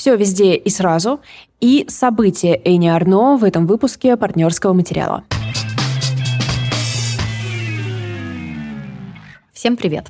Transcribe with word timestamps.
Все 0.00 0.16
везде 0.16 0.56
и 0.56 0.70
сразу. 0.70 1.20
И 1.60 1.84
события 1.90 2.58
Эни 2.64 2.88
Арно 2.88 3.36
в 3.36 3.44
этом 3.44 3.66
выпуске 3.66 4.16
партнерского 4.16 4.72
материала. 4.72 5.24
Всем 9.52 9.76
привет! 9.76 10.06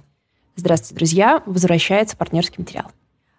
Здравствуйте, 0.55 0.95
друзья! 0.95 1.43
Возвращается 1.45 2.17
партнерский 2.17 2.61
материал. 2.61 2.93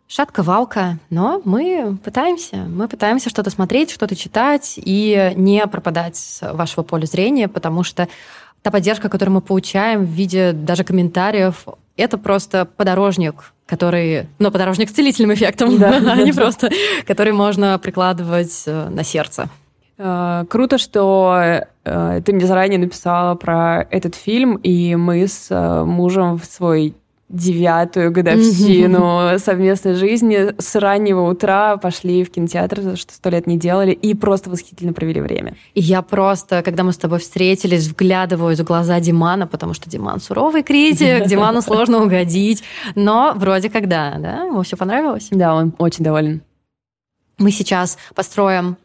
Шатка-валка, 0.09 0.99
но 1.09 1.41
мы 1.45 1.97
пытаемся. 2.03 2.57
Мы 2.57 2.89
пытаемся 2.89 3.29
что-то 3.29 3.49
смотреть, 3.49 3.89
что-то 3.89 4.17
читать 4.17 4.73
и 4.75 5.31
не 5.37 5.65
пропадать 5.67 6.17
с 6.17 6.51
вашего 6.53 6.83
поля 6.83 7.05
зрения, 7.05 7.47
потому 7.47 7.83
что 7.83 8.09
та 8.61 8.71
поддержка, 8.71 9.07
которую 9.07 9.35
мы 9.35 9.41
получаем 9.41 10.03
в 10.05 10.09
виде 10.09 10.51
даже 10.51 10.83
комментариев, 10.83 11.65
это 11.97 12.17
просто 12.17 12.65
подорожник, 12.65 13.53
который, 13.65 14.27
ну, 14.39 14.51
подорожник 14.51 14.89
с 14.89 14.93
целительным 14.93 15.33
эффектом, 15.33 15.77
да. 15.77 15.97
а 16.11 16.15
не 16.21 16.33
просто, 16.33 16.69
который 17.05 17.33
можно 17.33 17.77
прикладывать 17.79 18.63
э, 18.65 18.89
на 18.89 19.03
сердце. 19.03 19.49
Э, 19.97 20.45
круто, 20.49 20.77
что 20.77 21.63
э, 21.83 22.21
ты 22.25 22.33
мне 22.33 22.45
заранее 22.45 22.79
написала 22.79 23.35
про 23.35 23.87
этот 23.89 24.15
фильм, 24.15 24.55
и 24.55 24.95
мы 24.95 25.27
с 25.27 25.49
мужем 25.85 26.37
в 26.37 26.45
свой 26.45 26.95
девятую 27.31 28.11
годовщину 28.11 29.37
совместной 29.37 29.95
жизни 29.95 30.53
с 30.59 30.75
раннего 30.75 31.29
утра 31.29 31.77
пошли 31.77 32.23
в 32.23 32.31
кинотеатр, 32.31 32.97
что 32.97 33.13
сто 33.13 33.29
лет 33.29 33.47
не 33.47 33.57
делали, 33.57 33.91
и 33.91 34.13
просто 34.13 34.49
восхитительно 34.49 34.93
провели 34.93 35.21
время. 35.21 35.55
И 35.73 35.81
я 35.81 36.01
просто, 36.01 36.61
когда 36.63 36.83
мы 36.83 36.91
с 36.91 36.97
тобой 36.97 37.19
встретились, 37.19 37.87
вглядываюсь 37.87 38.59
в 38.59 38.63
глаза 38.63 38.99
Димана, 38.99 39.47
потому 39.47 39.73
что 39.73 39.89
Диман 39.89 40.19
суровый 40.19 40.63
критик, 40.63 41.25
Диману 41.27 41.61
сложно 41.61 42.03
угодить, 42.03 42.63
но 42.95 43.33
вроде 43.35 43.69
как 43.69 43.87
да, 43.87 44.15
да? 44.19 44.43
Ему 44.43 44.63
все 44.63 44.77
понравилось? 44.77 45.29
Да, 45.31 45.55
он 45.55 45.73
очень 45.77 46.03
доволен. 46.03 46.41
Мы 47.37 47.51
сейчас 47.51 47.97
построим 48.13 48.77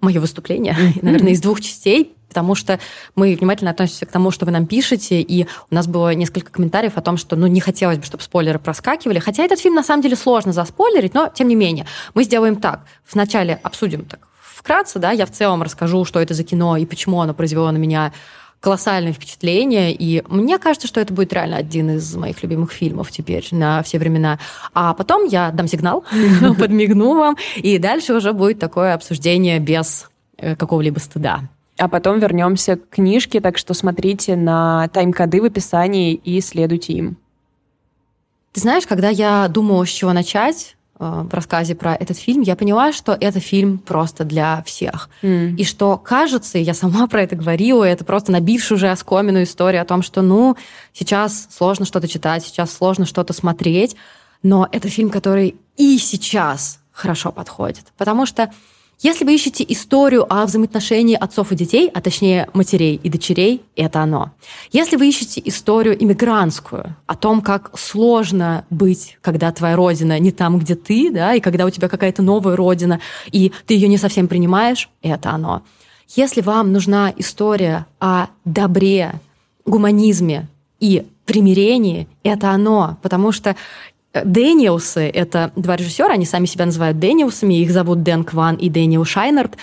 мое 0.00 0.20
выступление, 0.20 0.76
наверное, 1.02 1.32
из 1.32 1.40
двух 1.40 1.60
частей 1.60 2.14
потому 2.28 2.54
что 2.54 2.78
мы 3.16 3.34
внимательно 3.34 3.72
относимся 3.72 4.06
к 4.06 4.12
тому, 4.12 4.30
что 4.30 4.46
вы 4.46 4.52
нам 4.52 4.64
пишете, 4.64 5.20
и 5.20 5.48
у 5.68 5.74
нас 5.74 5.88
было 5.88 6.14
несколько 6.14 6.52
комментариев 6.52 6.96
о 6.96 7.00
том, 7.00 7.16
что 7.16 7.34
ну, 7.34 7.48
не 7.48 7.58
хотелось 7.60 7.98
бы, 7.98 8.04
чтобы 8.04 8.22
спойлеры 8.22 8.60
проскакивали, 8.60 9.18
хотя 9.18 9.42
этот 9.42 9.58
фильм 9.58 9.74
на 9.74 9.82
самом 9.82 10.00
деле 10.00 10.14
сложно 10.14 10.52
заспойлерить, 10.52 11.12
но 11.12 11.28
тем 11.34 11.48
не 11.48 11.56
менее, 11.56 11.86
мы 12.14 12.22
сделаем 12.22 12.54
так. 12.54 12.82
Вначале 13.12 13.58
обсудим 13.64 14.04
так 14.04 14.30
вкратце, 14.60 14.98
да, 14.98 15.10
я 15.10 15.26
в 15.26 15.30
целом 15.30 15.62
расскажу, 15.62 16.04
что 16.04 16.20
это 16.20 16.34
за 16.34 16.44
кино 16.44 16.76
и 16.76 16.84
почему 16.84 17.20
оно 17.20 17.34
произвело 17.34 17.70
на 17.70 17.78
меня 17.78 18.12
колоссальное 18.60 19.12
впечатление, 19.12 19.92
и 19.92 20.22
мне 20.28 20.58
кажется, 20.58 20.86
что 20.86 21.00
это 21.00 21.14
будет 21.14 21.32
реально 21.32 21.56
один 21.56 21.96
из 21.96 22.14
моих 22.14 22.42
любимых 22.42 22.72
фильмов 22.72 23.10
теперь 23.10 23.46
на 23.50 23.82
все 23.82 23.98
времена. 23.98 24.38
А 24.74 24.92
потом 24.94 25.24
я 25.24 25.50
дам 25.50 25.66
сигнал, 25.66 26.04
подмигну 26.58 27.16
вам, 27.16 27.36
и 27.56 27.78
дальше 27.78 28.14
уже 28.14 28.32
будет 28.32 28.58
такое 28.58 28.94
обсуждение 28.94 29.58
без 29.58 30.08
э, 30.36 30.56
какого-либо 30.56 30.98
стыда 30.98 31.48
а 31.80 31.88
потом 31.88 32.18
вернемся 32.18 32.76
к 32.76 32.90
книжке, 32.90 33.40
так 33.40 33.56
что 33.56 33.72
смотрите 33.72 34.36
на 34.36 34.88
тайм-коды 34.88 35.40
в 35.40 35.46
описании 35.46 36.12
и 36.12 36.38
следуйте 36.42 36.92
им. 36.92 37.16
Ты 38.52 38.60
знаешь, 38.60 38.86
когда 38.86 39.08
я 39.08 39.48
думала, 39.48 39.86
с 39.86 39.88
чего 39.88 40.12
начать 40.12 40.76
в 41.00 41.32
рассказе 41.32 41.74
про 41.74 41.94
этот 41.94 42.18
фильм, 42.18 42.42
я 42.42 42.56
поняла, 42.56 42.92
что 42.92 43.16
это 43.18 43.40
фильм 43.40 43.78
просто 43.78 44.24
для 44.24 44.62
всех. 44.66 45.08
Mm. 45.22 45.56
И 45.56 45.64
что, 45.64 45.96
кажется, 45.96 46.58
я 46.58 46.74
сама 46.74 47.06
про 47.08 47.22
это 47.22 47.36
говорила, 47.36 47.84
это 47.84 48.04
просто 48.04 48.32
набившая 48.32 48.76
уже 48.76 48.90
оскоменную 48.90 49.44
историю 49.44 49.80
о 49.80 49.86
том, 49.86 50.02
что, 50.02 50.20
ну, 50.20 50.56
сейчас 50.92 51.48
сложно 51.50 51.86
что-то 51.86 52.06
читать, 52.06 52.44
сейчас 52.44 52.70
сложно 52.70 53.06
что-то 53.06 53.32
смотреть, 53.32 53.96
но 54.42 54.68
это 54.70 54.88
фильм, 54.88 55.08
который 55.08 55.56
и 55.78 55.96
сейчас 55.98 56.80
хорошо 56.92 57.32
подходит. 57.32 57.86
Потому 57.96 58.26
что 58.26 58.52
если 59.02 59.24
вы 59.24 59.34
ищете 59.34 59.64
историю 59.66 60.26
о 60.30 60.44
взаимоотношении 60.44 61.16
отцов 61.16 61.52
и 61.52 61.56
детей, 61.56 61.90
а 61.92 62.02
точнее 62.02 62.48
матерей 62.52 63.00
и 63.02 63.08
дочерей, 63.08 63.62
это 63.74 64.00
оно. 64.00 64.32
Если 64.72 64.96
вы 64.96 65.08
ищете 65.08 65.40
историю 65.44 65.96
иммигрантскую, 66.02 66.94
о 67.06 67.16
том, 67.16 67.40
как 67.40 67.70
сложно 67.78 68.66
быть, 68.68 69.16
когда 69.22 69.50
твоя 69.52 69.74
родина 69.74 70.18
не 70.18 70.32
там, 70.32 70.58
где 70.58 70.74
ты, 70.74 71.10
да, 71.10 71.34
и 71.34 71.40
когда 71.40 71.64
у 71.64 71.70
тебя 71.70 71.88
какая-то 71.88 72.20
новая 72.22 72.56
родина, 72.56 73.00
и 73.32 73.52
ты 73.66 73.72
ее 73.72 73.88
не 73.88 73.96
совсем 73.96 74.28
принимаешь, 74.28 74.90
это 75.00 75.30
оно. 75.30 75.62
Если 76.14 76.42
вам 76.42 76.72
нужна 76.72 77.12
история 77.16 77.86
о 78.00 78.26
добре, 78.44 79.14
гуманизме 79.64 80.46
и 80.78 81.06
примирении, 81.24 82.08
это 82.24 82.50
оно, 82.50 82.98
потому 83.02 83.30
что 83.30 83.54
Дэниелсы— 84.12 85.00
это 85.14 85.52
два 85.56 85.76
режиссера, 85.76 86.14
они 86.14 86.26
сами 86.26 86.46
себя 86.46 86.66
называют 86.66 86.98
Дэниелсами, 86.98 87.54
их 87.54 87.70
зовут 87.70 88.02
Дэн 88.02 88.24
Кван 88.24 88.56
и 88.56 88.68
Дэниел 88.68 89.04
Шайнерт. 89.04 89.56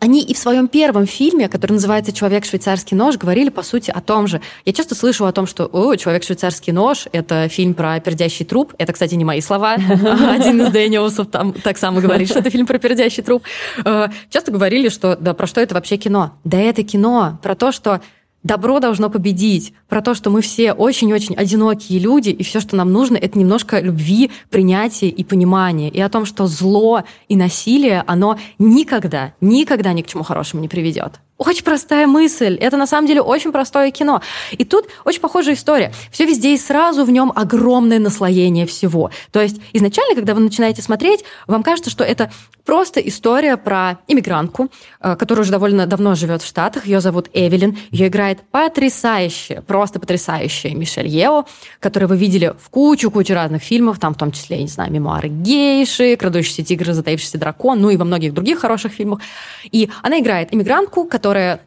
Они 0.00 0.20
и 0.20 0.34
в 0.34 0.38
своем 0.38 0.66
первом 0.66 1.06
фильме, 1.06 1.48
который 1.48 1.74
называется 1.74 2.12
«Человек 2.12 2.44
швейцарский 2.44 2.96
нож», 2.96 3.16
говорили, 3.16 3.50
по 3.50 3.62
сути, 3.62 3.92
о 3.92 4.00
том 4.00 4.26
же. 4.26 4.40
Я 4.64 4.72
часто 4.72 4.96
слышу 4.96 5.24
о 5.26 5.32
том, 5.32 5.46
что 5.46 5.70
«О, 5.72 5.94
«Человек 5.94 6.24
швейцарский 6.24 6.72
нож»— 6.72 7.06
это 7.12 7.48
фильм 7.48 7.72
про 7.72 8.00
пердящий 8.00 8.44
труп. 8.44 8.74
Это, 8.78 8.92
кстати, 8.92 9.14
не 9.14 9.24
мои 9.24 9.40
слова. 9.40 9.74
Один 10.28 10.60
из 10.60 10.72
Дэниелсов 10.72 11.28
там 11.28 11.52
так 11.52 11.78
само 11.78 12.00
говорит, 12.00 12.28
что 12.28 12.40
это 12.40 12.50
фильм 12.50 12.66
про 12.66 12.78
пердящий 12.78 13.22
труп. 13.22 13.44
Э, 13.84 14.08
часто 14.28 14.50
говорили, 14.50 14.88
что 14.88 15.14
да, 15.14 15.34
про 15.34 15.46
что 15.46 15.60
это 15.60 15.76
вообще 15.76 15.96
кино? 15.98 16.32
Да 16.42 16.58
это 16.58 16.82
кино 16.82 17.38
про 17.40 17.54
то, 17.54 17.70
что 17.70 18.00
добро 18.42 18.80
должно 18.80 19.10
победить, 19.10 19.74
про 19.88 20.00
то, 20.00 20.14
что 20.14 20.30
мы 20.30 20.40
все 20.40 20.72
очень-очень 20.72 21.34
одинокие 21.34 21.98
люди, 21.98 22.30
и 22.30 22.42
все, 22.42 22.60
что 22.60 22.76
нам 22.76 22.92
нужно, 22.92 23.16
это 23.16 23.38
немножко 23.38 23.80
любви, 23.80 24.30
принятия 24.50 25.08
и 25.08 25.24
понимания, 25.24 25.88
и 25.88 26.00
о 26.00 26.08
том, 26.08 26.24
что 26.24 26.46
зло 26.46 27.04
и 27.28 27.36
насилие, 27.36 28.04
оно 28.06 28.38
никогда, 28.58 29.34
никогда 29.40 29.92
ни 29.92 30.02
к 30.02 30.06
чему 30.06 30.22
хорошему 30.22 30.62
не 30.62 30.68
приведет. 30.68 31.20
Очень 31.46 31.64
простая 31.64 32.06
мысль. 32.06 32.54
Это 32.54 32.76
на 32.76 32.86
самом 32.86 33.06
деле 33.06 33.20
очень 33.20 33.52
простое 33.52 33.90
кино. 33.90 34.22
И 34.52 34.64
тут 34.64 34.86
очень 35.04 35.20
похожая 35.20 35.54
история. 35.54 35.92
Все 36.10 36.24
везде 36.24 36.54
и 36.54 36.58
сразу 36.58 37.04
в 37.04 37.10
нем 37.10 37.32
огромное 37.34 37.98
наслоение 37.98 38.66
всего. 38.66 39.10
То 39.30 39.40
есть 39.40 39.60
изначально, 39.72 40.14
когда 40.14 40.34
вы 40.34 40.40
начинаете 40.40 40.82
смотреть, 40.82 41.24
вам 41.46 41.62
кажется, 41.62 41.90
что 41.90 42.04
это 42.04 42.30
просто 42.64 43.00
история 43.00 43.56
про 43.56 43.98
иммигрантку, 44.06 44.68
э, 45.00 45.16
которая 45.16 45.42
уже 45.42 45.50
довольно 45.50 45.86
давно 45.86 46.14
живет 46.14 46.42
в 46.42 46.46
Штатах. 46.46 46.86
Ее 46.86 47.00
зовут 47.00 47.28
Эвелин. 47.32 47.76
Ее 47.90 48.06
играет 48.06 48.40
потрясающая, 48.50 49.62
просто 49.62 49.98
потрясающая 49.98 50.74
Мишель 50.74 51.08
Ео, 51.08 51.46
которую 51.80 52.08
вы 52.08 52.16
видели 52.16 52.54
в 52.58 52.70
кучу-кучу 52.70 53.34
разных 53.34 53.62
фильмов, 53.62 53.98
там 53.98 54.14
в 54.14 54.18
том 54.18 54.32
числе, 54.32 54.56
я 54.56 54.62
не 54.62 54.68
знаю, 54.68 54.92
«Мемуары 54.92 55.28
гейши», 55.28 56.16
«Крадущийся 56.16 56.62
тигр», 56.64 56.92
«Затаившийся 56.92 57.38
дракон», 57.38 57.80
ну 57.80 57.90
и 57.90 57.96
во 57.96 58.04
многих 58.04 58.32
других 58.32 58.60
хороших 58.60 58.92
фильмах. 58.92 59.20
И 59.64 59.90
она 60.02 60.20
играет 60.20 60.54
иммигрантку, 60.54 61.04
которая 61.04 61.31
которая 61.32 61.60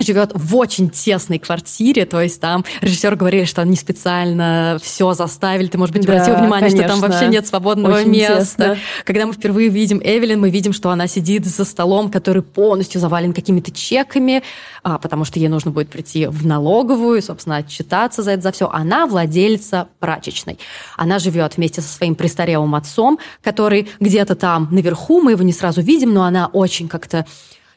живет 0.00 0.30
в 0.34 0.54
очень 0.54 0.90
тесной 0.90 1.38
квартире, 1.38 2.04
то 2.04 2.20
есть 2.20 2.40
там 2.40 2.64
режиссер 2.82 3.16
говорили, 3.16 3.46
что 3.46 3.62
они 3.62 3.74
специально 3.74 4.78
все 4.80 5.14
заставили. 5.14 5.66
Ты, 5.66 5.78
может 5.78 5.96
быть, 5.96 6.06
да, 6.06 6.12
обратил 6.12 6.36
внимание, 6.36 6.70
конечно. 6.70 6.88
что 6.88 7.00
там 7.00 7.10
вообще 7.10 7.26
нет 7.26 7.46
свободного 7.46 7.96
очень 7.96 8.10
места. 8.10 8.38
Тесно. 8.38 8.78
Когда 9.04 9.26
мы 9.26 9.32
впервые 9.32 9.70
видим 9.70 10.00
Эвелин, 10.04 10.40
мы 10.40 10.50
видим, 10.50 10.72
что 10.72 10.90
она 10.90 11.08
сидит 11.08 11.46
за 11.46 11.64
столом, 11.64 12.10
который 12.12 12.42
полностью 12.42 13.00
завален 13.00 13.32
какими-то 13.32 13.72
чеками, 13.72 14.42
а, 14.84 14.98
потому 14.98 15.24
что 15.24 15.40
ей 15.40 15.48
нужно 15.48 15.70
будет 15.70 15.88
прийти 15.88 16.26
в 16.26 16.46
налоговую, 16.46 17.20
собственно, 17.20 17.56
отчитаться 17.56 18.22
за 18.22 18.32
это 18.32 18.42
за 18.42 18.52
все. 18.52 18.68
Она 18.68 19.06
владельца 19.06 19.88
прачечной. 19.98 20.58
Она 20.96 21.18
живет 21.18 21.56
вместе 21.56 21.80
со 21.80 21.88
своим 21.88 22.14
престарелым 22.14 22.74
отцом, 22.76 23.18
который 23.42 23.88
где-то 23.98 24.36
там 24.36 24.68
наверху, 24.70 25.22
мы 25.22 25.32
его 25.32 25.42
не 25.42 25.52
сразу 25.52 25.80
видим, 25.80 26.14
но 26.14 26.22
она 26.22 26.46
очень 26.46 26.88
как-то 26.88 27.26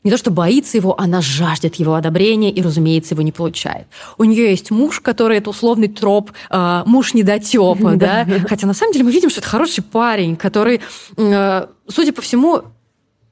не 0.03 0.11
то 0.11 0.17
что 0.17 0.31
боится 0.31 0.77
его, 0.77 0.99
она 0.99 1.21
жаждет 1.21 1.75
его 1.75 1.95
одобрения 1.95 2.51
и, 2.51 2.61
разумеется, 2.61 3.13
его 3.13 3.21
не 3.21 3.31
получает. 3.31 3.87
У 4.17 4.23
нее 4.23 4.49
есть 4.49 4.71
муж, 4.71 4.99
который 4.99 5.37
это 5.37 5.49
условный 5.49 5.87
троп, 5.87 6.31
э, 6.49 6.83
муж 6.85 7.13
недотепа, 7.13 7.91
да? 7.95 8.25
Хотя 8.47 8.67
на 8.67 8.73
самом 8.73 8.93
деле 8.93 9.05
мы 9.05 9.11
видим, 9.11 9.29
что 9.29 9.41
это 9.41 9.49
хороший 9.49 9.83
парень, 9.83 10.35
который, 10.35 10.81
э, 11.17 11.67
судя 11.87 12.13
по 12.13 12.21
всему, 12.21 12.63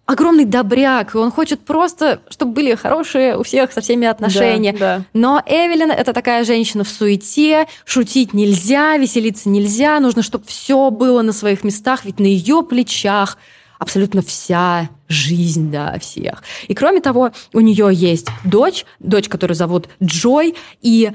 огромный 0.09 0.45
добряк, 0.45 1.13
и 1.13 1.17
он 1.19 1.31
хочет 1.31 1.59
просто, 1.59 2.21
чтобы 2.29 2.53
были 2.53 2.73
хорошие 2.73 3.37
у 3.37 3.43
всех 3.43 3.71
со 3.71 3.81
всеми 3.81 4.07
отношения. 4.07 4.73
Да, 4.73 4.97
да. 4.97 5.03
Но 5.13 5.43
Эвелин 5.45 5.91
это 5.91 6.13
такая 6.13 6.43
женщина 6.43 6.83
в 6.83 6.89
суете, 6.89 7.67
шутить 7.85 8.33
нельзя, 8.33 8.97
веселиться 8.97 9.49
нельзя, 9.49 9.99
нужно, 9.99 10.23
чтобы 10.23 10.45
все 10.47 10.89
было 10.89 11.21
на 11.21 11.31
своих 11.31 11.63
местах, 11.63 12.05
ведь 12.05 12.19
на 12.19 12.25
ее 12.25 12.63
плечах 12.63 13.37
абсолютно 13.79 14.21
вся 14.21 14.89
жизнь, 15.07 15.71
да, 15.71 15.97
всех. 15.99 16.43
И 16.67 16.75
кроме 16.75 17.01
того, 17.01 17.31
у 17.53 17.59
нее 17.61 17.89
есть 17.91 18.27
дочь, 18.43 18.85
дочь, 18.99 19.27
которую 19.27 19.55
зовут 19.55 19.89
Джой, 20.03 20.55
и 20.81 21.11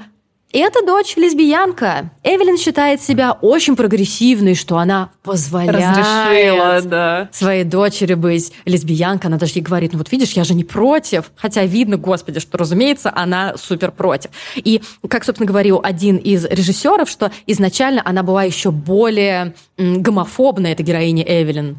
эта 0.55 0.87
дочь 0.87 1.17
лесбиянка. 1.17 2.11
Эвелин 2.23 2.57
считает 2.57 3.03
себя 3.03 3.33
очень 3.33 3.75
прогрессивной, 3.75 4.55
что 4.55 4.79
она 4.79 5.11
позволяет 5.25 5.99
Разрешила, 5.99 6.81
да. 6.83 7.29
своей 7.33 7.65
дочери 7.65 8.15
быть 8.15 8.53
лесбиянкой. 8.65 9.31
Она 9.31 9.39
даже 9.39 9.55
ей 9.55 9.63
говорит, 9.63 9.93
ну 9.93 9.99
вот 9.99 10.13
видишь, 10.13 10.31
я 10.35 10.45
же 10.45 10.55
не 10.55 10.63
против. 10.63 11.33
Хотя 11.35 11.65
видно, 11.65 11.97
господи, 11.97 12.39
что, 12.39 12.57
разумеется, 12.57 13.13
она 13.13 13.57
супер 13.57 13.91
против. 13.91 14.31
И, 14.55 14.81
как, 15.09 15.25
собственно, 15.25 15.49
говорил 15.49 15.81
один 15.83 16.19
из 16.19 16.45
режиссеров, 16.45 17.11
что 17.11 17.33
изначально 17.49 18.01
она 18.05 18.23
была 18.23 18.45
еще 18.45 18.71
более 18.71 19.55
гомофобная, 19.77 20.71
эта 20.71 20.85
героиня 20.85 21.25
Эвелин, 21.27 21.79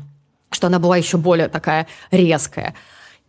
что 0.52 0.68
она 0.68 0.80
была 0.80 0.98
еще 0.98 1.18
более 1.18 1.48
такая 1.48 1.88
резкая. 2.12 2.76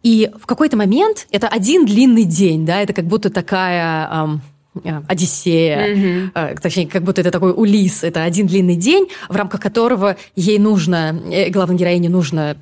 И 0.03 0.31
в 0.41 0.47
какой-то 0.47 0.77
момент 0.77 1.27
это 1.31 1.49
один 1.49 1.87
длинный 1.87 2.25
день, 2.25 2.65
да, 2.65 2.81
это 2.81 2.93
как 2.93 3.07
будто 3.07 3.31
такая... 3.31 4.09
Эм, 4.11 4.43
Э, 4.85 5.03
Одиссея, 5.07 5.95
mm-hmm. 5.95 6.61
точнее, 6.61 6.87
как 6.87 7.03
будто 7.03 7.21
это 7.21 7.31
такой 7.31 7.53
Улис, 7.53 8.05
это 8.05 8.25
один 8.25 8.47
длинный 8.47 8.77
день, 8.77 9.09
в 9.29 9.37
рамках 9.37 9.61
которого 9.61 10.17
ей 10.35 10.59
нужно, 10.59 11.19
э, 11.31 11.49
главной 11.51 11.77
героине 11.77 12.09
нужно 12.09 12.57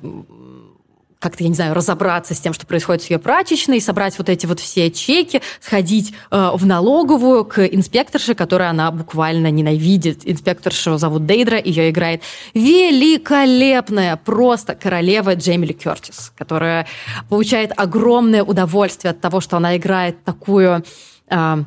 как-то, 1.25 1.43
я 1.43 1.49
не 1.49 1.55
знаю, 1.55 1.73
разобраться 1.73 2.35
с 2.35 2.39
тем, 2.39 2.53
что 2.53 2.67
происходит 2.67 3.01
с 3.01 3.09
ее 3.09 3.17
прачечной, 3.17 3.81
собрать 3.81 4.15
вот 4.19 4.29
эти 4.29 4.45
вот 4.45 4.59
все 4.59 4.91
чеки, 4.91 5.41
сходить 5.59 6.13
э, 6.29 6.51
в 6.53 6.67
налоговую 6.67 7.45
к 7.45 7.65
инспекторше, 7.65 8.35
которую 8.35 8.69
она 8.69 8.91
буквально 8.91 9.49
ненавидит. 9.49 10.21
Инспекторшу 10.23 10.99
зовут 10.99 11.25
Дейдра, 11.25 11.59
ее 11.59 11.89
играет 11.89 12.21
великолепная 12.53 14.17
просто 14.17 14.75
королева 14.75 15.33
Джеймили 15.33 15.73
Кертис, 15.73 16.31
которая 16.37 16.85
получает 17.27 17.71
огромное 17.75 18.43
удовольствие 18.43 19.09
от 19.09 19.19
того, 19.19 19.41
что 19.41 19.57
она 19.57 19.75
играет 19.75 20.23
такую... 20.23 20.83
Э, 21.29 21.63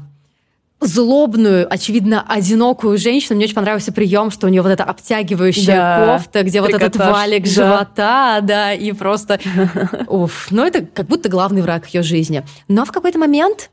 злобную, 0.81 1.67
очевидно, 1.73 2.25
одинокую 2.27 2.99
женщину. 2.99 3.37
Мне 3.37 3.47
очень 3.47 3.55
понравился 3.55 3.93
прием, 3.93 4.31
что 4.31 4.47
у 4.47 4.51
нее 4.51 4.63
вот 4.63 4.71
эта 4.71 4.85
обтягивающая 4.85 5.77
да, 5.77 6.07
кофта, 6.19 6.43
где 6.45 6.61
вот 6.61 6.71
этот 6.73 6.97
валик 6.97 7.45
да. 7.45 7.51
живота, 7.51 8.39
да, 8.43 8.73
и 8.73 8.93
просто... 8.93 9.41
Уф, 10.07 10.49
ну 10.51 10.65
это 10.65 10.83
как 10.83 11.07
будто 11.07 11.29
главный 11.29 11.63
враг 11.63 11.87
ее 11.89 12.03
жизни. 12.03 12.45
Но 12.69 12.85
в 12.85 12.93
какой-то 12.93 13.19
момент 13.19 13.71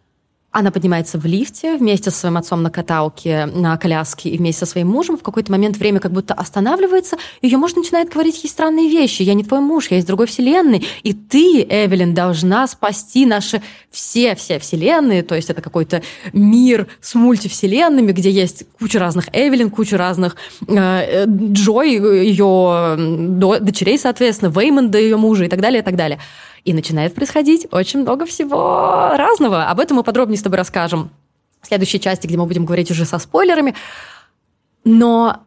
она 0.55 0.71
поднимается 0.71 1.17
в 1.17 1.25
лифте 1.25 1.75
вместе 1.75 2.11
со 2.11 2.17
своим 2.17 2.37
отцом 2.37 2.63
на 2.63 2.69
каталке, 2.69 3.45
на 3.45 3.75
коляске 3.75 4.29
и 4.29 4.37
вместе 4.37 4.65
со 4.65 4.71
своим 4.71 4.87
мужем. 4.87 5.17
В 5.17 5.21
какой-то 5.21 5.51
момент 5.51 5.75
время 5.75 5.99
как 5.99 6.13
будто 6.13 6.33
останавливается. 6.33 7.17
Ее 7.41 7.57
муж 7.57 7.75
начинает 7.75 8.07
говорить 8.07 8.41
ей 8.41 8.49
странные 8.49 8.87
вещи. 8.87 9.21
«Я 9.21 9.33
не 9.33 9.43
твой 9.43 9.59
муж, 9.59 9.87
я 9.91 9.97
из 9.97 10.05
другой 10.05 10.27
вселенной. 10.27 10.87
И 11.03 11.11
ты, 11.11 11.61
Эвелин, 11.69 12.13
должна 12.13 12.67
спасти 12.67 13.25
наши 13.25 13.61
все-все 13.91 14.57
вселенные». 14.57 15.23
То 15.23 15.35
есть 15.35 15.49
это 15.49 15.61
какой-то 15.61 16.01
мир 16.31 16.87
с 17.01 17.15
мультивселенными, 17.15 18.13
где 18.13 18.31
есть 18.31 18.63
куча 18.79 18.97
разных 18.97 19.27
Эвелин, 19.33 19.69
куча 19.69 19.97
разных 19.97 20.37
э, 20.69 21.25
Джой, 21.25 21.95
ее 22.27 22.95
дочерей, 23.59 23.99
соответственно, 23.99 24.57
Веймонда, 24.57 24.99
ее 24.99 25.17
мужа 25.17 25.43
и 25.43 25.49
так 25.49 25.59
далее, 25.59 25.81
и 25.81 25.83
так 25.83 25.97
далее. 25.97 26.17
И 26.65 26.73
начинает 26.73 27.15
происходить 27.15 27.67
очень 27.71 28.01
много 28.01 28.25
всего 28.25 29.12
разного. 29.15 29.69
Об 29.69 29.79
этом 29.79 29.97
мы 29.97 30.03
подробнее 30.03 30.38
с 30.38 30.41
тобой 30.41 30.57
расскажем 30.57 31.12
в 31.62 31.67
следующей 31.67 32.00
части, 32.00 32.27
где 32.27 32.38
мы 32.38 32.45
будем 32.45 32.65
говорить 32.65 32.91
уже 32.91 33.06
со 33.06 33.19
спойлерами. 33.19 33.75
Но 34.83 35.44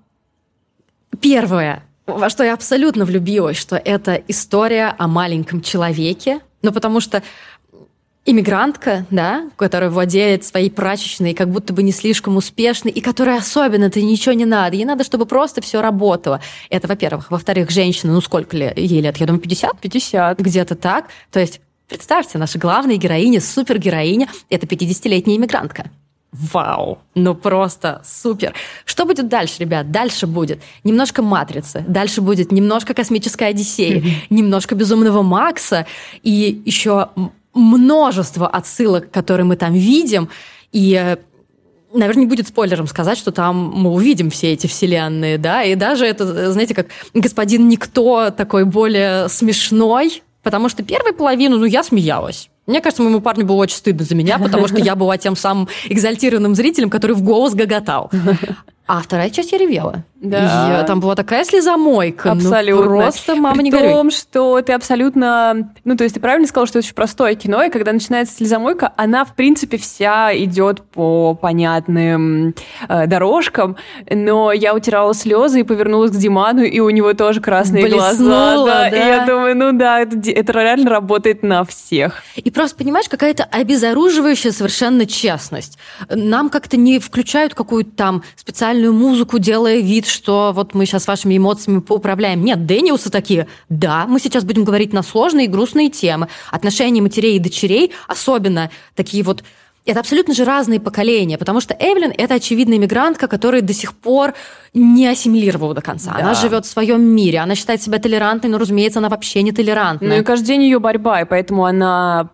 первое, 1.20 1.84
во 2.06 2.30
что 2.30 2.44
я 2.44 2.54
абсолютно 2.54 3.04
влюбилась, 3.04 3.56
что 3.56 3.76
это 3.76 4.14
история 4.28 4.94
о 4.96 5.08
маленьком 5.08 5.60
человеке, 5.60 6.40
ну, 6.62 6.72
потому 6.72 7.00
что 7.00 7.22
иммигрантка, 8.28 9.06
да, 9.10 9.48
которая 9.56 9.88
владеет 9.88 10.44
своей 10.44 10.70
прачечной, 10.70 11.32
как 11.32 11.50
будто 11.50 11.72
бы 11.72 11.82
не 11.82 11.92
слишком 11.92 12.36
успешной, 12.36 12.92
и 12.92 13.00
которая 13.00 13.38
особенно-то 13.38 14.02
ничего 14.02 14.34
не 14.34 14.44
надо. 14.44 14.76
Ей 14.76 14.84
надо, 14.84 15.02
чтобы 15.02 15.24
просто 15.24 15.62
все 15.62 15.80
работало. 15.80 16.40
Это, 16.68 16.86
во-первых. 16.88 17.30
Во-вторых, 17.30 17.70
женщина, 17.70 18.12
ну 18.12 18.20
сколько 18.20 18.54
ли 18.54 18.70
ей 18.76 19.00
лет? 19.00 19.16
Я 19.16 19.26
думаю, 19.26 19.40
50? 19.40 19.80
50. 19.80 20.38
Где-то 20.40 20.74
так. 20.74 21.06
То 21.30 21.40
есть, 21.40 21.60
представьте, 21.88 22.36
наша 22.36 22.58
главная 22.58 22.96
героиня, 22.96 23.40
супергероиня, 23.40 24.28
это 24.50 24.66
50-летняя 24.66 25.36
иммигрантка. 25.36 25.90
Вау! 26.30 26.98
Ну 27.14 27.34
просто 27.34 28.02
супер! 28.04 28.52
Что 28.84 29.06
будет 29.06 29.28
дальше, 29.28 29.54
ребят? 29.60 29.90
Дальше 29.90 30.26
будет 30.26 30.60
немножко 30.84 31.22
«Матрицы», 31.22 31.82
дальше 31.88 32.20
будет 32.20 32.52
немножко 32.52 32.92
«Космическая 32.92 33.46
Одиссея», 33.46 34.04
немножко 34.28 34.74
«Безумного 34.74 35.22
Макса» 35.22 35.86
и 36.22 36.60
еще 36.66 37.08
множество 37.58 38.48
отсылок, 38.48 39.10
которые 39.10 39.44
мы 39.44 39.56
там 39.56 39.74
видим, 39.74 40.28
и 40.72 40.94
э, 40.94 41.16
наверное, 41.92 42.20
не 42.20 42.26
будет 42.26 42.48
спойлером 42.48 42.86
сказать, 42.86 43.18
что 43.18 43.32
там 43.32 43.72
мы 43.74 43.90
увидим 43.90 44.30
все 44.30 44.52
эти 44.52 44.66
вселенные, 44.66 45.38
да, 45.38 45.62
и 45.62 45.74
даже 45.74 46.06
это, 46.06 46.52
знаете, 46.52 46.74
как 46.74 46.88
господин 47.14 47.68
Никто 47.68 48.30
такой 48.30 48.64
более 48.64 49.28
смешной, 49.28 50.22
потому 50.42 50.68
что 50.68 50.82
первую 50.82 51.14
половину, 51.14 51.58
ну, 51.58 51.64
я 51.64 51.82
смеялась. 51.82 52.50
Мне 52.68 52.82
кажется, 52.82 53.02
моему 53.02 53.20
парню 53.20 53.46
было 53.46 53.56
очень 53.56 53.76
стыдно 53.76 54.04
за 54.04 54.14
меня, 54.14 54.38
потому 54.38 54.68
что 54.68 54.78
я 54.78 54.94
была 54.94 55.16
тем 55.16 55.34
самым 55.34 55.68
экзальтированным 55.88 56.54
зрителем, 56.54 56.90
который 56.90 57.16
в 57.16 57.22
голос 57.22 57.54
гоготал. 57.54 58.10
А 58.86 59.02
вторая 59.02 59.28
часть 59.28 59.52
я 59.52 59.58
ревела. 59.58 60.02
Да. 60.20 60.82
И 60.82 60.86
там 60.86 60.98
была 60.98 61.14
такая 61.14 61.44
слезомойка. 61.44 62.34
Ну, 62.34 62.40
абсолютно. 62.40 62.90
Ну, 62.90 62.96
просто 62.96 63.36
мама 63.36 63.62
не 63.62 63.70
горюй. 63.70 63.92
том, 63.92 64.10
что 64.10 64.60
ты 64.62 64.72
абсолютно... 64.72 65.70
Ну, 65.84 65.96
то 65.96 66.04
есть 66.04 66.14
ты 66.14 66.20
правильно 66.20 66.48
сказал, 66.48 66.66
что 66.66 66.78
это 66.78 66.86
очень 66.86 66.94
простое 66.94 67.34
кино, 67.34 67.62
и 67.62 67.70
когда 67.70 67.92
начинается 67.92 68.34
слезомойка, 68.34 68.92
она, 68.96 69.24
в 69.24 69.34
принципе, 69.36 69.76
вся 69.76 70.36
идет 70.36 70.82
по 70.82 71.34
понятным 71.34 72.54
э, 72.88 73.06
дорожкам, 73.06 73.76
но 74.10 74.52
я 74.52 74.74
утирала 74.74 75.14
слезы 75.14 75.60
и 75.60 75.62
повернулась 75.62 76.10
к 76.10 76.16
Диману, 76.16 76.62
и 76.62 76.80
у 76.80 76.90
него 76.90 77.12
тоже 77.12 77.40
красные 77.40 77.84
Блеснула, 77.84 78.54
глаза. 78.54 78.64
Да, 78.64 78.90
да. 78.90 78.96
И 78.96 78.98
я 78.98 79.26
думаю, 79.26 79.56
ну 79.56 79.72
да, 79.72 80.00
это, 80.00 80.18
это 80.30 80.52
реально 80.52 80.90
работает 80.90 81.44
на 81.44 81.64
всех. 81.64 82.22
И 82.36 82.50
просто, 82.58 82.76
понимаешь, 82.76 83.08
какая-то 83.08 83.44
обезоруживающая 83.44 84.50
совершенно 84.50 85.06
честность. 85.06 85.78
Нам 86.08 86.50
как-то 86.50 86.76
не 86.76 86.98
включают 86.98 87.54
какую-то 87.54 87.92
там 87.92 88.24
специальную 88.34 88.92
музыку, 88.92 89.38
делая 89.38 89.78
вид, 89.78 90.08
что 90.08 90.50
вот 90.52 90.74
мы 90.74 90.84
сейчас 90.84 91.06
вашими 91.06 91.36
эмоциями 91.36 91.78
поуправляем. 91.78 92.44
Нет, 92.44 92.66
Дэниусы 92.66 93.10
такие, 93.10 93.46
да, 93.68 94.06
мы 94.08 94.18
сейчас 94.18 94.42
будем 94.42 94.64
говорить 94.64 94.92
на 94.92 95.04
сложные 95.04 95.46
и 95.46 95.48
грустные 95.48 95.88
темы. 95.88 96.26
Отношения 96.50 97.00
матерей 97.00 97.36
и 97.36 97.38
дочерей, 97.38 97.92
особенно 98.08 98.72
такие 98.96 99.22
вот 99.22 99.44
это 99.88 100.00
абсолютно 100.00 100.34
же 100.34 100.44
разные 100.44 100.80
поколения, 100.80 101.38
потому 101.38 101.60
что 101.60 101.74
Эвелин– 101.78 102.12
это 102.18 102.34
очевидная 102.34 102.76
иммигрантка, 102.76 103.28
которая 103.28 103.62
до 103.62 103.72
сих 103.72 103.94
пор 103.94 104.34
не 104.74 105.06
ассимилировала 105.06 105.74
до 105.74 105.80
конца. 105.80 106.12
Да. 106.12 106.20
Она 106.20 106.34
живет 106.34 106.66
в 106.66 106.68
своем 106.68 107.02
мире, 107.02 107.38
она 107.38 107.54
считает 107.54 107.82
себя 107.82 107.98
толерантной, 107.98 108.50
но, 108.50 108.58
разумеется, 108.58 108.98
она 108.98 109.08
вообще 109.08 109.42
не 109.42 109.52
толерантная. 109.52 110.08
Ну 110.08 110.14
и 110.20 110.24
каждый 110.24 110.46
день 110.46 110.62
ее 110.62 110.78
борьба, 110.78 111.22
и 111.22 111.24
поэтому 111.24 111.64
она, 111.64 112.30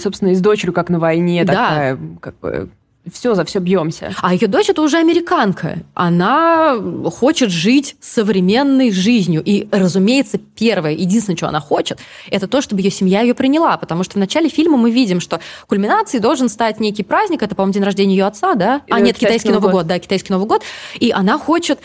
собственно, 0.00 0.30
и 0.30 0.34
с 0.34 0.40
дочерью 0.40 0.72
как 0.72 0.90
на 0.90 0.98
войне 0.98 1.44
да. 1.44 1.52
такая, 1.52 1.98
как 2.20 2.38
бы 2.40 2.70
все, 3.12 3.34
за 3.34 3.44
все 3.44 3.58
бьемся. 3.58 4.14
А 4.20 4.34
ее 4.34 4.46
дочь 4.46 4.68
это 4.68 4.82
уже 4.82 4.98
американка. 4.98 5.78
Она 5.94 6.76
хочет 7.10 7.50
жить 7.50 7.96
современной 8.00 8.90
жизнью. 8.90 9.42
И, 9.44 9.68
разумеется, 9.70 10.38
первое, 10.38 10.92
единственное, 10.92 11.36
что 11.36 11.48
она 11.48 11.60
хочет, 11.60 11.98
это 12.30 12.48
то, 12.48 12.60
чтобы 12.60 12.80
ее 12.82 12.90
семья 12.90 13.20
ее 13.20 13.34
приняла. 13.34 13.76
Потому 13.76 14.04
что 14.04 14.14
в 14.14 14.16
начале 14.16 14.48
фильма 14.48 14.76
мы 14.76 14.90
видим, 14.90 15.20
что 15.20 15.40
кульминацией 15.66 16.22
должен 16.22 16.48
стать 16.48 16.80
некий 16.80 17.02
праздник. 17.02 17.42
Это, 17.42 17.54
по-моему, 17.54 17.74
день 17.74 17.84
рождения 17.84 18.16
ее 18.16 18.26
отца, 18.26 18.54
да? 18.54 18.82
а, 18.90 19.00
нет, 19.00 19.16
китайский 19.16 19.50
Новый 19.50 19.70
год. 19.70 19.72
год. 19.72 19.86
Да, 19.86 19.98
китайский 19.98 20.32
Новый 20.32 20.46
год. 20.46 20.62
И 20.98 21.10
она 21.10 21.38
хочет 21.38 21.78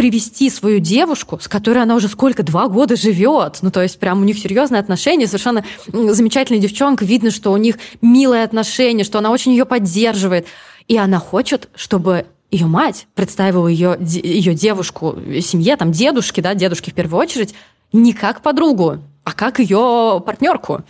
привести 0.00 0.48
свою 0.48 0.78
девушку, 0.80 1.38
с 1.42 1.46
которой 1.46 1.82
она 1.82 1.94
уже 1.94 2.08
сколько, 2.08 2.42
два 2.42 2.68
года 2.68 2.96
живет. 2.96 3.58
Ну, 3.60 3.70
то 3.70 3.82
есть 3.82 3.98
прям 3.98 4.22
у 4.22 4.24
них 4.24 4.38
серьезные 4.38 4.80
отношения, 4.80 5.26
совершенно 5.26 5.62
замечательная 5.88 6.58
девчонка. 6.58 7.04
Видно, 7.04 7.30
что 7.30 7.52
у 7.52 7.58
них 7.58 7.76
милые 8.00 8.44
отношения, 8.44 9.04
что 9.04 9.18
она 9.18 9.30
очень 9.30 9.52
ее 9.52 9.66
поддерживает. 9.66 10.46
И 10.88 10.96
она 10.96 11.18
хочет, 11.18 11.68
чтобы 11.74 12.24
ее 12.50 12.64
мать 12.64 13.08
представила 13.14 13.68
ее, 13.68 13.98
ее 14.00 14.54
девушку 14.54 15.18
семье, 15.42 15.76
там, 15.76 15.92
дедушки, 15.92 16.40
да, 16.40 16.54
дедушки 16.54 16.88
в 16.88 16.94
первую 16.94 17.20
очередь, 17.20 17.54
не 17.92 18.14
как 18.14 18.40
подругу, 18.40 19.00
а 19.24 19.32
как 19.32 19.58
ее 19.58 20.22
партнерку. 20.24 20.82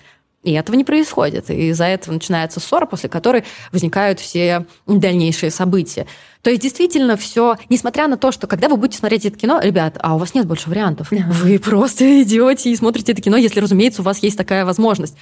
И 0.42 0.52
этого 0.52 0.74
не 0.74 0.84
происходит. 0.84 1.50
И 1.50 1.68
из-за 1.68 1.84
этого 1.84 2.14
начинается 2.14 2.60
ссора, 2.60 2.86
после 2.86 3.10
которой 3.10 3.44
возникают 3.72 4.20
все 4.20 4.66
дальнейшие 4.86 5.50
события. 5.50 6.06
То 6.42 6.48
есть 6.48 6.62
действительно 6.62 7.18
все, 7.18 7.56
несмотря 7.68 8.08
на 8.08 8.16
то, 8.16 8.32
что 8.32 8.46
когда 8.46 8.68
вы 8.68 8.76
будете 8.76 8.98
смотреть 8.98 9.26
это 9.26 9.38
кино, 9.38 9.60
ребят, 9.62 9.98
а 10.00 10.14
у 10.14 10.18
вас 10.18 10.32
нет 10.34 10.46
больше 10.46 10.70
вариантов. 10.70 11.08
Вы 11.10 11.58
просто 11.58 12.22
идете 12.22 12.70
и 12.70 12.76
смотрите 12.76 13.12
это 13.12 13.20
кино, 13.20 13.36
если, 13.36 13.60
разумеется, 13.60 14.00
у 14.00 14.04
вас 14.04 14.22
есть 14.22 14.38
такая 14.38 14.64
возможность. 14.64 15.16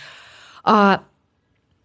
А 0.62 1.02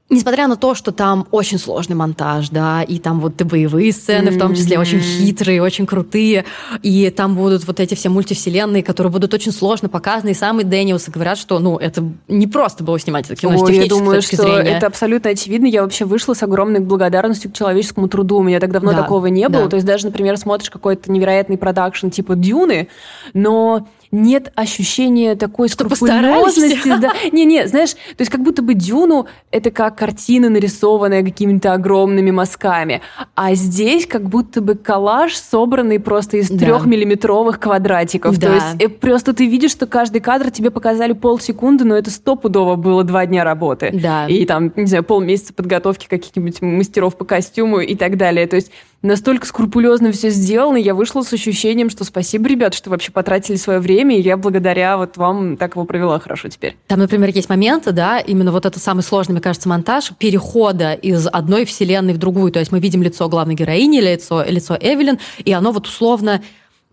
Несмотря 0.10 0.48
на 0.48 0.58
то, 0.58 0.76
что 0.76 0.92
там 0.92 1.28
очень 1.32 1.58
сложный 1.58 1.96
монтаж, 1.96 2.50
да, 2.50 2.84
и 2.84 3.00
там 3.00 3.22
вот 3.22 3.40
и 3.40 3.44
боевые 3.46 3.92
сцены, 3.94 4.30
mm-hmm. 4.30 4.36
в 4.36 4.38
том 4.38 4.54
числе 4.54 4.78
очень 4.78 5.00
хитрые, 5.00 5.62
очень 5.62 5.86
крутые, 5.86 6.46
и 6.82 7.10
там 7.10 7.36
будут 7.36 7.66
вот 7.66 7.80
эти 7.80 7.96
все 7.96 8.10
мультивселенные, 8.10 8.84
которые 8.84 9.12
будут 9.12 9.34
очень 9.34 9.54
сложно 9.54 9.88
показаны, 9.88 10.32
и 10.32 10.34
самые 10.34 10.66
Дэниелсы 10.66 11.10
говорят, 11.10 11.38
что, 11.38 11.58
ну, 11.60 11.78
это 11.78 12.04
не 12.28 12.48
просто 12.48 12.84
было 12.84 13.00
снимать 13.00 13.26
это 13.26 13.38
кино 13.38 13.54
Ой, 13.54 13.58
с 13.58 13.62
технической 13.62 13.86
я 13.86 13.90
думаю, 13.90 14.16
точки 14.18 14.36
что 14.36 14.44
зрения. 14.44 14.78
это 14.78 14.88
абсолютно 14.88 15.32
очевидно. 15.32 15.68
Я 15.68 15.82
вообще 15.82 16.06
вышла 16.06 16.34
с 16.34 16.44
огромной 16.44 16.82
благодарностью 16.82 17.50
к 17.50 17.54
человеческому 17.54 18.08
труду. 18.10 18.38
У 18.38 18.44
меня 18.44 18.60
так 18.60 18.72
давно 18.72 18.92
да, 18.92 19.04
такого 19.04 19.28
не 19.28 19.48
было. 19.48 19.64
Да. 19.64 19.70
То 19.70 19.76
есть 19.78 19.88
даже, 19.88 20.06
например, 20.06 20.38
смотришь 20.38 20.70
какой-то 20.70 21.12
невероятный 21.12 21.58
продакшн 21.58 22.10
типа 22.10 22.36
«Дюны», 22.36 22.90
но 23.34 23.88
нет 24.14 24.52
ощущения 24.56 25.36
такой 25.36 25.68
что 25.68 25.90
скрупулезности. 25.90 26.88
Да. 27.02 27.14
Не-не, 27.32 27.68
знаешь, 27.68 27.94
то 27.94 28.20
есть 28.20 28.32
как 28.32 28.42
будто 28.44 28.62
бы 28.62 28.76
Дюну 28.76 29.26
это 29.52 29.72
как 29.72 29.98
картина, 29.98 30.50
нарисованная 30.50 31.24
какими-то 31.24 31.74
огромными 31.74 32.30
мазками. 32.30 33.02
А 33.36 33.56
здесь 33.56 34.06
как 34.06 34.30
будто 34.30 34.62
бы 34.62 34.76
коллаж, 34.76 35.36
собранный 35.36 36.00
просто 36.00 36.38
из 36.38 36.50
да. 36.50 36.60
трехмиллиметровых 36.60 37.60
квадратиков. 37.60 38.38
Да. 38.38 38.48
То 38.48 38.54
есть 38.54 38.76
э, 38.80 38.88
просто 38.88 39.34
ты 39.34 39.48
видишь, 39.48 39.72
что 39.72 39.88
каждый 39.88 40.22
кадр 40.22 40.52
тебе 40.52 40.70
показали 40.70 41.14
полсекунды, 41.14 41.84
но 41.84 41.98
это 41.98 42.12
стопудово 42.12 42.76
было 42.76 43.04
два 43.04 43.26
дня 43.26 43.44
работы. 43.44 43.90
Да. 43.94 44.28
И 44.28 44.46
там, 44.46 44.72
не 44.76 44.86
знаю, 44.86 45.04
полмесяца 45.04 45.54
подготовки 45.54 46.08
каких-нибудь 46.08 46.62
мастеров 46.62 47.18
по 47.18 47.26
костюму 47.26 47.80
и 47.80 47.96
так 47.96 48.18
далее. 48.18 48.46
То 48.46 48.58
есть 48.58 48.72
настолько 49.04 49.46
скрупулезно 49.46 50.12
все 50.12 50.30
сделано, 50.30 50.78
я 50.78 50.96
вышла 50.96 51.22
с 51.22 51.32
ощущением, 51.32 51.90
что 51.90 52.04
спасибо, 52.04 52.48
ребят, 52.48 52.74
что 52.74 52.90
вообще 52.90 53.12
потратили 53.12 53.58
свое 53.58 53.80
время, 53.80 54.18
и 54.18 54.22
я 54.22 54.38
благодаря 54.38 54.98
вот 54.98 55.18
вам 55.18 55.58
так 55.58 55.76
его 55.76 55.86
провела 55.86 56.20
хорошо 56.20 56.50
теперь. 56.50 56.78
Там, 56.88 57.00
например, 57.00 57.30
есть 57.30 57.50
моменты, 57.50 57.92
да, 57.92 58.20
именно 58.20 58.52
вот 58.52 58.66
это 58.66 58.80
самый 58.80 59.02
сложный, 59.02 59.34
мне 59.34 59.42
кажется, 59.42 59.70
монтаж 59.70 60.14
перехода 60.18 60.94
из 60.94 61.28
одной 61.28 61.66
вселенной 61.66 62.14
в 62.14 62.18
другую. 62.18 62.52
То 62.52 62.60
есть 62.60 62.72
мы 62.72 62.80
видим 62.80 63.04
лицо 63.04 63.30
главной 63.30 63.56
героини, 63.56 64.00
лицо, 64.00 64.44
лицо 64.44 64.78
Эвелин, 64.80 65.20
и 65.44 65.52
оно 65.52 65.72
вот 65.72 65.86
условно 65.86 66.42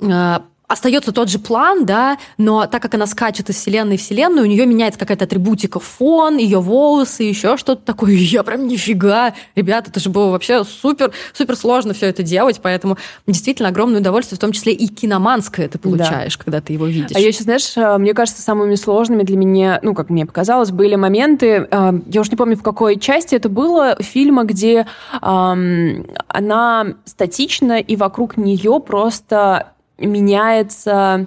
э, 0.01 0.39
остается 0.71 1.11
тот 1.11 1.29
же 1.29 1.41
план, 1.41 1.85
да, 1.85 2.17
но 2.39 2.67
так 2.67 2.81
как 2.81 2.95
она 2.95 3.07
скачет 3.07 3.51
из 3.51 3.57
вселенной 3.57 3.97
в 3.97 4.01
вселенную, 4.01 4.47
у 4.47 4.49
нее 4.49 4.67
меняется 4.67 5.01
какая-то 5.01 5.25
атрибутика, 5.25 5.81
фон, 5.81 6.37
ее 6.37 6.61
волосы, 6.61 7.25
еще 7.25 7.57
что-то 7.57 7.85
такое. 7.85 8.13
Я 8.13 8.45
прям 8.45 8.69
нифига, 8.69 9.35
ребята, 9.57 9.91
это 9.91 9.99
же 9.99 10.11
было 10.11 10.31
вообще 10.31 10.63
супер, 10.63 11.13
супер 11.33 11.57
сложно 11.57 11.93
все 11.93 12.07
это 12.07 12.23
делать, 12.23 12.61
поэтому 12.63 12.99
действительно 13.27 13.71
огромное 13.71 14.01
удовольствие, 14.01 14.37
в 14.37 14.41
том 14.41 14.53
числе 14.53 14.73
и 14.73 14.87
киноманское 14.87 15.69
ты 15.69 15.79
получаешь, 15.79 16.37
да. 16.37 16.45
когда 16.45 16.61
ты 16.61 16.73
его 16.73 16.87
видишь. 16.87 17.17
А 17.17 17.19
я 17.19 17.33
сейчас, 17.33 17.45
знаешь, 17.45 17.77
э, 17.77 17.99
мне 17.99 18.15
кажется, 18.15 18.41
самыми 18.41 18.77
сложными 18.77 19.25
для 19.25 19.37
меня, 19.37 19.81
ну, 19.83 19.93
как 19.93 20.09
мне 20.09 20.25
показалось, 20.25 20.71
были 20.71 20.95
моменты, 20.95 21.67
э, 21.69 21.93
я 22.07 22.21
уж 22.21 22.31
не 22.31 22.37
помню, 22.37 22.57
в 22.57 22.63
какой 22.63 22.97
части 22.97 23.35
это 23.35 23.49
было, 23.49 23.97
фильма, 24.01 24.45
где 24.45 24.87
эм, 25.21 26.07
она 26.29 26.95
статична, 27.05 27.81
и 27.81 27.97
вокруг 27.97 28.37
нее 28.37 28.81
просто 28.87 29.73
меняется 30.07 31.27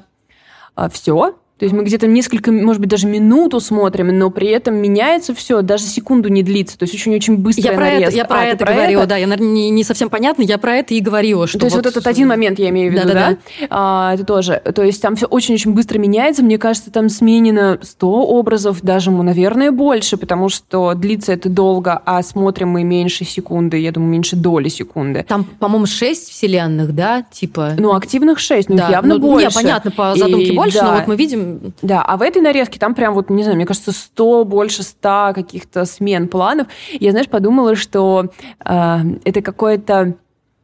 а, 0.76 0.90
все, 0.90 1.36
то 1.60 1.66
есть 1.66 1.74
мы 1.74 1.84
где-то 1.84 2.08
несколько, 2.08 2.52
может 2.52 2.82
быть, 2.82 2.90
даже 2.90 3.08
минуту 3.08 3.60
смотрим, 3.60 4.08
но 4.18 4.32
при 4.32 4.48
этом 4.48 4.76
меняется 4.76 5.36
все, 5.36 5.62
даже 5.62 5.84
секунду 5.84 6.30
не 6.30 6.42
длится. 6.42 6.80
То 6.80 6.84
есть 6.84 6.96
очень-очень 6.96 7.38
быстро 7.38 7.72
я 7.72 7.74
про 7.74 7.86
нарезка. 7.86 8.08
Это, 8.08 8.18
я 8.18 8.26
про 8.26 8.40
а, 8.40 8.46
это 8.46 8.66
про 8.66 8.74
говорила, 8.74 9.02
это? 9.02 9.10
да. 9.10 9.18
Я, 9.18 9.28
наверное, 9.28 9.54
не, 9.54 9.70
не 9.70 9.84
совсем 9.84 10.10
понятно, 10.10 10.42
я 10.42 10.58
про 10.58 10.78
это 10.78 10.96
и 10.96 11.00
говорила. 11.00 11.46
Что 11.46 11.60
то 11.60 11.66
есть 11.68 11.76
вот, 11.76 11.86
вот 11.86 11.92
этот 11.92 12.08
один 12.08 12.28
момент 12.28 12.58
я 12.58 12.70
имею 12.70 12.92
в 12.92 12.96
виду, 12.96 13.08
да? 13.08 13.14
да, 13.14 13.30
да? 13.30 13.68
А, 13.70 14.14
это 14.16 14.26
тоже. 14.26 14.62
То 14.74 14.82
есть 14.82 15.00
там 15.02 15.16
все 15.16 15.28
очень-очень 15.28 15.74
быстро 15.74 16.00
меняется. 16.00 16.44
Мне 16.44 16.58
кажется, 16.58 16.92
там 16.92 17.08
сменено 17.08 17.78
100 17.82 18.10
образов, 18.10 18.82
даже, 18.82 19.12
наверное, 19.12 19.72
больше, 19.72 20.18
потому 20.18 20.50
что 20.50 20.96
длится 20.96 21.34
это 21.34 21.50
долго, 21.50 22.02
а 22.04 22.24
смотрим 22.24 22.70
мы 22.70 22.84
меньше 22.84 23.26
секунды, 23.26 23.78
я 23.78 23.92
думаю, 23.92 24.10
меньше 24.10 24.36
доли 24.36 24.70
секунды. 24.70 25.24
Там, 25.28 25.44
по-моему, 25.44 25.86
6 25.86 26.30
вселенных, 26.30 26.96
да, 26.96 27.24
типа? 27.32 27.76
Ну, 27.78 27.94
активных 27.94 28.40
6, 28.40 28.70
ну, 28.70 28.78
да. 28.78 28.90
явно 28.90 29.16
ну, 29.16 29.22
больше. 29.22 29.48
Не, 29.48 29.54
понятно, 29.54 29.92
по 29.92 30.16
задумке 30.16 30.48
и, 30.48 30.56
больше, 30.56 30.80
да. 30.80 30.88
но 30.88 30.98
вот 30.98 31.08
мы 31.08 31.16
видим 31.16 31.53
да, 31.82 32.02
а 32.02 32.18
в 32.18 32.22
этой 32.22 32.42
нарезке 32.42 32.80
там 32.80 32.96
прям 32.96 33.14
вот, 33.14 33.30
не 33.30 33.44
знаю, 33.44 33.56
мне 33.56 33.66
кажется, 33.66 33.92
100, 33.92 34.46
больше 34.46 34.84
100 34.84 35.32
каких-то 35.36 35.86
смен 35.86 36.28
планов. 36.28 36.68
Я, 36.92 37.12
знаешь, 37.12 37.30
подумала, 37.30 37.76
что 37.76 38.32
э, 38.64 38.98
это 39.26 39.42
какое-то 39.42 40.16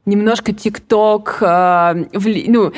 немножко 0.05 0.53
ТикТок, 0.53 1.37
э, 1.41 2.05
вли... 2.13 2.45
ну, 2.47 2.71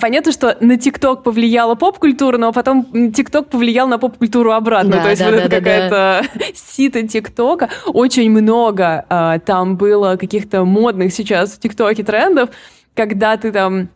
понятно, 0.00 0.32
что 0.32 0.56
на 0.60 0.76
ТикТок 0.76 1.22
повлияла 1.22 1.74
поп-культура, 1.74 2.38
но 2.38 2.52
потом 2.52 3.12
ТикТок 3.12 3.48
повлиял 3.48 3.86
на 3.88 3.98
поп-культуру 3.98 4.52
обратно. 4.52 4.92
Да, 4.92 5.02
То 5.02 5.10
есть 5.10 5.22
да, 5.22 5.30
вот 5.30 5.36
да, 5.36 5.42
это 5.42 5.50
да, 5.50 5.56
какая-то 5.56 6.24
да. 6.34 6.44
сито 6.54 7.06
ТикТока. 7.06 7.68
Очень 7.86 8.30
много 8.30 9.04
э, 9.08 9.40
там 9.44 9.76
было 9.76 10.16
каких-то 10.16 10.64
модных 10.64 11.12
сейчас 11.12 11.52
в 11.52 11.60
ТикТоке 11.60 12.02
трендов, 12.02 12.50
когда 12.94 13.36
ты 13.36 13.52
там 13.52 13.88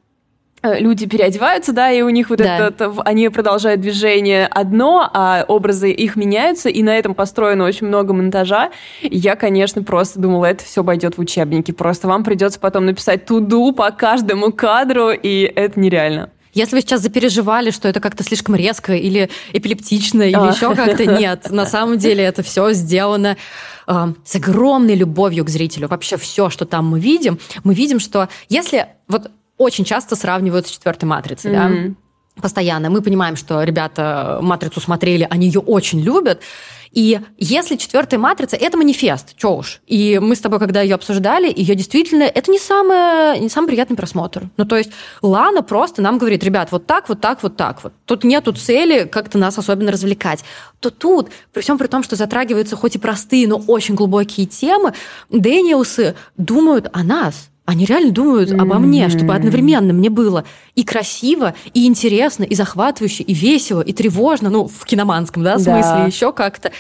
люди 0.64 1.06
переодеваются, 1.06 1.72
да, 1.72 1.90
и 1.90 2.02
у 2.02 2.08
них 2.08 2.30
вот 2.30 2.38
да. 2.38 2.68
это, 2.68 2.92
они 3.04 3.28
продолжают 3.28 3.80
движение 3.80 4.46
одно, 4.46 5.08
а 5.12 5.44
образы 5.46 5.90
их 5.90 6.16
меняются, 6.16 6.68
и 6.68 6.82
на 6.82 6.96
этом 6.96 7.14
построено 7.14 7.64
очень 7.64 7.86
много 7.86 8.14
монтажа. 8.14 8.70
И 9.02 9.16
я, 9.16 9.36
конечно, 9.36 9.82
просто 9.82 10.18
думала, 10.20 10.46
это 10.46 10.64
все 10.64 10.82
пойдет 10.82 11.16
в 11.16 11.20
учебники. 11.20 11.72
Просто 11.72 12.08
вам 12.08 12.24
придется 12.24 12.58
потом 12.58 12.86
написать 12.86 13.26
туду 13.26 13.72
по 13.72 13.90
каждому 13.90 14.52
кадру, 14.52 15.10
и 15.10 15.42
это 15.42 15.78
нереально. 15.78 16.30
Если 16.54 16.76
вы 16.76 16.82
сейчас 16.82 17.00
запереживали, 17.00 17.70
что 17.70 17.88
это 17.88 18.00
как-то 18.00 18.22
слишком 18.22 18.54
резко 18.54 18.94
или 18.94 19.28
эпилептично, 19.52 20.22
или 20.22 20.36
а. 20.36 20.52
еще 20.52 20.74
как-то, 20.74 21.04
нет. 21.04 21.50
На 21.50 21.66
самом 21.66 21.98
деле 21.98 22.22
это 22.22 22.44
все 22.44 22.72
сделано 22.72 23.36
э, 23.88 23.92
с 24.24 24.36
огромной 24.36 24.94
любовью 24.94 25.44
к 25.44 25.50
зрителю. 25.50 25.88
Вообще 25.88 26.16
все, 26.16 26.50
что 26.50 26.64
там 26.64 26.86
мы 26.86 27.00
видим, 27.00 27.40
мы 27.64 27.74
видим, 27.74 27.98
что 27.98 28.28
если 28.48 28.86
вот 29.08 29.30
очень 29.56 29.84
часто 29.84 30.16
сравнивают 30.16 30.66
с 30.66 30.70
четвертой 30.70 31.08
матрицей, 31.08 31.52
mm-hmm. 31.52 31.88
да? 31.88 31.94
Постоянно. 32.40 32.90
Мы 32.90 33.00
понимаем, 33.00 33.36
что 33.36 33.62
ребята 33.62 34.38
матрицу 34.42 34.80
смотрели, 34.80 35.26
они 35.30 35.46
ее 35.46 35.60
очень 35.60 36.00
любят. 36.00 36.40
И 36.90 37.20
если 37.38 37.74
четвертая 37.76 38.20
матрица, 38.20 38.56
это 38.56 38.76
манифест, 38.76 39.36
чё 39.36 39.56
уж. 39.56 39.80
И 39.86 40.20
мы 40.20 40.36
с 40.36 40.40
тобой, 40.40 40.60
когда 40.60 40.80
ее 40.80 40.94
обсуждали, 40.94 41.52
ее 41.54 41.74
действительно, 41.74 42.22
это 42.22 42.50
не, 42.50 42.58
самое, 42.58 43.40
не 43.40 43.48
самый 43.48 43.68
приятный 43.68 43.96
просмотр. 43.96 44.48
Ну, 44.56 44.64
то 44.64 44.76
есть 44.76 44.90
Лана 45.20 45.62
просто 45.62 46.02
нам 46.02 46.18
говорит, 46.18 46.44
ребят, 46.44 46.70
вот 46.70 46.86
так, 46.86 47.08
вот 47.08 47.20
так, 47.20 47.42
вот 47.42 47.56
так 47.56 47.82
вот. 47.82 47.92
Тут 48.04 48.22
нету 48.22 48.52
цели 48.52 49.04
как-то 49.06 49.38
нас 49.38 49.58
особенно 49.58 49.90
развлекать. 49.90 50.44
То 50.78 50.90
тут, 50.90 51.30
при 51.52 51.62
всем 51.62 51.78
при 51.78 51.88
том, 51.88 52.04
что 52.04 52.14
затрагиваются 52.14 52.76
хоть 52.76 52.94
и 52.94 52.98
простые, 52.98 53.48
но 53.48 53.56
очень 53.56 53.94
глубокие 53.96 54.46
темы, 54.46 54.94
Дэниелсы 55.30 56.14
думают 56.36 56.88
о 56.92 57.02
нас. 57.02 57.50
Они 57.66 57.86
реально 57.86 58.12
думают 58.12 58.50
mm-hmm. 58.50 58.60
обо 58.60 58.78
мне, 58.78 59.08
чтобы 59.08 59.34
одновременно 59.34 59.94
мне 59.94 60.10
было 60.10 60.44
и 60.74 60.84
красиво, 60.84 61.54
и 61.72 61.86
интересно, 61.86 62.44
и 62.44 62.54
захватывающе, 62.54 63.22
и 63.22 63.32
весело, 63.32 63.80
и 63.80 63.92
тревожно, 63.94 64.50
ну, 64.50 64.68
в 64.68 64.84
киноманском, 64.84 65.42
да, 65.42 65.54
смысле, 65.58 65.82
да. 65.82 66.06
еще 66.06 66.32
как-то. 66.32 66.72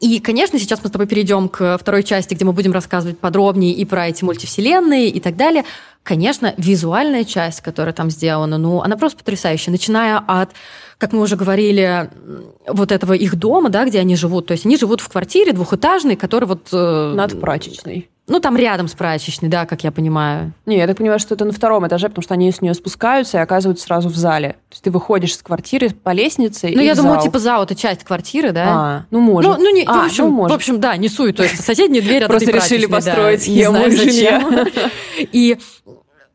И, 0.00 0.18
конечно, 0.18 0.58
сейчас 0.58 0.82
мы 0.82 0.88
с 0.88 0.92
тобой 0.92 1.06
перейдем 1.06 1.48
к 1.48 1.76
второй 1.78 2.02
части, 2.02 2.34
где 2.34 2.44
мы 2.44 2.52
будем 2.52 2.72
рассказывать 2.72 3.18
подробнее 3.18 3.74
и 3.74 3.84
про 3.84 4.08
эти 4.08 4.24
мультивселенные 4.24 5.08
и 5.08 5.20
так 5.20 5.36
далее. 5.36 5.64
Конечно, 6.02 6.54
визуальная 6.56 7.24
часть, 7.24 7.60
которая 7.60 7.92
там 7.92 8.10
сделана, 8.10 8.56
ну, 8.56 8.80
она 8.80 8.96
просто 8.96 9.18
потрясающая, 9.18 9.70
начиная 9.70 10.18
от 10.18 10.50
как 11.00 11.12
мы 11.14 11.22
уже 11.22 11.36
говорили, 11.36 12.10
вот 12.66 12.92
этого 12.92 13.14
их 13.14 13.36
дома, 13.36 13.70
да, 13.70 13.86
где 13.86 14.00
они 14.00 14.16
живут. 14.16 14.46
То 14.48 14.52
есть 14.52 14.66
они 14.66 14.76
живут 14.76 15.00
в 15.00 15.08
квартире 15.08 15.52
двухэтажной, 15.52 16.14
которая 16.14 16.46
вот... 16.46 16.68
Э, 16.72 17.14
Над 17.14 17.40
прачечной. 17.40 18.10
Ну, 18.26 18.38
там 18.38 18.54
рядом 18.54 18.86
с 18.86 18.92
прачечной, 18.92 19.48
да, 19.48 19.64
как 19.64 19.82
я 19.82 19.92
понимаю. 19.92 20.52
Не, 20.66 20.76
я 20.76 20.86
так 20.86 20.98
понимаю, 20.98 21.18
что 21.18 21.34
это 21.34 21.46
на 21.46 21.52
втором 21.52 21.86
этаже, 21.88 22.08
потому 22.10 22.22
что 22.22 22.34
они 22.34 22.52
с 22.52 22.60
нее 22.60 22.74
спускаются 22.74 23.38
и 23.38 23.40
оказываются 23.40 23.86
сразу 23.86 24.10
в 24.10 24.14
зале. 24.14 24.50
То 24.68 24.74
есть 24.74 24.84
ты 24.84 24.90
выходишь 24.90 25.32
из 25.32 25.38
квартиры 25.38 25.88
по 25.88 26.10
лестнице 26.10 26.70
Ну, 26.72 26.82
я 26.82 26.94
думаю, 26.94 27.20
типа 27.20 27.38
зал 27.38 27.64
это 27.64 27.74
часть 27.74 28.04
квартиры, 28.04 28.52
да? 28.52 28.66
А, 28.68 29.06
ну, 29.10 29.20
может. 29.20 29.50
Ну, 29.50 29.64
ну, 29.64 29.74
не, 29.74 29.84
а, 29.84 30.02
в, 30.02 30.06
общем, 30.06 30.24
ну, 30.24 30.30
может. 30.32 30.52
в 30.52 30.54
общем, 30.54 30.80
да, 30.80 30.98
не 30.98 31.08
суть. 31.08 31.36
То 31.36 31.44
есть 31.44 31.64
соседняя 31.64 32.02
дверь 32.02 32.24
от 32.24 32.28
Просто 32.28 32.52
решили 32.52 32.84
построить 32.84 33.42
схему 33.42 33.90
жилья. 33.90 34.66
И 35.18 35.58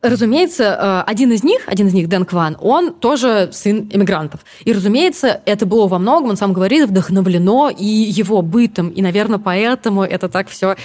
Разумеется, 0.10 0.64
э, 0.64 1.10
один 1.10 1.32
из 1.32 1.44
них, 1.44 1.62
один 1.66 1.88
из 1.88 1.94
них, 1.94 2.08
Дэн 2.08 2.26
Кван, 2.26 2.58
он 2.62 2.94
тоже 2.94 3.50
сын 3.52 3.90
иммигрантов. 3.92 4.42
И, 4.64 4.72
разумеется, 4.72 5.42
это 5.46 5.66
было 5.66 5.88
во 5.88 5.98
многом, 5.98 6.30
он 6.30 6.38
сам 6.38 6.54
говорит, 6.54 6.88
вдохновлено 6.88 7.70
и 7.70 7.86
его 7.86 8.42
бытом. 8.42 8.90
И, 8.90 9.02
наверное, 9.02 9.40
поэтому 9.40 10.04
это 10.04 10.30
так 10.30 10.48
все 10.50 10.76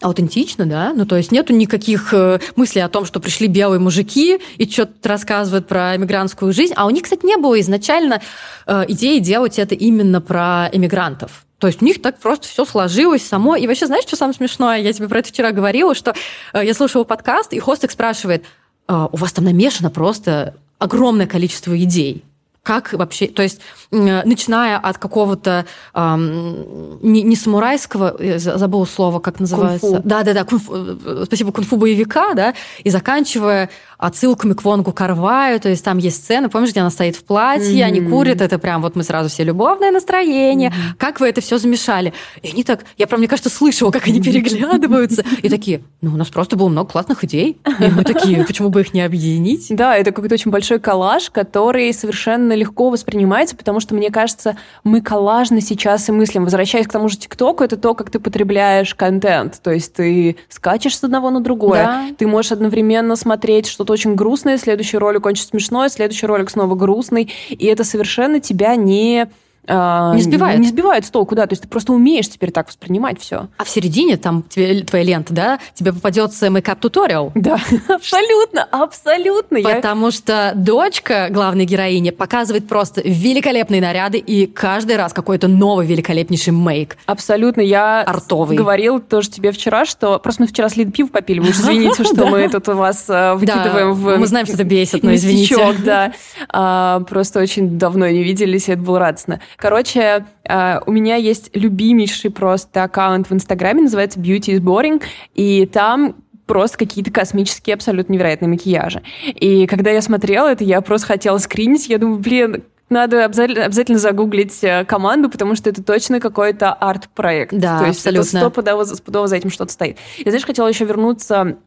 аутентично, 0.00 0.64
да, 0.64 0.92
ну 0.94 1.06
то 1.06 1.16
есть 1.16 1.32
нету 1.32 1.52
никаких 1.52 2.14
э, 2.14 2.38
мыслей 2.54 2.82
о 2.82 2.88
том, 2.88 3.04
что 3.04 3.18
пришли 3.18 3.48
белые 3.48 3.80
мужики 3.80 4.38
и 4.56 4.70
что-то 4.70 5.08
рассказывают 5.08 5.66
про 5.66 5.96
эмигрантскую 5.96 6.52
жизнь, 6.52 6.72
а 6.76 6.86
у 6.86 6.90
них, 6.90 7.02
кстати, 7.02 7.26
не 7.26 7.36
было 7.36 7.60
изначально 7.60 8.22
э, 8.66 8.84
идеи 8.88 9.18
делать 9.18 9.58
это 9.58 9.74
именно 9.74 10.20
про 10.20 10.68
эмигрантов. 10.72 11.44
То 11.58 11.66
есть 11.66 11.82
у 11.82 11.84
них 11.84 12.00
так 12.00 12.18
просто 12.18 12.46
все 12.46 12.64
сложилось 12.64 13.26
само. 13.26 13.56
И 13.56 13.66
вообще, 13.66 13.86
знаешь, 13.86 14.04
что 14.04 14.16
самое 14.16 14.34
смешное? 14.34 14.78
Я 14.78 14.92
тебе 14.92 15.08
про 15.08 15.18
это 15.18 15.28
вчера 15.28 15.50
говорила, 15.50 15.94
что 15.94 16.14
э, 16.52 16.64
я 16.64 16.72
слушала 16.74 17.04
подкаст, 17.04 17.52
и 17.52 17.58
хостик 17.58 17.90
спрашивает, 17.90 18.44
э, 18.86 19.08
у 19.10 19.16
вас 19.16 19.32
там 19.32 19.44
намешано 19.44 19.90
просто 19.90 20.54
огромное 20.78 21.26
количество 21.26 21.76
идей 21.76 22.24
как 22.68 22.92
вообще, 22.92 23.28
то 23.28 23.42
есть 23.42 23.62
начиная 23.90 24.76
от 24.76 24.98
какого-то 24.98 25.64
эм, 25.94 26.98
не, 27.00 27.22
не 27.22 27.34
самурайского, 27.34 28.14
забыл 28.36 28.86
слово, 28.86 29.20
как 29.20 29.40
называется. 29.40 30.02
Да, 30.04 30.22
да, 30.22 30.34
да, 30.34 30.44
кунфу, 30.44 31.24
спасибо, 31.24 31.50
кунфу 31.50 31.76
боевика, 31.78 32.34
да, 32.34 32.52
и 32.84 32.90
заканчивая 32.90 33.70
отсылками 33.96 34.52
к 34.52 34.62
Вонгу 34.62 34.92
Карваю, 34.92 35.58
то 35.60 35.68
есть 35.68 35.84
там 35.84 35.98
есть 35.98 36.24
сцены, 36.24 36.48
помнишь, 36.48 36.70
где 36.70 36.80
она 36.80 36.90
стоит 36.90 37.16
в 37.16 37.24
платье, 37.24 37.80
mm-hmm. 37.80 37.84
они 37.84 38.00
курят, 38.02 38.40
это 38.40 38.58
прям 38.58 38.82
вот 38.82 38.94
мы 38.94 39.02
сразу 39.02 39.28
все 39.28 39.44
любовное 39.44 39.90
настроение, 39.90 40.68
mm-hmm. 40.70 40.96
как 40.98 41.20
вы 41.20 41.28
это 41.28 41.40
все 41.40 41.58
замешали? 41.58 42.12
И 42.42 42.50
они 42.50 42.64
так, 42.64 42.84
я 42.96 43.06
прям, 43.06 43.20
мне 43.20 43.28
кажется, 43.28 43.50
слышала, 43.50 43.90
как 43.90 44.06
они 44.06 44.20
переглядываются, 44.22 45.24
и 45.42 45.48
такие, 45.48 45.82
ну, 46.00 46.12
у 46.12 46.16
нас 46.16 46.28
просто 46.28 46.56
было 46.56 46.68
много 46.68 46.90
классных 46.90 47.24
идей, 47.24 47.58
и 47.80 47.86
мы 47.88 48.04
такие, 48.04 48.44
почему 48.44 48.68
бы 48.68 48.82
их 48.82 48.94
не 48.94 49.00
объединить? 49.00 49.66
Да, 49.70 49.96
это 49.96 50.12
какой-то 50.12 50.34
очень 50.34 50.50
большой 50.50 50.78
коллаж, 50.78 51.30
который 51.30 51.92
совершенно 51.92 52.52
легко 52.58 52.90
воспринимается, 52.90 53.56
потому 53.56 53.80
что, 53.80 53.94
мне 53.94 54.10
кажется, 54.10 54.56
мы 54.84 55.00
коллажно 55.00 55.60
сейчас 55.60 56.08
и 56.08 56.12
мыслим. 56.12 56.44
Возвращаясь 56.44 56.86
к 56.86 56.92
тому 56.92 57.08
же 57.08 57.16
ТикТоку, 57.16 57.64
это 57.64 57.76
то, 57.76 57.94
как 57.94 58.10
ты 58.10 58.20
потребляешь 58.20 58.94
контент, 58.94 59.60
то 59.62 59.70
есть 59.70 59.94
ты 59.94 60.36
скачешь 60.48 60.98
с 60.98 61.04
одного 61.04 61.30
на 61.30 61.40
другое, 61.40 61.84
да. 61.84 62.06
ты 62.18 62.26
можешь 62.26 62.52
одновременно 62.52 63.16
смотреть 63.16 63.66
что 63.66 63.78
что-то 63.78 63.92
очень 63.92 64.16
грустное, 64.16 64.58
следующий 64.58 64.98
ролик 64.98 65.24
очень 65.24 65.44
смешной, 65.44 65.88
следующий 65.88 66.26
ролик 66.26 66.50
снова 66.50 66.74
грустный, 66.74 67.32
и 67.48 67.64
это 67.66 67.84
совершенно 67.84 68.40
тебя 68.40 68.74
не 68.74 69.22
а, 69.22 69.28
не 69.68 70.22
сбивает. 70.22 70.58
Не 70.60 70.68
сбивает 70.68 71.04
с 71.04 71.10
толку, 71.10 71.34
да. 71.34 71.46
То 71.46 71.52
есть 71.52 71.62
ты 71.62 71.68
просто 71.68 71.92
умеешь 71.92 72.28
теперь 72.28 72.50
так 72.50 72.68
воспринимать 72.68 73.20
все. 73.20 73.48
А 73.56 73.64
в 73.64 73.68
середине 73.68 74.16
там 74.16 74.42
тебе, 74.42 74.82
твоя 74.82 75.04
лента, 75.04 75.34
да, 75.34 75.58
тебе 75.74 75.92
попадется 75.92 76.48
мейкап-туториал. 76.48 77.32
Да, 77.34 77.58
абсолютно, 77.88 78.64
абсолютно. 78.64 79.60
Потому 79.62 80.06
Я... 80.06 80.12
что 80.12 80.52
дочка 80.54 81.28
главной 81.30 81.64
героини 81.64 82.10
показывает 82.10 82.66
просто 82.68 83.02
великолепные 83.04 83.80
наряды 83.80 84.18
и 84.18 84.46
каждый 84.46 84.96
раз 84.96 85.12
какой-то 85.12 85.48
новый 85.48 85.86
великолепнейший 85.86 86.52
мейк. 86.52 86.96
Абсолютно. 87.06 87.60
Я 87.60 88.02
Артовый. 88.02 88.56
говорил 88.56 89.00
тоже 89.00 89.30
тебе 89.30 89.52
вчера, 89.52 89.84
что... 89.84 90.18
Просто 90.18 90.42
мы 90.42 90.48
вчера 90.48 90.68
с 90.68 90.76
Лид 90.76 90.92
пиво 90.94 91.08
попили. 91.08 91.40
Вы 91.40 91.50
уж 91.50 91.56
извините, 91.60 92.04
что 92.04 92.26
мы 92.26 92.48
тут 92.48 92.68
у 92.68 92.74
вас 92.74 93.06
э, 93.08 93.34
выкидываем 93.34 93.92
в... 93.92 94.16
Мы 94.16 94.26
знаем, 94.26 94.46
что 94.46 94.54
это 94.54 94.64
бесит, 94.64 95.02
но 95.02 95.14
извините. 95.14 95.74
да. 95.84 96.12
А, 96.48 97.00
просто 97.00 97.40
очень 97.40 97.78
давно 97.78 98.08
не 98.08 98.22
виделись, 98.22 98.68
и 98.68 98.72
это 98.72 98.82
было 98.82 98.98
радостно. 98.98 99.40
Короче, 99.58 100.24
э, 100.44 100.80
у 100.86 100.92
меня 100.92 101.16
есть 101.16 101.50
любимейший 101.52 102.30
просто 102.30 102.84
аккаунт 102.84 103.28
в 103.28 103.34
Инстаграме, 103.34 103.82
называется 103.82 104.20
Beauty 104.20 104.56
is 104.56 104.60
Boring, 104.60 105.02
и 105.34 105.66
там 105.66 106.14
просто 106.46 106.78
какие-то 106.78 107.10
космические, 107.10 107.74
абсолютно 107.74 108.12
невероятные 108.12 108.48
макияжи. 108.48 109.02
И 109.26 109.66
когда 109.66 109.90
я 109.90 110.00
смотрела 110.00 110.48
это, 110.48 110.62
я 110.64 110.80
просто 110.80 111.08
хотела 111.08 111.38
скринить, 111.38 111.88
я 111.88 111.98
думаю, 111.98 112.20
блин, 112.20 112.64
надо 112.88 113.24
обязательно, 113.24 113.64
обязательно 113.64 113.98
загуглить 113.98 114.62
э, 114.62 114.84
команду, 114.84 115.28
потому 115.28 115.54
что 115.56 115.68
это 115.68 115.82
точно 115.82 116.20
какой-то 116.20 116.72
арт-проект. 116.72 117.52
Да, 117.52 117.80
То 117.80 117.86
есть 117.86 117.98
абсолютно. 117.98 118.20
это 118.20 118.38
стопудово, 118.38 118.84
стопудово 118.84 119.26
за 119.26 119.36
этим 119.36 119.50
что-то 119.50 119.72
стоит. 119.72 119.98
Я, 120.18 120.30
знаешь, 120.30 120.46
хотела 120.46 120.68
еще 120.68 120.84
вернуться 120.84 121.58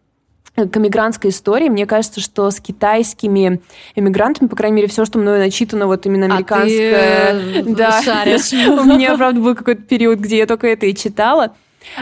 к 0.56 0.78
эмигрантской 0.78 1.30
истории. 1.30 1.70
Мне 1.70 1.86
кажется, 1.86 2.20
что 2.20 2.50
с 2.52 2.60
китайскими 2.60 3.62
эмигрантами, 3.96 4.48
по 4.48 4.56
крайней 4.56 4.78
мере, 4.78 4.88
все, 4.88 5.06
что 5.06 5.18
мною 5.20 5.40
начитано, 5.40 5.88
вот 5.88 6.06
именно 6.06 6.26
американское... 6.26 7.30
А 7.30 7.64
ты 7.64 7.76
да. 7.76 8.02
шаришь. 8.02 8.52
У 8.80 8.84
меня, 8.84 9.16
правда, 9.16 9.40
был 9.40 9.56
какой-то 9.56 9.82
период, 9.82 10.20
где 10.20 10.38
я 10.40 10.46
только 10.46 10.68
это 10.68 10.86
и 10.86 10.96
читала. 10.96 11.54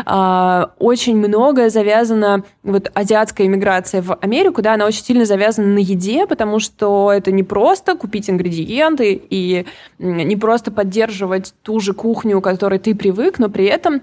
А, 0.05 0.71
очень 0.77 1.15
многое 1.15 1.69
завязано, 1.69 2.43
вот 2.63 2.91
азиатская 2.93 3.47
иммиграция 3.47 4.01
в 4.01 4.13
Америку, 4.15 4.61
да, 4.61 4.73
она 4.73 4.85
очень 4.85 5.03
сильно 5.03 5.25
завязана 5.25 5.67
на 5.67 5.79
еде, 5.79 6.27
потому 6.27 6.59
что 6.59 7.11
это 7.13 7.31
не 7.31 7.43
просто 7.43 7.95
купить 7.95 8.29
ингредиенты 8.29 9.21
и 9.29 9.65
не 9.99 10.35
просто 10.35 10.71
поддерживать 10.71 11.53
ту 11.63 11.79
же 11.79 11.93
кухню, 11.93 12.41
к 12.41 12.43
которой 12.43 12.79
ты 12.79 12.93
привык, 12.93 13.39
но 13.39 13.49
при 13.49 13.65
этом 13.65 14.01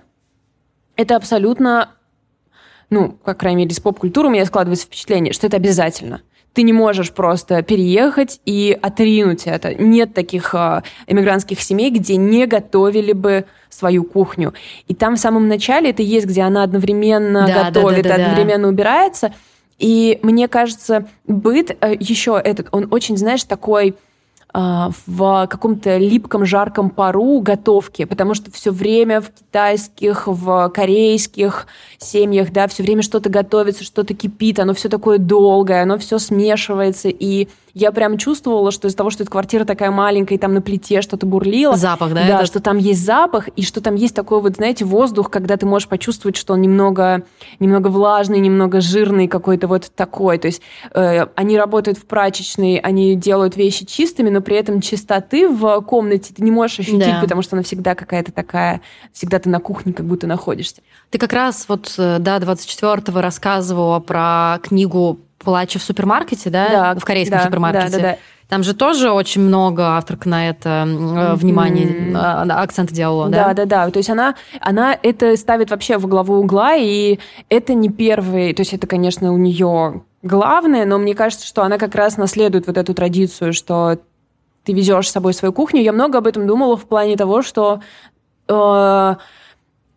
это 0.96 1.16
абсолютно 1.16 1.90
ну, 2.90 3.10
по 3.12 3.34
крайней 3.34 3.64
мере, 3.64 3.70
из 3.70 3.80
поп-культуры 3.80 4.28
у 4.28 4.30
меня 4.30 4.44
складывается 4.44 4.86
впечатление, 4.86 5.32
что 5.32 5.46
это 5.46 5.56
обязательно. 5.56 6.22
Ты 6.52 6.62
не 6.62 6.72
можешь 6.72 7.12
просто 7.12 7.62
переехать 7.62 8.40
и 8.46 8.76
отринуть 8.80 9.42
это. 9.46 9.74
Нет 9.74 10.14
таких 10.14 10.54
э, 10.54 10.82
эмигрантских 11.06 11.60
семей, 11.60 11.90
где 11.90 12.16
не 12.16 12.46
готовили 12.46 13.12
бы 13.12 13.44
свою 13.68 14.04
кухню. 14.04 14.54
И 14.88 14.94
там 14.94 15.16
в 15.16 15.18
самом 15.18 15.48
начале 15.48 15.90
это 15.90 16.02
есть, 16.02 16.26
где 16.26 16.42
она 16.42 16.62
одновременно 16.62 17.46
да, 17.46 17.64
готовит, 17.64 18.04
да, 18.04 18.10
да, 18.10 18.16
да, 18.16 18.24
одновременно 18.24 18.62
да. 18.62 18.68
убирается. 18.68 19.34
И 19.78 20.18
мне 20.22 20.48
кажется, 20.48 21.06
быт 21.26 21.76
э, 21.78 21.94
еще 22.00 22.40
этот, 22.42 22.68
он 22.70 22.88
очень, 22.90 23.18
знаешь, 23.18 23.44
такой 23.44 23.90
а, 23.90 23.94
в 24.56 25.46
каком-то 25.48 25.98
липком, 25.98 26.46
жарком 26.46 26.88
пару 26.88 27.40
готовки, 27.40 28.06
потому 28.06 28.32
что 28.32 28.50
все 28.50 28.70
время 28.70 29.20
в 29.20 29.30
китайских, 29.30 30.26
в 30.26 30.70
корейских 30.70 31.66
семьях, 31.98 32.52
да, 32.52 32.66
все 32.66 32.82
время 32.82 33.02
что-то 33.02 33.28
готовится, 33.28 33.84
что-то 33.84 34.14
кипит, 34.14 34.58
оно 34.58 34.72
все 34.72 34.88
такое 34.88 35.18
долгое, 35.18 35.82
оно 35.82 35.98
все 35.98 36.18
смешивается, 36.18 37.08
и 37.10 37.48
я 37.76 37.92
прям 37.92 38.16
чувствовала, 38.16 38.70
что 38.70 38.88
из-за 38.88 38.96
того, 38.96 39.10
что 39.10 39.22
эта 39.22 39.30
квартира 39.30 39.66
такая 39.66 39.90
маленькая, 39.90 40.36
и 40.36 40.38
там 40.38 40.54
на 40.54 40.62
плите 40.62 41.02
что-то 41.02 41.26
бурлило. 41.26 41.76
Запах, 41.76 42.14
да? 42.14 42.26
Да, 42.26 42.36
это... 42.38 42.46
что 42.46 42.58
там 42.60 42.78
есть 42.78 43.04
запах, 43.04 43.48
и 43.48 43.62
что 43.62 43.82
там 43.82 43.96
есть 43.96 44.14
такой 44.14 44.40
вот, 44.40 44.56
знаете, 44.56 44.86
воздух, 44.86 45.30
когда 45.30 45.58
ты 45.58 45.66
можешь 45.66 45.86
почувствовать, 45.86 46.38
что 46.38 46.54
он 46.54 46.62
немного, 46.62 47.24
немного 47.60 47.88
влажный, 47.88 48.38
немного 48.38 48.80
жирный 48.80 49.28
какой-то 49.28 49.68
вот 49.68 49.92
такой. 49.94 50.38
То 50.38 50.46
есть 50.46 50.62
э, 50.94 51.26
они 51.34 51.58
работают 51.58 51.98
в 51.98 52.06
прачечной, 52.06 52.78
они 52.78 53.14
делают 53.14 53.58
вещи 53.58 53.84
чистыми, 53.84 54.30
но 54.30 54.40
при 54.40 54.56
этом 54.56 54.80
чистоты 54.80 55.46
в 55.46 55.82
комнате 55.82 56.32
ты 56.32 56.42
не 56.42 56.50
можешь 56.50 56.80
ощутить, 56.80 57.00
да. 57.00 57.20
потому 57.20 57.42
что 57.42 57.56
она 57.56 57.62
всегда 57.62 57.94
какая-то 57.94 58.32
такая, 58.32 58.80
всегда 59.12 59.38
ты 59.38 59.50
на 59.50 59.60
кухне 59.60 59.92
как 59.92 60.06
будто 60.06 60.26
находишься. 60.26 60.80
Ты 61.10 61.18
как 61.18 61.34
раз 61.34 61.66
вот, 61.68 61.92
э, 61.98 62.16
да, 62.20 62.38
24-го 62.38 63.20
рассказывала 63.20 64.00
про 64.00 64.60
книгу 64.62 65.20
плачу 65.38 65.78
в 65.78 65.82
супермаркете, 65.82 66.50
да? 66.50 66.68
да 66.94 67.00
в 67.00 67.04
корейском 67.04 67.38
да, 67.38 67.44
супермаркете. 67.44 67.90
Да, 67.90 67.98
да, 67.98 68.02
да. 68.12 68.18
Там 68.48 68.62
же 68.62 68.74
тоже 68.74 69.10
очень 69.10 69.42
много 69.42 69.96
авторка 69.96 70.28
на 70.28 70.48
это 70.48 70.86
э, 70.86 71.34
внимание, 71.34 72.12
mm-hmm. 72.12 72.52
акцент 72.52 72.92
делала, 72.92 73.28
да? 73.28 73.48
Да, 73.48 73.54
да, 73.54 73.64
да. 73.64 73.90
То 73.90 73.98
есть 73.98 74.08
она, 74.08 74.36
она 74.60 74.96
это 75.02 75.36
ставит 75.36 75.70
вообще 75.70 75.98
в 75.98 76.06
главу 76.06 76.36
угла, 76.36 76.76
и 76.76 77.18
это 77.48 77.74
не 77.74 77.88
первый, 77.88 78.54
то 78.54 78.60
есть 78.60 78.72
это, 78.72 78.86
конечно, 78.86 79.32
у 79.32 79.36
нее 79.36 80.02
главное, 80.22 80.84
но 80.84 80.98
мне 80.98 81.14
кажется, 81.14 81.44
что 81.44 81.64
она 81.64 81.76
как 81.76 81.94
раз 81.96 82.16
наследует 82.18 82.68
вот 82.68 82.76
эту 82.76 82.94
традицию, 82.94 83.52
что 83.52 83.98
ты 84.62 84.72
везешь 84.72 85.08
с 85.08 85.12
собой 85.12 85.34
свою 85.34 85.52
кухню. 85.52 85.80
Я 85.82 85.92
много 85.92 86.18
об 86.18 86.26
этом 86.26 86.46
думала 86.46 86.76
в 86.76 86.86
плане 86.86 87.16
того, 87.16 87.42
что 87.42 87.80
э, 88.48 89.14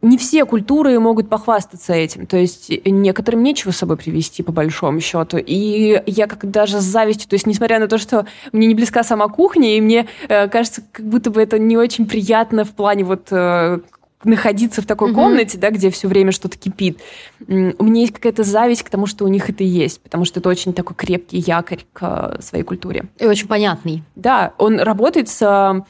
не 0.02 0.18
все 0.18 0.46
культуры 0.46 1.00
могут 1.00 1.30
похвастаться 1.30 1.94
этим. 1.94 2.26
То 2.26 2.38
есть 2.38 2.72
некоторым 2.86 3.44
нечего 3.44 3.72
с 3.72 3.78
собой 3.78 3.98
привести, 3.98 4.44
по 4.44 4.52
большому 4.52 5.02
счету. 5.02 5.38
И 5.38 6.02
я 6.06 6.28
как 6.28 6.50
даже 6.50 6.80
с 6.80 6.84
завистью, 6.84 7.30
то 7.30 7.34
есть 7.34 7.46
несмотря 7.46 7.80
на 7.80 7.88
то, 7.88 7.98
что 7.98 8.26
мне 8.52 8.68
не 8.68 8.76
близка 8.76 9.04
сама 9.04 9.28
кухня, 9.28 9.76
и 9.76 9.82
мне 9.82 10.08
э, 10.28 10.48
кажется, 10.48 10.84
как 10.92 11.06
будто 11.06 11.32
бы 11.32 11.42
это 11.42 11.60
не 11.60 11.78
очень 11.78 12.08
приятно 12.08 12.64
в 12.64 12.72
плане 12.72 13.04
вот 13.04 13.28
э, 13.32 13.80
находиться 14.24 14.82
в 14.82 14.86
такой 14.86 15.12
mm-hmm. 15.12 15.16
комнате, 15.16 15.58
да, 15.58 15.70
где 15.70 15.90
все 15.90 16.08
время 16.08 16.32
что-то 16.32 16.58
кипит. 16.58 17.00
У 17.48 17.84
меня 17.84 18.02
есть 18.02 18.14
какая-то 18.14 18.44
зависть 18.44 18.84
к 18.84 18.90
тому, 18.90 19.06
что 19.06 19.26
у 19.26 19.28
них 19.28 19.50
это 19.50 19.64
есть, 19.64 20.02
потому 20.02 20.26
что 20.26 20.40
это 20.40 20.50
очень 20.50 20.74
такой 20.74 20.96
крепкий 20.96 21.40
якорь 21.40 21.86
к 21.92 22.38
э, 22.38 22.42
своей 22.42 22.64
культуре. 22.64 23.06
И 23.18 23.26
очень 23.26 23.48
понятный. 23.48 24.04
Да, 24.16 24.54
он 24.58 24.80
работает 24.80 25.28
с 25.30 25.84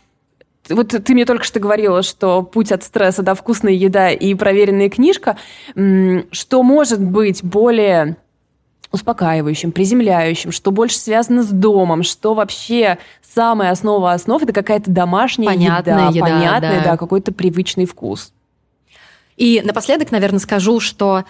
вот 0.67 0.89
ты 0.89 1.13
мне 1.13 1.25
только 1.25 1.43
что 1.43 1.59
говорила, 1.59 2.03
что 2.03 2.43
путь 2.43 2.71
от 2.71 2.83
стресса, 2.83 3.23
да, 3.23 3.33
вкусная 3.33 3.73
еда 3.73 4.11
и 4.11 4.33
проверенная 4.35 4.89
книжка, 4.89 5.37
что 5.73 6.63
может 6.63 7.01
быть 7.01 7.43
более 7.43 8.17
успокаивающим, 8.91 9.71
приземляющим, 9.71 10.51
что 10.51 10.71
больше 10.71 10.97
связано 10.97 11.43
с 11.43 11.49
домом, 11.49 12.03
что 12.03 12.33
вообще 12.33 12.97
самая 13.21 13.71
основа 13.71 14.13
основ 14.13 14.41
это 14.41 14.51
какая-то 14.51 14.89
домашняя 14.89 15.47
понятная 15.47 16.09
еда, 16.09 16.09
еда 16.09 16.25
понятная, 16.25 16.83
да, 16.83 16.91
да 16.91 16.97
какой-то 16.97 17.31
привычный 17.31 17.85
вкус. 17.85 18.33
И 19.37 19.61
напоследок, 19.63 20.11
наверное, 20.11 20.39
скажу, 20.39 20.79
что 20.79 21.23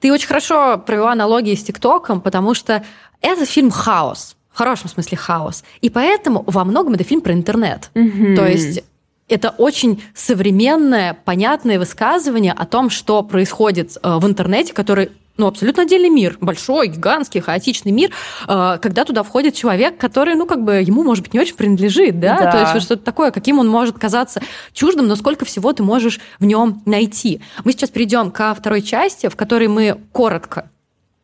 ты 0.00 0.12
очень 0.12 0.26
хорошо 0.26 0.78
провела 0.78 1.12
аналогии 1.12 1.54
с 1.54 1.62
ТикТоком, 1.62 2.20
потому 2.20 2.54
что 2.54 2.82
это 3.20 3.44
фильм 3.44 3.70
«Хаос» 3.70 4.36
хорошем 4.58 4.88
смысле 4.88 5.16
хаос. 5.16 5.64
И 5.80 5.88
поэтому 5.88 6.44
во 6.46 6.64
многом 6.64 6.94
это 6.94 7.04
фильм 7.04 7.20
про 7.20 7.32
интернет. 7.32 7.90
Mm-hmm. 7.94 8.36
То 8.36 8.46
есть 8.46 8.82
это 9.28 9.50
очень 9.50 10.02
современное, 10.14 11.16
понятное 11.24 11.78
высказывание 11.78 12.52
о 12.52 12.66
том, 12.66 12.90
что 12.90 13.22
происходит 13.22 13.96
э, 14.02 14.16
в 14.16 14.26
интернете, 14.26 14.72
который 14.72 15.10
ну, 15.36 15.46
абсолютно 15.46 15.84
отдельный 15.84 16.08
мир, 16.08 16.36
большой, 16.40 16.88
гигантский, 16.88 17.40
хаотичный 17.40 17.92
мир, 17.92 18.10
э, 18.48 18.78
когда 18.82 19.04
туда 19.04 19.22
входит 19.22 19.54
человек, 19.54 19.96
который, 19.96 20.34
ну, 20.34 20.46
как 20.46 20.64
бы, 20.64 20.82
ему, 20.82 21.04
может 21.04 21.22
быть, 21.22 21.34
не 21.34 21.40
очень 21.40 21.54
принадлежит, 21.54 22.18
да, 22.18 22.38
да. 22.38 22.50
то 22.50 22.60
есть 22.60 22.72
вот 22.74 22.82
что-то 22.82 23.04
такое, 23.04 23.30
каким 23.30 23.60
он 23.60 23.68
может 23.68 23.98
казаться 23.98 24.40
чуждым, 24.72 25.06
но 25.06 25.14
сколько 25.14 25.44
всего 25.44 25.72
ты 25.72 25.84
можешь 25.84 26.18
в 26.40 26.44
нем 26.44 26.82
найти. 26.86 27.40
Мы 27.64 27.72
сейчас 27.72 27.90
перейдем 27.90 28.32
ко 28.32 28.54
второй 28.54 28.82
части, 28.82 29.28
в 29.28 29.36
которой 29.36 29.68
мы 29.68 30.00
коротко 30.10 30.70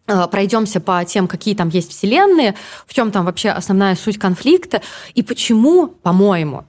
пройдемся 0.06 0.80
по 0.80 1.04
тем, 1.04 1.28
какие 1.28 1.54
там 1.54 1.68
есть 1.68 1.90
вселенные, 1.90 2.54
в 2.86 2.94
чем 2.94 3.10
там 3.10 3.24
вообще 3.24 3.50
основная 3.50 3.94
суть 3.96 4.18
конфликта 4.18 4.82
и 5.14 5.22
почему, 5.22 5.86
по-моему, 5.88 6.64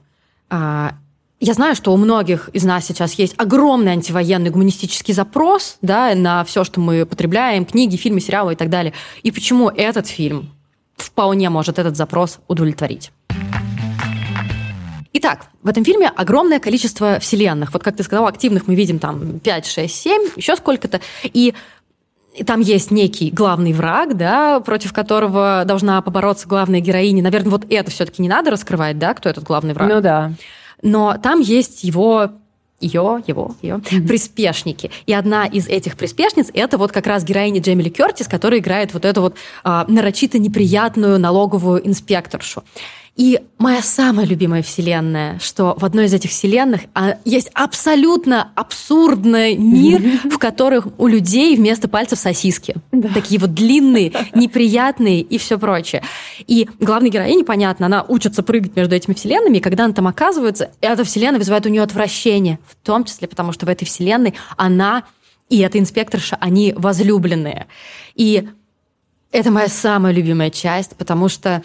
а, 0.48 0.94
я 1.38 1.52
знаю, 1.52 1.76
что 1.76 1.92
у 1.92 1.96
многих 1.98 2.48
из 2.54 2.64
нас 2.64 2.86
сейчас 2.86 3.14
есть 3.14 3.34
огромный 3.36 3.92
антивоенный 3.92 4.48
гуманистический 4.50 5.12
запрос 5.12 5.76
да, 5.82 6.14
на 6.14 6.44
все, 6.44 6.64
что 6.64 6.80
мы 6.80 7.04
потребляем, 7.04 7.66
книги, 7.66 7.96
фильмы, 7.96 8.20
сериалы 8.20 8.54
и 8.54 8.56
так 8.56 8.70
далее. 8.70 8.94
И 9.22 9.30
почему 9.30 9.68
этот 9.68 10.06
фильм 10.06 10.50
вполне 10.96 11.50
может 11.50 11.78
этот 11.78 11.96
запрос 11.96 12.38
удовлетворить. 12.48 13.12
Итак, 15.12 15.46
в 15.62 15.68
этом 15.68 15.84
фильме 15.84 16.08
огромное 16.08 16.58
количество 16.58 17.18
вселенных. 17.20 17.72
Вот 17.72 17.82
как 17.82 17.96
ты 17.96 18.02
сказала, 18.02 18.28
активных 18.28 18.66
мы 18.66 18.74
видим 18.74 18.98
там 18.98 19.40
5, 19.40 19.66
6, 19.66 19.94
7, 19.94 20.22
еще 20.36 20.56
сколько-то. 20.56 21.00
И 21.22 21.54
там 22.44 22.60
есть 22.60 22.90
некий 22.90 23.30
главный 23.30 23.72
враг, 23.72 24.16
да, 24.16 24.60
против 24.60 24.92
которого 24.92 25.64
должна 25.66 26.00
побороться 26.02 26.48
главная 26.48 26.80
героиня. 26.80 27.22
Наверное, 27.22 27.50
вот 27.50 27.66
это 27.70 27.90
все-таки 27.90 28.22
не 28.22 28.28
надо 28.28 28.50
раскрывать, 28.50 28.98
да, 28.98 29.14
кто 29.14 29.28
этот 29.28 29.44
главный 29.44 29.74
враг. 29.74 29.88
Ну 29.88 30.00
да. 30.00 30.32
Но 30.82 31.16
там 31.22 31.40
есть 31.40 31.84
его 31.84 32.30
ее, 32.80 33.22
его, 33.26 33.54
ее 33.62 33.76
mm-hmm. 33.76 34.06
приспешники. 34.06 34.90
И 35.06 35.12
одна 35.14 35.46
из 35.46 35.66
этих 35.66 35.96
приспешниц 35.96 36.50
это 36.52 36.76
вот 36.76 36.92
как 36.92 37.06
раз 37.06 37.24
героиня 37.24 37.60
Джемили 37.60 37.88
Кертис, 37.88 38.28
которая 38.28 38.60
играет 38.60 38.92
вот 38.92 39.04
эту 39.04 39.22
вот 39.22 39.36
а, 39.64 39.86
нарочито 39.88 40.38
неприятную 40.38 41.18
налоговую 41.18 41.86
инспекторшу. 41.86 42.64
И 43.16 43.40
моя 43.56 43.80
самая 43.80 44.26
любимая 44.26 44.62
вселенная, 44.62 45.38
что 45.38 45.74
в 45.78 45.84
одной 45.86 46.04
из 46.04 46.12
этих 46.12 46.30
вселенных 46.30 46.82
а, 46.92 47.16
есть 47.24 47.50
абсолютно 47.54 48.52
абсурдный 48.54 49.56
мир, 49.56 50.02
в 50.30 50.36
которых 50.36 50.86
у 50.98 51.06
людей 51.06 51.56
вместо 51.56 51.88
пальцев 51.88 52.18
сосиски. 52.18 52.74
Да. 52.92 53.08
Такие 53.08 53.40
вот 53.40 53.54
длинные, 53.54 54.12
неприятные 54.34 55.22
и 55.22 55.38
все 55.38 55.58
прочее. 55.58 56.02
И 56.46 56.68
главной 56.78 57.08
героине, 57.08 57.42
понятно, 57.42 57.86
она 57.86 58.04
учится 58.06 58.42
прыгать 58.42 58.76
между 58.76 58.94
этими 58.94 59.14
вселенными, 59.14 59.58
и 59.58 59.60
когда 59.60 59.86
она 59.86 59.94
там 59.94 60.06
оказывается, 60.06 60.70
эта 60.82 61.02
вселенная 61.02 61.38
вызывает 61.38 61.64
у 61.64 61.70
нее 61.70 61.82
отвращение, 61.82 62.58
в 62.68 62.76
том 62.84 63.04
числе 63.04 63.28
потому, 63.28 63.52
что 63.52 63.64
в 63.64 63.70
этой 63.70 63.86
вселенной 63.86 64.34
она 64.58 65.04
и 65.48 65.60
эта 65.60 65.78
инспекторша, 65.78 66.36
они 66.40 66.74
возлюбленные. 66.76 67.66
И 68.14 68.48
это 69.32 69.50
моя 69.50 69.68
самая 69.68 70.12
любимая 70.12 70.50
часть, 70.50 70.96
потому 70.96 71.28
что 71.28 71.62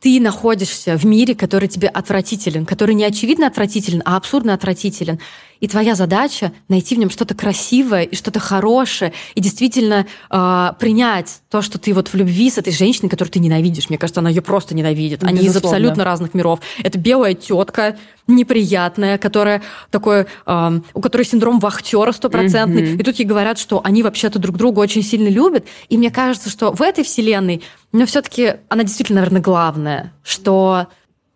ты 0.00 0.18
находишься 0.18 0.96
в 0.96 1.04
мире, 1.04 1.34
который 1.34 1.68
тебе 1.68 1.88
отвратителен, 1.88 2.64
который 2.64 2.94
не 2.94 3.04
очевидно 3.04 3.46
отвратителен, 3.46 4.02
а 4.04 4.16
абсурдно 4.16 4.54
отвратителен. 4.54 5.20
И 5.60 5.68
твоя 5.68 5.94
задача 5.94 6.52
найти 6.68 6.96
в 6.96 6.98
нем 6.98 7.10
что-то 7.10 7.34
красивое 7.34 8.02
и 8.02 8.16
что-то 8.16 8.40
хорошее, 8.40 9.12
и 9.34 9.40
действительно 9.40 10.06
э, 10.30 10.72
принять 10.78 11.42
то, 11.50 11.62
что 11.62 11.78
ты 11.78 11.92
вот 11.92 12.08
в 12.08 12.14
любви 12.14 12.50
с 12.50 12.58
этой 12.58 12.72
женщиной, 12.72 13.08
которую 13.08 13.30
ты 13.30 13.38
ненавидишь. 13.38 13.88
Мне 13.88 13.98
кажется, 13.98 14.20
она 14.20 14.30
ее 14.30 14.42
просто 14.42 14.74
ненавидит. 14.74 15.22
Они 15.22 15.40
Безусловно. 15.40 15.48
из 15.50 15.56
абсолютно 15.56 16.04
разных 16.04 16.34
миров. 16.34 16.60
Это 16.82 16.98
белая 16.98 17.34
тетка, 17.34 17.96
неприятная, 18.26 19.18
которая 19.18 19.62
такой, 19.90 20.26
э, 20.46 20.80
у 20.94 21.00
которой 21.00 21.24
синдром 21.24 21.58
вахтера 21.58 22.12
стопроцентный. 22.12 22.82
Mm-hmm. 22.82 23.00
И 23.00 23.02
тут 23.02 23.16
ей 23.16 23.24
говорят, 23.24 23.58
что 23.58 23.80
они 23.84 24.02
вообще-то 24.02 24.38
друг 24.38 24.56
друга 24.56 24.80
очень 24.80 25.02
сильно 25.02 25.28
любят. 25.28 25.66
И 25.88 25.98
мне 25.98 26.10
кажется, 26.10 26.48
что 26.48 26.72
в 26.72 26.80
этой 26.80 27.04
вселенной, 27.04 27.62
но 27.92 28.06
все-таки 28.06 28.54
она 28.68 28.84
действительно, 28.84 29.20
наверное, 29.20 29.42
главная, 29.42 30.12
что 30.22 30.86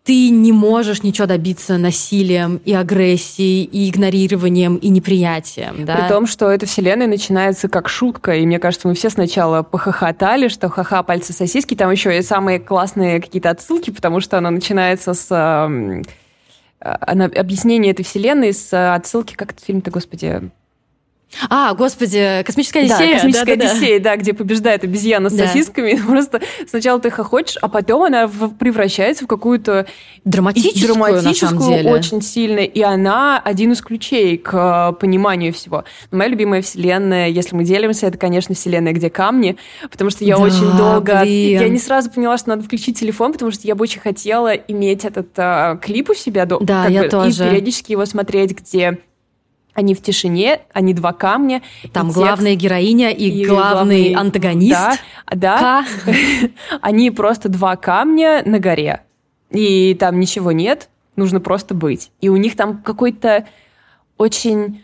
ты 0.05 0.29
не 0.29 0.51
можешь 0.51 1.01
ничего 1.01 1.25
добиться 1.25 1.79
насилием 1.79 2.61
и 2.63 2.73
агрессией, 2.73 3.63
и 3.63 3.89
игнорированием, 3.89 4.75
и 4.75 4.89
неприятием. 4.89 5.83
Да? 5.83 5.95
При 5.95 6.07
том, 6.07 6.27
что 6.27 6.51
эта 6.51 6.67
вселенная 6.67 7.07
начинается 7.07 7.67
как 7.69 7.89
шутка, 7.89 8.35
и 8.35 8.45
мне 8.45 8.59
кажется, 8.59 8.87
мы 8.87 8.93
все 8.93 9.09
сначала 9.09 9.63
похохотали, 9.63 10.47
что 10.47 10.69
ха-ха, 10.69 11.01
пальцы 11.01 11.33
сосиски, 11.33 11.73
там 11.73 11.89
еще 11.89 12.15
и 12.15 12.21
самые 12.21 12.59
классные 12.59 13.19
какие-то 13.19 13.49
отсылки, 13.49 13.89
потому 13.89 14.19
что 14.19 14.37
она 14.37 14.51
начинается 14.51 15.15
с... 15.15 15.27
Э, 15.31 16.03
она, 16.79 17.25
объяснение 17.25 17.91
этой 17.91 18.05
вселенной 18.05 18.53
с 18.53 18.93
отсылки, 18.93 19.33
как 19.33 19.53
этот 19.53 19.65
фильм-то, 19.65 19.89
господи, 19.89 20.51
а, 21.49 21.73
господи, 21.73 22.43
космическая 22.45 22.81
Одиссея. 22.81 23.07
Да, 23.07 23.13
космическая 23.15 23.55
да, 23.55 23.65
Одиссея, 23.65 23.99
да, 23.99 24.09
да, 24.11 24.17
где 24.17 24.33
побеждает 24.33 24.83
обезьяна 24.83 25.29
с 25.29 25.33
да. 25.33 25.47
сосисками. 25.47 25.99
Просто 26.07 26.41
сначала 26.67 26.99
ты 26.99 27.09
хохочешь, 27.09 27.57
а 27.61 27.67
потом 27.67 28.03
она 28.03 28.29
превращается 28.59 29.25
в 29.25 29.27
какую-то 29.27 29.85
драматическую, 30.23 30.93
драматическую 30.93 31.89
очень 31.89 32.21
сильно. 32.21 32.59
И 32.59 32.81
она 32.81 33.39
один 33.39 33.73
из 33.73 33.81
ключей 33.81 34.37
к 34.37 34.53
э, 34.53 34.99
пониманию 34.99 35.53
всего. 35.53 35.83
Но 36.11 36.17
моя 36.19 36.29
любимая 36.29 36.61
вселенная, 36.61 37.27
если 37.27 37.55
мы 37.55 37.63
делимся, 37.63 38.07
это, 38.07 38.17
конечно, 38.17 38.55
вселенная, 38.55 38.93
где 38.93 39.09
камни, 39.09 39.57
потому 39.91 40.09
что 40.09 40.23
я 40.23 40.37
да, 40.37 40.43
очень 40.43 40.77
долго... 40.77 41.21
Блин. 41.21 41.61
Я 41.61 41.69
не 41.69 41.79
сразу 41.79 42.09
поняла, 42.11 42.37
что 42.37 42.49
надо 42.49 42.63
включить 42.63 42.99
телефон, 42.99 43.33
потому 43.33 43.51
что 43.51 43.67
я 43.67 43.75
бы 43.75 43.83
очень 43.83 44.01
хотела 44.01 44.53
иметь 44.53 45.05
этот 45.05 45.27
а, 45.37 45.77
клип 45.77 46.09
у 46.11 46.13
себя. 46.13 46.45
Да, 46.45 46.87
я 46.87 47.03
бы, 47.03 47.09
тоже. 47.09 47.45
И 47.45 47.49
периодически 47.49 47.91
его 47.91 48.05
смотреть, 48.05 48.51
где 48.51 48.99
они 49.75 49.93
в 49.93 50.01
тишине, 50.01 50.61
они 50.73 50.93
два 50.93 51.13
камня. 51.13 51.61
Там 51.93 52.09
главная 52.09 52.53
текст, 52.53 52.63
героиня 52.63 53.11
и, 53.11 53.29
и 53.29 53.45
главный, 53.45 53.73
главный 53.73 54.13
антагонист. 54.13 54.71
Да, 54.71 54.97
да. 55.35 55.85
они 56.81 57.11
просто 57.11 57.49
два 57.49 57.75
камня 57.75 58.41
на 58.45 58.59
горе. 58.59 59.01
И 59.51 59.93
там 59.99 60.19
ничего 60.19 60.51
нет, 60.51 60.89
нужно 61.15 61.39
просто 61.39 61.75
быть. 61.75 62.11
И 62.21 62.29
у 62.29 62.37
них 62.37 62.55
там 62.55 62.81
какой-то 62.81 63.45
очень 64.17 64.81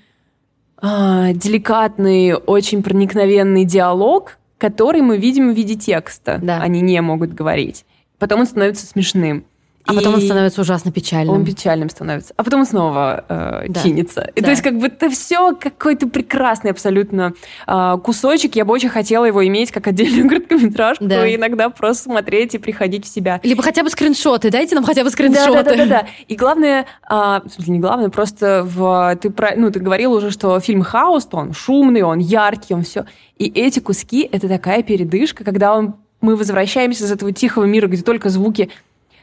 а, 0.78 1.32
деликатный, 1.34 2.36
очень 2.36 2.84
проникновенный 2.84 3.64
диалог, 3.64 4.38
который 4.58 5.02
мы 5.02 5.18
видим 5.18 5.52
в 5.52 5.56
виде 5.56 5.76
текста. 5.76 6.38
Да. 6.42 6.60
Они 6.62 6.82
не 6.82 7.02
могут 7.02 7.34
говорить. 7.34 7.86
Потом 8.20 8.42
он 8.42 8.46
становится 8.46 8.86
смешным. 8.86 9.46
А 9.86 9.94
и 9.94 9.96
потом 9.96 10.16
он 10.16 10.22
становится 10.22 10.62
ужасно 10.62 10.92
печальным. 10.92 11.36
Он 11.36 11.46
печальным 11.46 11.90
становится. 11.90 12.34
А 12.38 12.44
потом 12.44 12.66
снова 12.66 13.26
э, 13.28 13.66
да. 13.70 13.82
чинится. 13.82 14.30
И 14.36 14.42
да. 14.42 14.46
то 14.46 14.50
есть 14.52 14.62
как 14.62 14.78
бы 14.78 14.88
это 14.88 15.10
все 15.10 15.56
какой-то 15.56 16.08
прекрасный 16.08 16.72
абсолютно 16.72 17.34
э, 17.68 17.98
кусочек. 18.04 18.56
Я 18.56 18.66
бы 18.66 18.74
очень 18.74 18.90
хотела 18.90 19.26
его 19.26 19.46
иметь 19.48 19.72
как 19.72 19.88
отдельную 19.88 20.30
короткометражку 20.30 21.06
да. 21.06 21.28
и 21.28 21.36
иногда 21.36 21.70
просто 21.70 22.06
смотреть 22.06 22.56
и 22.56 22.58
приходить 22.58 23.06
в 23.06 23.08
себя. 23.08 23.40
Либо 23.44 23.64
хотя 23.64 23.84
бы 23.84 23.90
скриншоты. 23.90 24.50
Дайте 24.52 24.76
нам 24.76 24.84
хотя 24.84 25.04
бы 25.04 25.10
скриншоты. 25.10 25.52
Да, 25.52 25.64
да, 25.64 25.72
да. 25.72 25.78
да, 25.78 25.86
да. 25.86 26.08
И 26.28 26.36
главное, 26.36 26.86
э, 27.10 27.14
в 27.14 27.50
смысле 27.50 27.74
не 27.74 27.80
главное, 27.80 28.10
просто 28.10 28.64
в, 28.66 29.18
ты, 29.22 29.30
про, 29.30 29.54
ну, 29.56 29.72
ты 29.72 29.80
говорил 29.80 30.14
уже, 30.14 30.32
что 30.32 30.60
фильм 30.60 30.82
«Хаус», 30.84 31.26
то 31.26 31.38
он 31.38 31.54
шумный, 31.54 32.02
он 32.02 32.20
яркий, 32.20 32.74
он 32.74 32.84
все. 32.84 33.06
И 33.38 33.46
эти 33.46 33.80
куски— 33.80 34.28
это 34.32 34.48
такая 34.48 34.84
передышка, 34.84 35.44
когда 35.44 35.76
он, 35.76 35.96
мы 36.22 36.36
возвращаемся 36.36 37.06
из 37.06 37.12
этого 37.12 37.32
тихого 37.32 37.66
мира, 37.66 37.88
где 37.88 38.04
только 38.04 38.30
звуки 38.30 38.70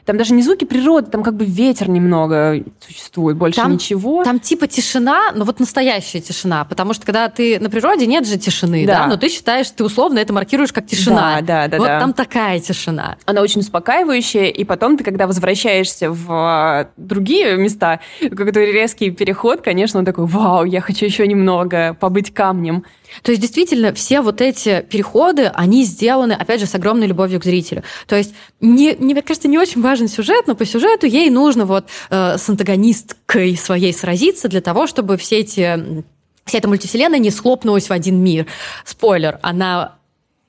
там 0.09 0.17
даже 0.17 0.33
не 0.33 0.41
звуки 0.41 0.65
природы, 0.65 1.11
там 1.11 1.21
как 1.21 1.35
бы 1.35 1.45
ветер 1.45 1.87
немного 1.87 2.63
существует, 2.79 3.37
больше 3.37 3.57
там, 3.57 3.73
ничего. 3.73 4.23
Там 4.23 4.39
типа 4.39 4.65
тишина, 4.65 5.31
но 5.35 5.45
вот 5.45 5.59
настоящая 5.59 6.19
тишина, 6.19 6.65
потому 6.65 6.95
что 6.95 7.05
когда 7.05 7.29
ты 7.29 7.59
на 7.59 7.69
природе, 7.69 8.07
нет 8.07 8.25
же 8.25 8.39
тишины, 8.39 8.87
да, 8.87 9.01
да? 9.01 9.05
но 9.07 9.17
ты 9.17 9.29
считаешь, 9.29 9.69
ты 9.69 9.83
условно 9.83 10.17
это 10.17 10.33
маркируешь 10.33 10.73
как 10.73 10.87
тишина. 10.87 11.41
Да, 11.41 11.41
да, 11.41 11.67
да. 11.67 11.77
Вот 11.77 11.85
да. 11.85 11.99
там 11.99 12.13
такая 12.13 12.59
тишина. 12.59 13.17
Она 13.25 13.41
очень 13.41 13.61
успокаивающая, 13.61 14.45
и 14.45 14.63
потом 14.63 14.97
ты, 14.97 15.03
когда 15.03 15.27
возвращаешься 15.27 16.09
в 16.09 16.25
а, 16.31 16.89
другие 16.97 17.55
места, 17.57 17.99
какой-то 18.19 18.61
резкий 18.61 19.11
переход, 19.11 19.61
конечно, 19.61 19.99
он 19.99 20.05
такой, 20.05 20.25
вау, 20.25 20.65
я 20.65 20.81
хочу 20.81 21.05
еще 21.05 21.27
немного 21.27 21.95
побыть 21.99 22.33
камнем. 22.33 22.83
То 23.23 23.31
есть 23.31 23.41
действительно 23.41 23.93
все 23.93 24.21
вот 24.21 24.41
эти 24.41 24.81
переходы, 24.89 25.45
они 25.53 25.83
сделаны, 25.83 26.33
опять 26.33 26.59
же, 26.59 26.65
с 26.65 26.75
огромной 26.75 27.07
любовью 27.07 27.39
к 27.39 27.43
зрителю. 27.43 27.83
То 28.07 28.15
есть, 28.15 28.33
не, 28.59 28.95
не, 28.99 29.13
мне 29.13 29.21
кажется, 29.21 29.47
не 29.47 29.57
очень 29.57 29.81
важен 29.81 30.07
сюжет, 30.07 30.47
но 30.47 30.55
по 30.55 30.65
сюжету 30.65 31.05
ей 31.05 31.29
нужно 31.29 31.65
вот 31.65 31.87
э, 32.09 32.37
с 32.37 32.49
антагонисткой 32.49 33.57
своей 33.57 33.93
сразиться 33.93 34.47
для 34.47 34.61
того, 34.61 34.87
чтобы 34.87 35.17
все 35.17 35.39
эти 35.39 36.03
вся 36.45 36.57
эта 36.57 36.67
мультивселенная 36.67 37.19
не 37.19 37.29
схлопнулась 37.29 37.89
в 37.89 37.93
один 37.93 38.23
мир. 38.23 38.47
Спойлер, 38.83 39.39
она 39.43 39.99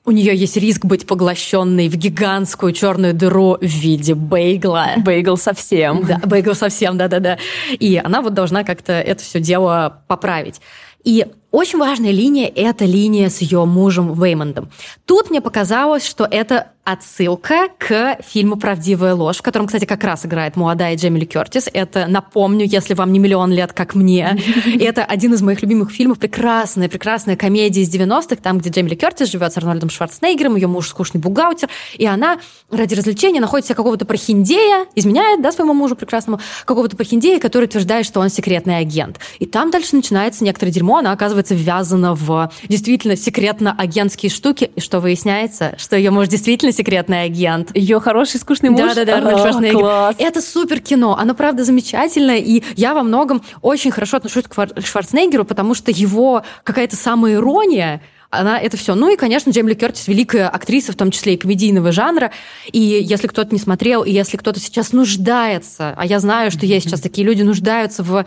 у 0.03 0.11
нее 0.11 0.35
есть 0.35 0.57
риск 0.57 0.83
быть 0.83 1.05
поглощенной 1.05 1.87
в 1.87 1.95
гигантскую 1.95 2.73
черную 2.73 3.13
дыру 3.13 3.57
в 3.61 3.65
виде 3.65 4.15
бейгла. 4.15 4.93
Бейгл 4.97 5.37
совсем. 5.37 6.03
Да, 6.05 6.19
бейгл 6.25 6.55
совсем, 6.55 6.97
да-да-да. 6.97 7.37
И 7.69 8.01
она 8.03 8.21
вот 8.21 8.33
должна 8.33 8.63
как-то 8.63 8.93
это 8.93 9.23
все 9.23 9.39
дело 9.39 10.01
поправить. 10.07 10.59
И 11.03 11.27
очень 11.51 11.79
важная 11.79 12.11
линия– 12.11 12.51
это 12.55 12.85
линия 12.85 13.29
с 13.29 13.39
ее 13.41 13.65
мужем 13.65 14.13
Веймондом. 14.13 14.69
Тут 15.05 15.29
мне 15.29 15.41
показалось, 15.41 16.05
что 16.05 16.25
это 16.29 16.71
отсылка 16.83 17.67
к 17.77 18.17
фильму 18.27 18.57
«Правдивая 18.57 19.13
ложь», 19.13 19.37
в 19.37 19.41
котором, 19.43 19.67
кстати, 19.67 19.85
как 19.85 20.03
раз 20.03 20.25
играет 20.25 20.55
молодая 20.55 20.95
Джемили 20.95 21.25
Кертис. 21.25 21.69
Это, 21.71 22.07
напомню, 22.07 22.65
если 22.65 22.95
вам 22.95 23.13
не 23.13 23.19
миллион 23.19 23.51
лет, 23.51 23.71
как 23.71 23.93
мне. 23.93 24.39
Это 24.79 25.05
один 25.05 25.33
из 25.33 25.41
моих 25.43 25.61
любимых 25.61 25.91
фильмов. 25.91 26.17
Прекрасная, 26.17 26.89
прекрасная 26.89 27.35
комедия 27.35 27.81
из 27.81 27.93
90-х, 27.93 28.37
там, 28.37 28.57
где 28.57 28.71
Джемили 28.71 28.95
Кертис 28.95 29.29
живет 29.29 29.53
с 29.53 29.57
Арнольдом 29.57 29.89
Шварценеггером, 29.89 30.55
ее 30.55 30.67
муж 30.67 30.87
скучный 30.87 31.21
бухгалтер, 31.21 31.69
и 31.97 32.05
она 32.07 32.39
ради 32.71 32.95
развлечения 32.95 33.39
находит 33.39 33.67
себе 33.67 33.75
какого-то 33.75 34.05
прохиндея, 34.05 34.87
изменяет, 34.95 35.41
да, 35.41 35.51
своему 35.51 35.73
мужу 35.73 35.95
прекрасному, 35.95 36.39
какого-то 36.65 36.97
прохиндея, 36.97 37.39
который 37.39 37.65
утверждает, 37.65 38.07
что 38.07 38.19
он 38.19 38.29
секретный 38.29 38.79
агент. 38.79 39.19
И 39.37 39.45
там 39.45 39.69
дальше 39.69 39.95
начинается 39.95 40.43
некоторое 40.43 40.71
дерьмо, 40.71 40.97
она 40.97 41.11
оказывается 41.11 41.40
оказывается 41.41 41.55
ввязана 41.55 42.15
в 42.15 42.51
действительно 42.67 43.15
секретно-агентские 43.15 44.29
штуки, 44.29 44.71
и 44.75 44.79
что 44.79 44.99
выясняется, 44.99 45.75
что 45.77 45.95
ее 45.95 46.11
муж 46.11 46.27
действительно 46.27 46.71
секретный 46.71 47.23
агент. 47.23 47.75
Ее 47.75 47.99
хороший 47.99 48.39
скучный 48.39 48.69
муж. 48.69 48.81
Да-да-да, 48.81 49.17
Арнольд 49.17 49.39
Шварценеггер. 49.39 50.15
Это 50.17 50.41
супер 50.41 50.79
кино, 50.79 51.17
оно 51.17 51.33
правда 51.33 51.63
замечательное, 51.63 52.37
и 52.37 52.63
я 52.75 52.93
во 52.93 53.03
многом 53.03 53.41
очень 53.61 53.91
хорошо 53.91 54.17
отношусь 54.17 54.45
к 54.45 54.81
Шварценеггеру, 54.83 55.45
потому 55.45 55.73
что 55.73 55.91
его 55.91 56.43
какая-то 56.63 56.95
самая 56.95 57.35
ирония, 57.35 58.01
она 58.29 58.57
это 58.57 58.77
все. 58.77 58.95
Ну 58.95 59.11
и, 59.11 59.17
конечно, 59.17 59.51
Джеймли 59.51 59.73
Кертис 59.73 60.07
великая 60.07 60.47
актриса, 60.47 60.93
в 60.93 60.95
том 60.95 61.11
числе 61.11 61.33
и 61.33 61.37
комедийного 61.37 61.91
жанра. 61.91 62.31
И 62.71 62.79
если 62.79 63.27
кто-то 63.27 63.53
не 63.53 63.59
смотрел, 63.59 64.03
и 64.03 64.11
если 64.11 64.37
кто-то 64.37 64.59
сейчас 64.59 64.93
нуждается, 64.93 65.93
а 65.97 66.05
я 66.05 66.19
знаю, 66.19 66.49
что 66.49 66.65
есть 66.65 66.85
сейчас 66.87 67.01
такие 67.01 67.27
люди, 67.27 67.41
нуждаются 67.41 68.03
в 68.03 68.25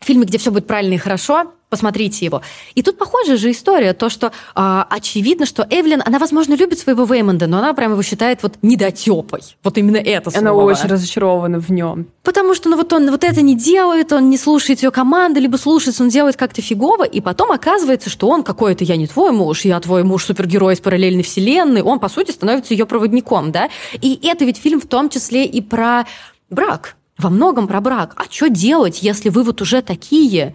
фильме, 0.00 0.24
где 0.26 0.36
все 0.36 0.50
будет 0.50 0.66
правильно 0.66 0.94
и 0.94 0.98
хорошо, 0.98 1.52
посмотрите 1.74 2.24
его. 2.24 2.40
И 2.76 2.82
тут 2.82 2.98
похожая 2.98 3.36
же 3.36 3.50
история, 3.50 3.94
то, 3.94 4.08
что 4.08 4.28
э, 4.54 4.84
очевидно, 4.90 5.44
что 5.44 5.66
Эвелин, 5.68 6.02
она, 6.04 6.20
возможно, 6.20 6.54
любит 6.54 6.78
своего 6.78 7.04
Веймонда, 7.04 7.48
но 7.48 7.58
она 7.58 7.74
прямо 7.74 7.94
его 7.94 8.02
считает 8.02 8.44
вот 8.44 8.54
недотепой. 8.62 9.40
Вот 9.64 9.76
именно 9.76 9.96
это 9.96 10.30
слово. 10.30 10.48
Она 10.48 10.54
очень 10.54 10.88
разочарована 10.88 11.58
в 11.58 11.70
нем. 11.70 12.06
Потому 12.22 12.54
что 12.54 12.68
ну, 12.70 12.76
вот 12.76 12.92
он 12.92 13.10
вот 13.10 13.24
это 13.24 13.42
не 13.42 13.56
делает, 13.56 14.12
он 14.12 14.30
не 14.30 14.38
слушает 14.38 14.82
ее 14.82 14.92
команды, 14.92 15.40
либо 15.40 15.56
слушается, 15.56 16.04
он 16.04 16.10
делает 16.10 16.36
как-то 16.36 16.62
фигово, 16.62 17.02
и 17.04 17.20
потом 17.20 17.50
оказывается, 17.50 18.08
что 18.08 18.28
он 18.28 18.44
какой-то, 18.44 18.84
я 18.84 18.96
не 18.96 19.08
твой 19.08 19.32
муж, 19.32 19.64
я 19.64 19.80
твой 19.80 20.04
муж 20.04 20.24
супергерой 20.24 20.74
из 20.74 20.80
параллельной 20.80 21.24
вселенной, 21.24 21.82
он, 21.82 21.98
по 21.98 22.08
сути, 22.08 22.30
становится 22.30 22.72
ее 22.72 22.86
проводником, 22.86 23.50
да? 23.50 23.68
И 24.00 24.20
это 24.22 24.44
ведь 24.44 24.58
фильм 24.58 24.80
в 24.80 24.86
том 24.86 25.08
числе 25.08 25.44
и 25.44 25.60
про 25.60 26.06
брак, 26.50 26.96
во 27.18 27.30
многом 27.30 27.66
про 27.66 27.80
брак. 27.80 28.14
А 28.16 28.24
что 28.30 28.48
делать, 28.48 29.02
если 29.02 29.28
вы 29.28 29.42
вот 29.42 29.60
уже 29.60 29.82
такие? 29.82 30.54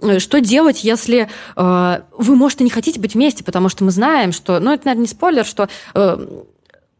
Э, 0.00 0.18
что 0.18 0.40
делать, 0.40 0.84
если 0.84 1.28
э, 1.56 2.00
вы, 2.16 2.36
может, 2.36 2.60
и 2.60 2.64
не 2.64 2.70
хотите 2.70 3.00
быть 3.00 3.14
вместе, 3.14 3.44
потому 3.44 3.68
что 3.68 3.84
мы 3.84 3.90
знаем, 3.90 4.32
что, 4.32 4.60
ну, 4.60 4.72
это, 4.72 4.86
наверное, 4.86 5.02
не 5.02 5.08
спойлер, 5.08 5.44
что 5.44 5.68
э, 5.94 6.26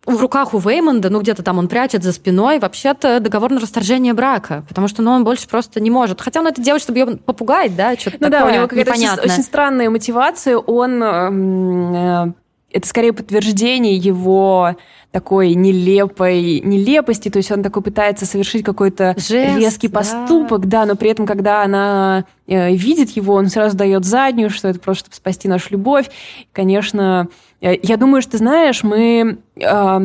в 0.04 0.20
руках 0.20 0.54
у 0.54 0.58
Веймонда, 0.58 1.10
ну, 1.10 1.20
где-то 1.20 1.42
там 1.42 1.58
он 1.58 1.68
прячет 1.68 2.02
за 2.02 2.12
спиной, 2.12 2.58
вообще-то 2.58 3.20
договор 3.20 3.50
на 3.50 3.60
расторжение 3.60 4.14
брака, 4.14 4.64
потому 4.68 4.88
что, 4.88 5.02
ну, 5.02 5.12
он 5.12 5.24
больше 5.24 5.48
просто 5.48 5.80
не 5.80 5.90
может. 5.90 6.20
Хотя 6.20 6.40
он 6.40 6.46
это 6.46 6.60
делает, 6.60 6.82
чтобы 6.82 6.98
ее 6.98 7.06
попугать, 7.18 7.76
да, 7.76 7.94
что-то 7.96 8.16
ну, 8.20 8.30
такое 8.30 8.40
да, 8.40 8.46
у 8.46 8.54
него 8.54 8.68
какая-то 8.68 8.92
очень, 8.92 9.08
очень 9.08 9.42
странная 9.42 9.90
мотивация, 9.90 10.56
он... 10.56 11.02
Э, 11.02 12.32
это 12.72 12.86
скорее 12.86 13.12
подтверждение 13.12 13.96
его 13.96 14.76
такой 15.10 15.54
нелепой 15.54 16.60
нелепости, 16.60 17.30
то 17.30 17.38
есть 17.38 17.50
он 17.50 17.62
такой 17.62 17.82
пытается 17.82 18.26
совершить 18.26 18.62
какой-то 18.62 19.16
резкий 19.28 19.88
поступок, 19.88 20.66
да. 20.68 20.84
но 20.84 20.96
при 20.96 21.10
этом, 21.10 21.26
когда 21.26 21.62
она 21.62 22.26
э, 22.46 22.74
видит 22.74 23.10
его, 23.10 23.34
он 23.34 23.48
сразу 23.48 23.76
дает 23.76 24.04
заднюю, 24.04 24.50
что 24.50 24.68
это 24.68 24.78
просто 24.78 25.06
чтобы 25.06 25.16
спасти 25.16 25.48
нашу 25.48 25.68
любовь. 25.70 26.10
Конечно, 26.52 27.28
э, 27.62 27.76
я 27.82 27.96
думаю, 27.96 28.20
что 28.20 28.36
знаешь, 28.36 28.82
мы 28.82 29.38
э, 29.56 30.00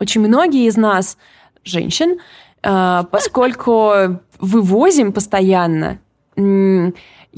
очень 0.00 0.20
многие 0.22 0.66
из 0.66 0.76
нас 0.76 1.18
женщин, 1.62 2.18
э, 2.62 3.02
поскольку 3.10 3.92
вывозим 4.38 5.12
постоянно 5.12 5.98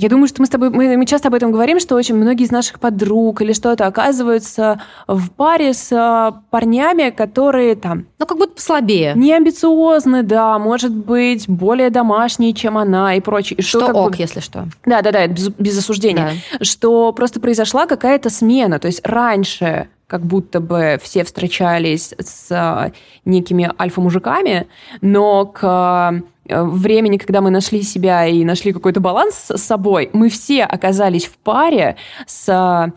я 0.01 0.09
думаю, 0.09 0.29
что 0.29 0.41
мы 0.41 0.47
с 0.47 0.49
тобой, 0.49 0.71
мы, 0.71 0.97
мы 0.97 1.07
часто 1.07 1.27
об 1.27 1.35
этом 1.35 1.51
говорим, 1.51 1.81
что 1.81 1.97
очень 1.97 2.15
многие 2.15 2.45
из 2.45 2.53
наших 2.53 2.79
подруг 2.79 3.43
или 3.43 3.53
что-то 3.53 3.85
оказываются 3.85 4.81
в 5.09 5.29
паре 5.31 5.75
с 5.75 5.91
а, 5.93 6.41
парнями, 6.51 7.11
которые 7.11 7.75
там... 7.75 8.07
Ну, 8.21 8.27
как 8.27 8.39
будто 8.39 8.55
послабее. 8.55 9.15
Не 9.17 9.33
амбициозны, 9.33 10.23
да, 10.23 10.57
может 10.61 10.95
быть, 10.95 11.49
более 11.49 11.91
домашние, 11.91 12.53
чем 12.53 12.79
она 12.79 13.17
и 13.17 13.21
прочее. 13.21 13.61
Что, 13.61 13.81
что 13.81 13.93
ок, 13.93 14.13
бы... 14.13 14.17
если 14.19 14.39
что. 14.39 14.69
Да-да-да, 14.87 15.27
без, 15.27 15.49
без 15.49 15.77
осуждения. 15.77 16.35
Да. 16.53 16.65
Что 16.65 17.13
просто 17.13 17.41
произошла 17.41 17.87
какая-то 17.87 18.31
смена. 18.31 18.79
То 18.79 18.87
есть 18.87 19.05
раньше 19.05 19.89
как 20.07 20.23
будто 20.23 20.61
бы 20.61 21.01
все 21.03 21.25
встречались 21.25 22.15
с 22.21 22.47
а, 22.53 22.93
некими 23.25 23.69
альфа-мужиками, 23.77 24.69
но 25.01 25.45
к 25.45 26.23
Э, 26.38 26.38
времени, 26.49 27.19
когда 27.19 27.41
мы 27.41 27.51
нашли 27.51 27.83
себя 27.83 28.27
и 28.27 28.45
нашли 28.45 28.73
какой-то 28.73 29.01
баланс 29.01 29.51
с 29.51 29.63
собой, 29.63 30.11
мы 30.13 30.29
все 30.29 30.65
оказались 30.65 31.27
в 31.27 31.37
паре 31.39 31.97
с 32.27 32.93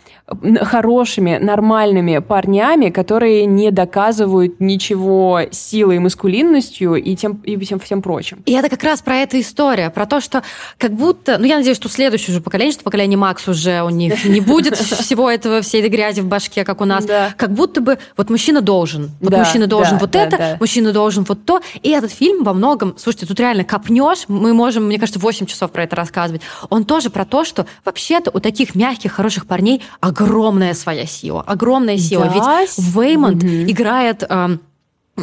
хорошими, 0.62 1.38
нормальными 1.38 2.20
парнями, 2.20 2.90
которые 2.90 3.46
не 3.46 3.72
доказывают 3.72 4.60
ничего 4.60 5.42
силой 5.52 5.98
и 5.98 6.00
маскулинностью 6.00 6.96
и 6.96 7.16
тем, 7.16 7.42
и 7.44 7.58
всем, 7.58 7.80
всем 7.80 8.02
прочим. 8.02 8.42
И 8.46 8.54
это 8.54 8.70
как 8.70 8.84
раз 8.84 9.02
про 9.02 9.18
эту 9.18 9.40
история, 9.40 9.90
про 9.90 10.06
то, 10.06 10.22
что 10.22 10.44
как 10.78 10.94
будто, 10.94 11.38
ну 11.38 11.46
я 11.46 11.58
надеюсь, 11.58 11.78
что 11.78 11.90
следующее 11.90 12.34
уже 12.34 12.42
поколение, 12.42 12.74
что 12.74 12.84
поколение 12.84 13.18
Макс 13.18 13.48
уже 13.48 13.84
у 13.84 13.90
них 13.90 14.24
не 14.26 14.40
будет 14.40 14.78
всего 14.78 15.30
этого, 15.30 15.62
всей 15.62 15.82
этой 15.82 15.90
грязи 15.90 16.22
в 16.22 16.28
башке, 16.28 16.64
как 16.64 16.82
у 16.82 16.86
нас, 16.86 17.06
как 17.36 17.52
будто 17.52 17.82
бы 17.82 17.98
вот 18.16 18.30
мужчина 18.30 18.62
должен, 18.62 19.12
вот 19.20 19.36
мужчина 19.36 19.68
должен 19.68 19.98
вот 19.98 20.16
это, 20.16 20.58
мужчина 20.60 20.94
должен 20.94 21.26
вот 21.28 21.46
то, 21.46 21.62
и 21.82 21.90
этот 21.90 22.12
фильм 22.12 22.44
во 22.44 22.54
многом, 22.54 22.96
слушайте, 22.98 23.26
тут 23.26 23.40
реально 23.42 23.64
копнешь, 23.66 24.26
мы 24.28 24.54
можем, 24.54 24.86
мне 24.86 24.98
кажется, 24.98 25.20
8 25.20 25.46
часов 25.46 25.72
про 25.72 25.84
это 25.84 25.96
рассказывать, 25.96 26.42
он 26.70 26.86
тоже 26.86 27.10
про 27.10 27.26
то, 27.26 27.44
что 27.44 27.66
вообще-то 27.84 28.32
у 28.34 28.40
таких 28.40 28.76
мягких, 28.76 29.12
хороших 29.12 29.46
парней 29.46 29.82
огромная 30.00 30.74
своя 30.74 31.06
сила, 31.06 31.42
огромная 31.42 31.98
сила. 31.98 32.32
Да? 32.34 32.62
Ведь 32.62 32.78
Веймонд 32.78 33.44
угу. 33.44 33.50
играет... 33.50 34.24
Э, 34.28 34.58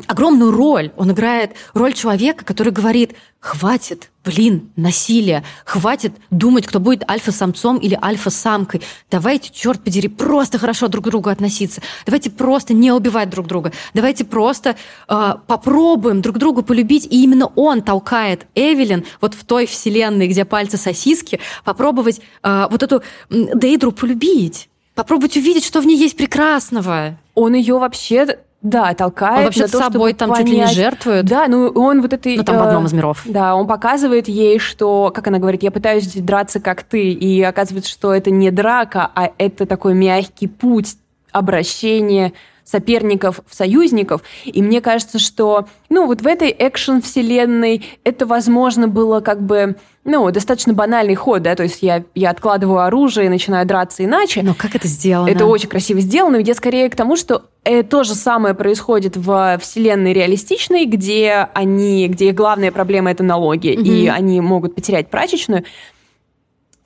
огромную 0.06 0.50
роль. 0.50 0.92
Он 0.96 1.10
играет 1.12 1.52
роль 1.74 1.92
человека, 1.92 2.44
который 2.44 2.72
говорит, 2.72 3.14
хватит, 3.40 4.10
блин, 4.24 4.70
насилия, 4.76 5.44
хватит 5.64 6.12
думать, 6.30 6.66
кто 6.66 6.80
будет 6.80 7.08
альфа-самцом 7.08 7.78
или 7.78 7.98
альфа-самкой. 8.00 8.82
Давайте, 9.10 9.50
черт 9.52 9.82
подери, 9.82 10.08
просто 10.08 10.58
хорошо 10.58 10.88
друг 10.88 11.06
к 11.06 11.08
другу 11.08 11.30
относиться. 11.30 11.80
Давайте 12.04 12.30
просто 12.30 12.74
не 12.74 12.92
убивать 12.92 13.30
друг 13.30 13.46
друга. 13.46 13.72
Давайте 13.94 14.24
просто 14.24 14.76
э, 15.08 15.34
попробуем 15.46 16.20
друг 16.20 16.38
другу 16.38 16.62
полюбить. 16.62 17.06
И 17.06 17.22
именно 17.22 17.46
он 17.54 17.82
толкает 17.82 18.46
Эвелин 18.54 19.04
вот 19.20 19.34
в 19.34 19.44
той 19.44 19.66
вселенной, 19.66 20.28
где 20.28 20.44
пальцы 20.44 20.76
сосиски, 20.76 21.40
попробовать 21.64 22.20
э, 22.42 22.66
вот 22.70 22.82
эту 22.82 23.02
Дейдру 23.30 23.92
полюбить. 23.92 24.68
Попробовать 24.94 25.36
увидеть, 25.36 25.64
что 25.64 25.80
в 25.80 25.86
ней 25.86 25.96
есть 25.96 26.16
прекрасного. 26.16 27.18
Он 27.34 27.54
ее 27.54 27.78
вообще 27.78 28.38
да, 28.60 28.92
толкает. 28.94 29.38
Он 29.38 29.44
вообще 29.44 29.68
с 29.68 29.70
собой 29.70 30.14
там 30.14 30.30
понять. 30.30 30.46
чуть 30.46 30.54
ли 30.54 30.60
не 30.60 30.66
жертвует. 30.66 31.24
Да, 31.26 31.46
ну 31.46 31.68
он 31.68 32.02
вот 32.02 32.12
этой... 32.12 32.36
Ну 32.36 32.42
там 32.42 32.58
в 32.58 32.62
одном 32.62 32.86
из 32.86 32.92
миров. 32.92 33.22
Да, 33.24 33.54
он 33.54 33.68
показывает 33.68 34.26
ей, 34.26 34.58
что, 34.58 35.12
как 35.14 35.28
она 35.28 35.38
говорит, 35.38 35.62
я 35.62 35.70
пытаюсь 35.70 36.12
драться 36.14 36.58
как 36.58 36.82
ты, 36.82 37.12
и 37.12 37.40
оказывается, 37.42 37.90
что 37.90 38.12
это 38.12 38.30
не 38.30 38.50
драка, 38.50 39.10
а 39.14 39.30
это 39.38 39.64
такой 39.64 39.94
мягкий 39.94 40.48
путь 40.48 40.96
обращения 41.30 42.32
соперников 42.70 43.40
в 43.46 43.54
союзников. 43.54 44.22
И 44.44 44.62
мне 44.62 44.80
кажется, 44.80 45.18
что, 45.18 45.66
ну, 45.88 46.06
вот 46.06 46.20
в 46.20 46.26
этой 46.26 46.54
экшен-вселенной 46.56 47.84
это, 48.04 48.26
возможно, 48.26 48.88
было 48.88 49.20
как 49.20 49.42
бы, 49.42 49.76
ну, 50.04 50.30
достаточно 50.30 50.74
банальный 50.74 51.14
ход, 51.14 51.42
да, 51.42 51.54
то 51.54 51.62
есть 51.62 51.82
я, 51.82 52.04
я 52.14 52.30
откладываю 52.30 52.80
оружие 52.80 53.26
и 53.26 53.30
начинаю 53.30 53.66
драться 53.66 54.04
иначе. 54.04 54.42
Но 54.42 54.54
как 54.54 54.74
это 54.74 54.86
сделано? 54.86 55.30
Это 55.30 55.46
очень 55.46 55.68
красиво 55.68 56.00
сделано, 56.00 56.36
ведь 56.36 56.48
я 56.48 56.54
скорее 56.54 56.90
к 56.90 56.96
тому, 56.96 57.16
что 57.16 57.44
э, 57.64 57.82
то 57.82 58.04
же 58.04 58.14
самое 58.14 58.54
происходит 58.54 59.16
в 59.16 59.58
вселенной 59.62 60.12
реалистичной, 60.12 60.84
где 60.84 61.48
они, 61.54 62.08
где 62.08 62.28
их 62.28 62.34
главная 62.34 62.70
проблема 62.70 63.10
это 63.10 63.22
налоги, 63.22 63.68
mm-hmm. 63.68 63.82
и 63.82 64.08
они 64.08 64.40
могут 64.40 64.74
потерять 64.74 65.08
прачечную. 65.08 65.64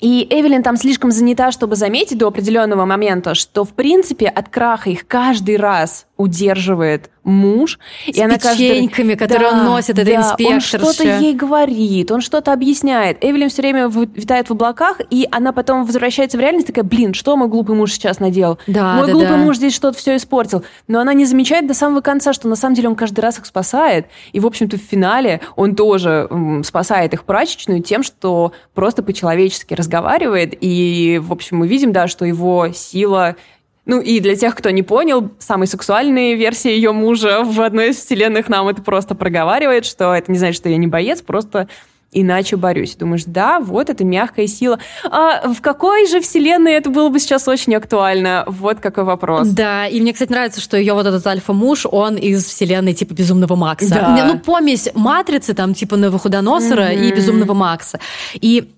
И 0.03 0.27
Эвелин 0.29 0.65
там 0.65 0.77
слишком 0.77 1.13
занята, 1.13 1.53
чтобы 1.53 1.77
заметить 1.77 2.19
до 2.19 2.27
определенного 2.27 2.85
момента, 2.85 3.37
что, 3.37 3.65
в 3.65 3.69
принципе, 3.69 4.27
от 4.27 4.49
краха 4.49 4.91
их 4.91 5.07
каждый 5.07 5.57
раз 5.57 6.07
удерживает 6.17 7.11
муж. 7.25 7.79
С 8.07 8.17
и 8.17 8.23
она 8.23 8.37
печеньками, 8.37 9.15
каждый... 9.15 9.17
которые 9.17 9.51
да, 9.51 9.59
он 9.59 9.65
носит, 9.65 9.99
это 9.99 10.05
да, 10.05 10.17
инспектор. 10.17 10.55
Он 10.55 10.61
что-то 10.61 11.19
ей 11.19 11.35
говорит, 11.35 12.11
он 12.11 12.21
что-то 12.21 12.53
объясняет. 12.53 13.19
Эвелин 13.23 13.49
все 13.49 13.63
время 13.63 13.89
витает 13.89 14.49
в 14.49 14.53
облаках, 14.53 15.01
и 15.11 15.27
она 15.31 15.53
потом 15.53 15.85
возвращается 15.85 16.37
в 16.37 16.41
реальность 16.41 16.67
такая, 16.67 16.85
блин, 16.85 17.15
что 17.15 17.37
мой 17.37 17.49
глупый 17.49 17.75
муж 17.77 17.93
сейчас 17.93 18.21
наделал? 18.21 18.59
Да, 18.67 18.95
мой 18.97 19.07
да, 19.07 19.13
глупый 19.13 19.31
да. 19.31 19.37
муж 19.37 19.57
здесь 19.57 19.75
что-то 19.75 19.99
все 19.99 20.17
испортил. 20.17 20.65
Но 20.87 21.01
она 21.01 21.15
не 21.15 21.25
замечает 21.25 21.67
до 21.67 21.75
самого 21.75 22.01
конца, 22.01 22.33
что 22.33 22.49
на 22.49 22.57
самом 22.57 22.75
деле 22.75 22.89
он 22.89 22.97
каждый 22.97 23.21
раз 23.21 23.39
их 23.39 23.47
спасает. 23.47 24.07
И, 24.33 24.41
в 24.41 24.47
общем-то, 24.47 24.77
в 24.77 24.81
финале 24.81 25.41
он 25.57 25.75
тоже 25.75 26.29
спасает 26.65 27.15
их 27.15 27.25
прачечную 27.25 27.83
тем, 27.83 28.03
что 28.03 28.53
просто 28.75 29.03
по-человечески 29.03 29.75
разговаривает. 29.75 30.57
И, 30.61 31.21
в 31.23 31.33
общем, 31.33 31.59
мы 31.59 31.69
видим, 31.69 31.93
да, 31.93 32.07
что 32.07 32.25
его 32.25 32.69
сила 32.75 33.37
ну 33.85 34.01
и 34.01 34.21
для 34.21 34.37
тех, 34.37 34.55
кто 34.55 34.71
не 34.71 34.83
понял, 34.83 35.31
самой 35.39 35.67
сексуальной 35.67 36.35
версии 36.35 36.71
ее 36.71 36.93
мужа 36.93 37.43
в 37.45 37.61
одной 37.61 37.91
из 37.91 37.97
вселенных 37.97 38.49
нам 38.49 38.69
это 38.69 38.81
просто 38.83 39.15
проговаривает, 39.15 39.85
что 39.85 40.15
это 40.15 40.31
не 40.31 40.39
значит, 40.39 40.57
что 40.57 40.69
я 40.69 40.77
не 40.77 40.87
боец, 40.87 41.21
просто 41.21 41.69
иначе 42.13 42.57
борюсь. 42.57 42.95
Думаешь, 42.95 43.25
да, 43.27 43.59
вот 43.59 43.91
это 43.91 44.05
мягкая 44.05 44.47
сила. 44.47 44.79
А 45.11 45.49
в 45.53 45.61
какой 45.61 46.07
же 46.07 46.21
вселенной 46.21 46.75
это 46.75 46.91
было 46.91 47.09
бы 47.09 47.19
сейчас 47.19 47.49
очень 47.49 47.75
актуально? 47.75 48.45
Вот 48.47 48.81
какой 48.81 49.05
вопрос. 49.05 49.49
Да, 49.49 49.87
и 49.87 50.01
мне, 50.01 50.13
кстати, 50.13 50.31
нравится, 50.31 50.61
что 50.61 50.77
ее 50.77 50.95
вот 50.95 51.07
этот 51.07 51.27
альфа-муж, 51.27 51.87
он 51.91 52.17
из 52.17 52.45
вселенной 52.45 52.93
типа 52.95 53.15
Безумного 53.15 53.57
Макса. 53.57 53.89
Да. 53.89 54.27
Ну, 54.27 54.39
помесь 54.39 54.91
Матрицы, 54.95 55.55
там, 55.55 55.75
типа 55.75 55.97
Новохудоносора 55.97 56.93
mm-hmm. 56.93 57.09
и 57.09 57.13
Безумного 57.13 57.55
Макса. 57.55 57.99
И 58.35 58.71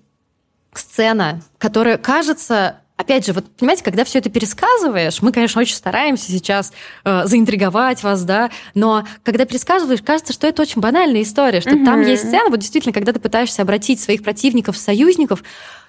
сцена, 0.73 1.41
которая 1.57 1.97
кажется 1.97 2.77
Опять 2.97 3.25
же, 3.25 3.33
вот 3.33 3.45
понимаете, 3.57 3.83
когда 3.83 4.05
все 4.05 4.19
это 4.19 4.29
пересказываешь, 4.29 5.21
мы, 5.21 5.33
конечно, 5.33 5.59
очень 5.59 5.75
стараемся 5.75 6.31
сейчас 6.31 6.71
э, 7.03 7.25
заинтриговать 7.25 8.01
вас, 8.03 8.23
да, 8.23 8.51
но 8.73 9.05
когда 9.23 9.43
пересказываешь, 9.43 10.01
кажется, 10.01 10.31
что 10.31 10.47
это 10.47 10.61
очень 10.61 10.81
банальная 10.81 11.21
история, 11.23 11.59
что 11.59 11.71
mm-hmm. 11.71 11.85
там 11.85 12.01
есть 12.03 12.27
сцена, 12.27 12.49
вот 12.49 12.59
действительно, 12.59 12.93
когда 12.93 13.11
ты 13.11 13.19
пытаешься 13.19 13.63
обратить 13.63 13.99
своих 13.99 14.23
противников 14.23 14.77
в 14.77 14.79
союзников, 14.79 15.43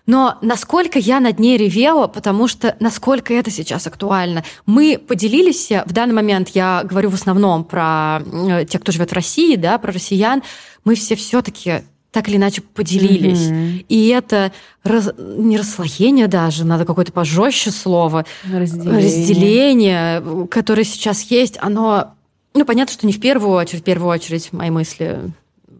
но 0.06 0.38
насколько 0.42 0.98
я 0.98 1.20
над 1.20 1.38
ней 1.38 1.56
ревела, 1.56 2.08
потому 2.08 2.48
что 2.48 2.76
насколько 2.80 3.32
это 3.34 3.52
сейчас 3.52 3.86
актуально. 3.86 4.42
Мы 4.64 4.98
поделились, 4.98 5.70
в 5.70 5.92
данный 5.92 6.14
момент 6.14 6.50
я 6.50 6.82
говорю 6.82 7.10
в 7.10 7.14
основном 7.14 7.64
про 7.64 8.20
э, 8.20 8.64
тех, 8.64 8.80
кто 8.80 8.90
живет 8.90 9.10
в 9.10 9.14
России, 9.14 9.54
да, 9.54 9.78
про 9.78 9.92
россиян, 9.92 10.42
мы 10.84 10.96
все 10.96 11.14
все-таки 11.14 11.82
так 12.16 12.30
или 12.30 12.36
иначе 12.36 12.62
поделились. 12.62 13.50
Mm-hmm. 13.50 13.84
И 13.90 14.08
это 14.08 14.50
раз, 14.84 15.10
не 15.18 15.58
расслоение 15.58 16.28
даже, 16.28 16.64
надо 16.64 16.86
какое-то 16.86 17.12
пожестче 17.12 17.70
слово. 17.70 18.24
Разделение. 18.50 19.04
Разделение, 19.04 20.46
которое 20.46 20.84
сейчас 20.84 21.24
есть, 21.24 21.58
оно, 21.60 22.14
ну, 22.54 22.64
понятно, 22.64 22.94
что 22.94 23.06
не 23.06 23.12
в 23.12 23.20
первую 23.20 23.52
очередь, 23.52 23.82
в 23.82 23.84
первую 23.84 24.08
очередь 24.10 24.50
мои 24.54 24.70
мысли 24.70 25.30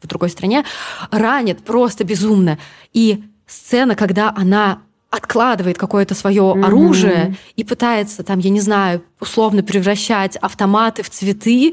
в 0.02 0.06
другой 0.06 0.28
стране, 0.28 0.66
ранит 1.10 1.64
просто 1.64 2.04
безумно. 2.04 2.58
И 2.92 3.24
сцена, 3.46 3.94
когда 3.94 4.34
она 4.36 4.82
откладывает 5.08 5.78
какое-то 5.78 6.14
свое 6.14 6.42
mm-hmm. 6.42 6.66
оружие 6.66 7.36
и 7.54 7.64
пытается 7.64 8.24
там, 8.24 8.40
я 8.40 8.50
не 8.50 8.60
знаю, 8.60 9.02
условно 9.20 9.62
превращать 9.62 10.36
автоматы 10.36 11.02
в 11.02 11.08
цветы, 11.08 11.72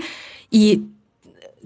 и 0.51 0.87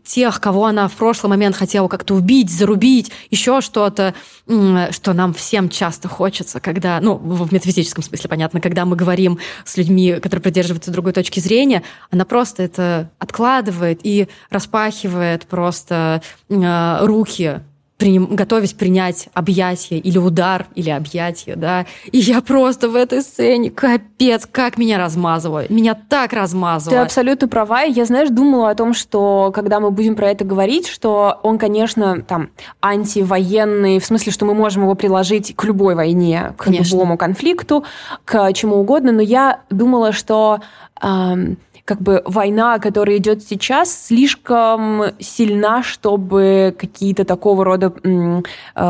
тех, 0.07 0.39
кого 0.41 0.65
она 0.65 0.87
в 0.87 0.93
прошлый 0.93 1.29
момент 1.29 1.55
хотела 1.55 1.87
как-то 1.87 2.15
убить, 2.15 2.49
зарубить, 2.49 3.11
еще 3.29 3.61
что-то, 3.61 4.15
что 4.45 5.13
нам 5.13 5.33
всем 5.33 5.69
часто 5.69 6.07
хочется, 6.07 6.59
когда, 6.59 6.99
ну, 7.01 7.15
в 7.15 7.53
метафизическом 7.53 8.03
смысле, 8.03 8.29
понятно, 8.29 8.61
когда 8.61 8.85
мы 8.85 8.95
говорим 8.95 9.39
с 9.65 9.77
людьми, 9.77 10.13
которые 10.13 10.41
придерживаются 10.41 10.91
другой 10.91 11.13
точки 11.13 11.39
зрения, 11.39 11.83
она 12.09 12.25
просто 12.25 12.63
это 12.63 13.11
откладывает 13.19 13.99
и 14.03 14.27
распахивает 14.49 15.45
просто 15.45 16.21
э, 16.49 16.97
руки 17.05 17.61
приним, 17.97 18.27
готовясь 18.35 18.73
принять 18.73 19.27
объятие 19.33 19.99
или 19.99 20.17
удар, 20.17 20.67
или 20.75 20.89
объятие, 20.89 21.55
да. 21.55 21.85
И 22.11 22.19
я 22.19 22.41
просто 22.41 22.89
в 22.89 22.95
этой 22.95 23.21
сцене, 23.21 23.71
капец, 23.71 24.47
как 24.49 24.77
меня 24.77 24.97
размазывают. 24.97 25.69
Меня 25.69 25.95
так 25.95 26.33
размазывают. 26.33 26.99
Ты 26.99 27.03
абсолютно 27.03 27.47
права. 27.47 27.81
Я, 27.81 28.05
знаешь, 28.05 28.29
думала 28.29 28.69
о 28.69 28.75
том, 28.75 28.93
что 28.93 29.51
когда 29.53 29.79
мы 29.79 29.91
будем 29.91 30.15
про 30.15 30.29
это 30.29 30.45
говорить, 30.45 30.87
что 30.87 31.39
он, 31.41 31.57
конечно, 31.57 32.21
там, 32.21 32.49
антивоенный, 32.81 33.99
в 33.99 34.05
смысле, 34.05 34.31
что 34.31 34.45
мы 34.45 34.53
можем 34.53 34.83
его 34.83 34.93
приложить 34.93 35.55
к 35.55 35.63
любой 35.63 35.95
войне, 35.95 36.53
к 36.55 36.65
конечно. 36.65 36.93
любому 36.93 37.17
конфликту, 37.17 37.83
к 38.25 38.53
чему 38.53 38.77
угодно, 38.77 39.11
но 39.11 39.21
я 39.21 39.61
думала, 39.69 40.11
что... 40.11 40.59
Эм, 41.01 41.57
как 41.87 42.01
бы 42.01 42.21
война, 42.25 42.79
которая 42.79 43.15
идет 43.15 43.43
сейчас, 43.43 44.07
слишком 44.07 45.03
сильна, 45.19 45.83
чтобы 45.83 46.75
какие-то 46.77 47.23
такого 47.23 47.63
рода 47.63 47.93
э, 48.03 48.41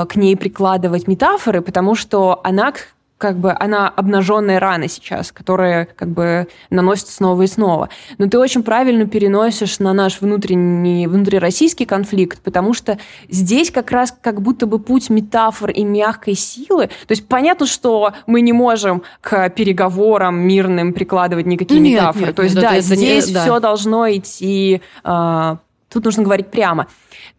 к 0.10 0.16
ней 0.16 0.36
прикладывать 0.36 1.08
метафоры, 1.08 1.62
потому 1.62 1.94
что 1.94 2.42
она 2.44 2.74
как 3.17 3.38
бы 3.38 3.51
она 3.51 3.89
обнаженная 3.89 4.60
рана 4.60 4.88
сейчас, 4.88 5.32
которая 5.32 5.88
как 5.95 6.10
бы 6.10 6.47
наносится 6.69 7.13
снова 7.13 7.41
и 7.41 7.47
снова. 7.47 7.89
Но 8.17 8.27
ты 8.27 8.38
очень 8.38 8.62
правильно 8.63 9.08
переносишь 9.08 9.80
на 9.80 9.93
наш 9.93 10.21
внутренний, 10.21 11.08
внутрироссийский 11.08 11.86
конфликт, 11.86 12.39
потому 12.41 12.73
что 12.73 12.99
здесь 13.27 13.71
как 13.71 13.91
раз 13.91 14.15
как 14.21 14.41
будто 14.41 14.67
бы 14.67 14.80
путь 14.80 15.10
метафор 15.10 15.71
и 15.71 15.84
мягкой 15.84 16.36
силы. 16.36 16.88
То 16.88 17.12
есть 17.12 17.27
понятно, 17.27 17.65
что 17.65 18.13
мы 18.27 18.41
не 18.41 18.53
можем 18.53 19.01
к 19.21 19.49
переговорам 19.49 20.39
мирным 20.39 20.93
прикладывать 20.93 21.47
никакие 21.47 21.80
нет, 21.80 21.93
метафоры. 21.93 22.25
Нет, 22.27 22.36
То 22.36 22.43
есть 22.43 22.56
нет, 22.56 22.63
да, 22.63 22.80
здесь 22.82 23.27
не, 23.27 23.34
да. 23.34 23.43
все 23.43 23.60
должно 23.60 24.10
идти. 24.12 24.82
Э, 25.03 25.58
тут 25.89 26.06
нужно 26.06 26.23
говорить 26.23 26.51
прямо. 26.51 26.88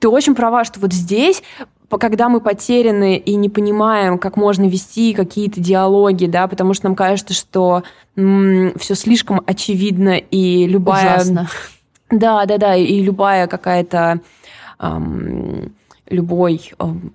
Ты 0.00 0.08
очень 0.08 0.34
права, 0.34 0.64
что 0.64 0.80
вот 0.80 0.92
здесь 0.92 1.42
когда 1.96 2.28
мы 2.28 2.40
потеряны 2.40 3.16
и 3.16 3.34
не 3.34 3.48
понимаем, 3.48 4.18
как 4.18 4.36
можно 4.36 4.66
вести 4.66 5.14
какие-то 5.14 5.60
диалоги, 5.60 6.26
да, 6.26 6.46
потому 6.46 6.74
что 6.74 6.86
нам 6.86 6.94
кажется, 6.94 7.32
что 7.32 7.82
м- 8.14 8.74
все 8.78 8.94
слишком 8.94 9.40
очевидно 9.46 10.18
и 10.18 10.66
любая... 10.66 11.16
Ужасно. 11.16 11.48
Да, 12.10 12.44
да, 12.44 12.58
да, 12.58 12.76
и 12.76 13.00
любая 13.00 13.46
какая-то... 13.46 14.20
Эм, 14.78 15.72
любой 16.08 16.72
эм, 16.78 17.12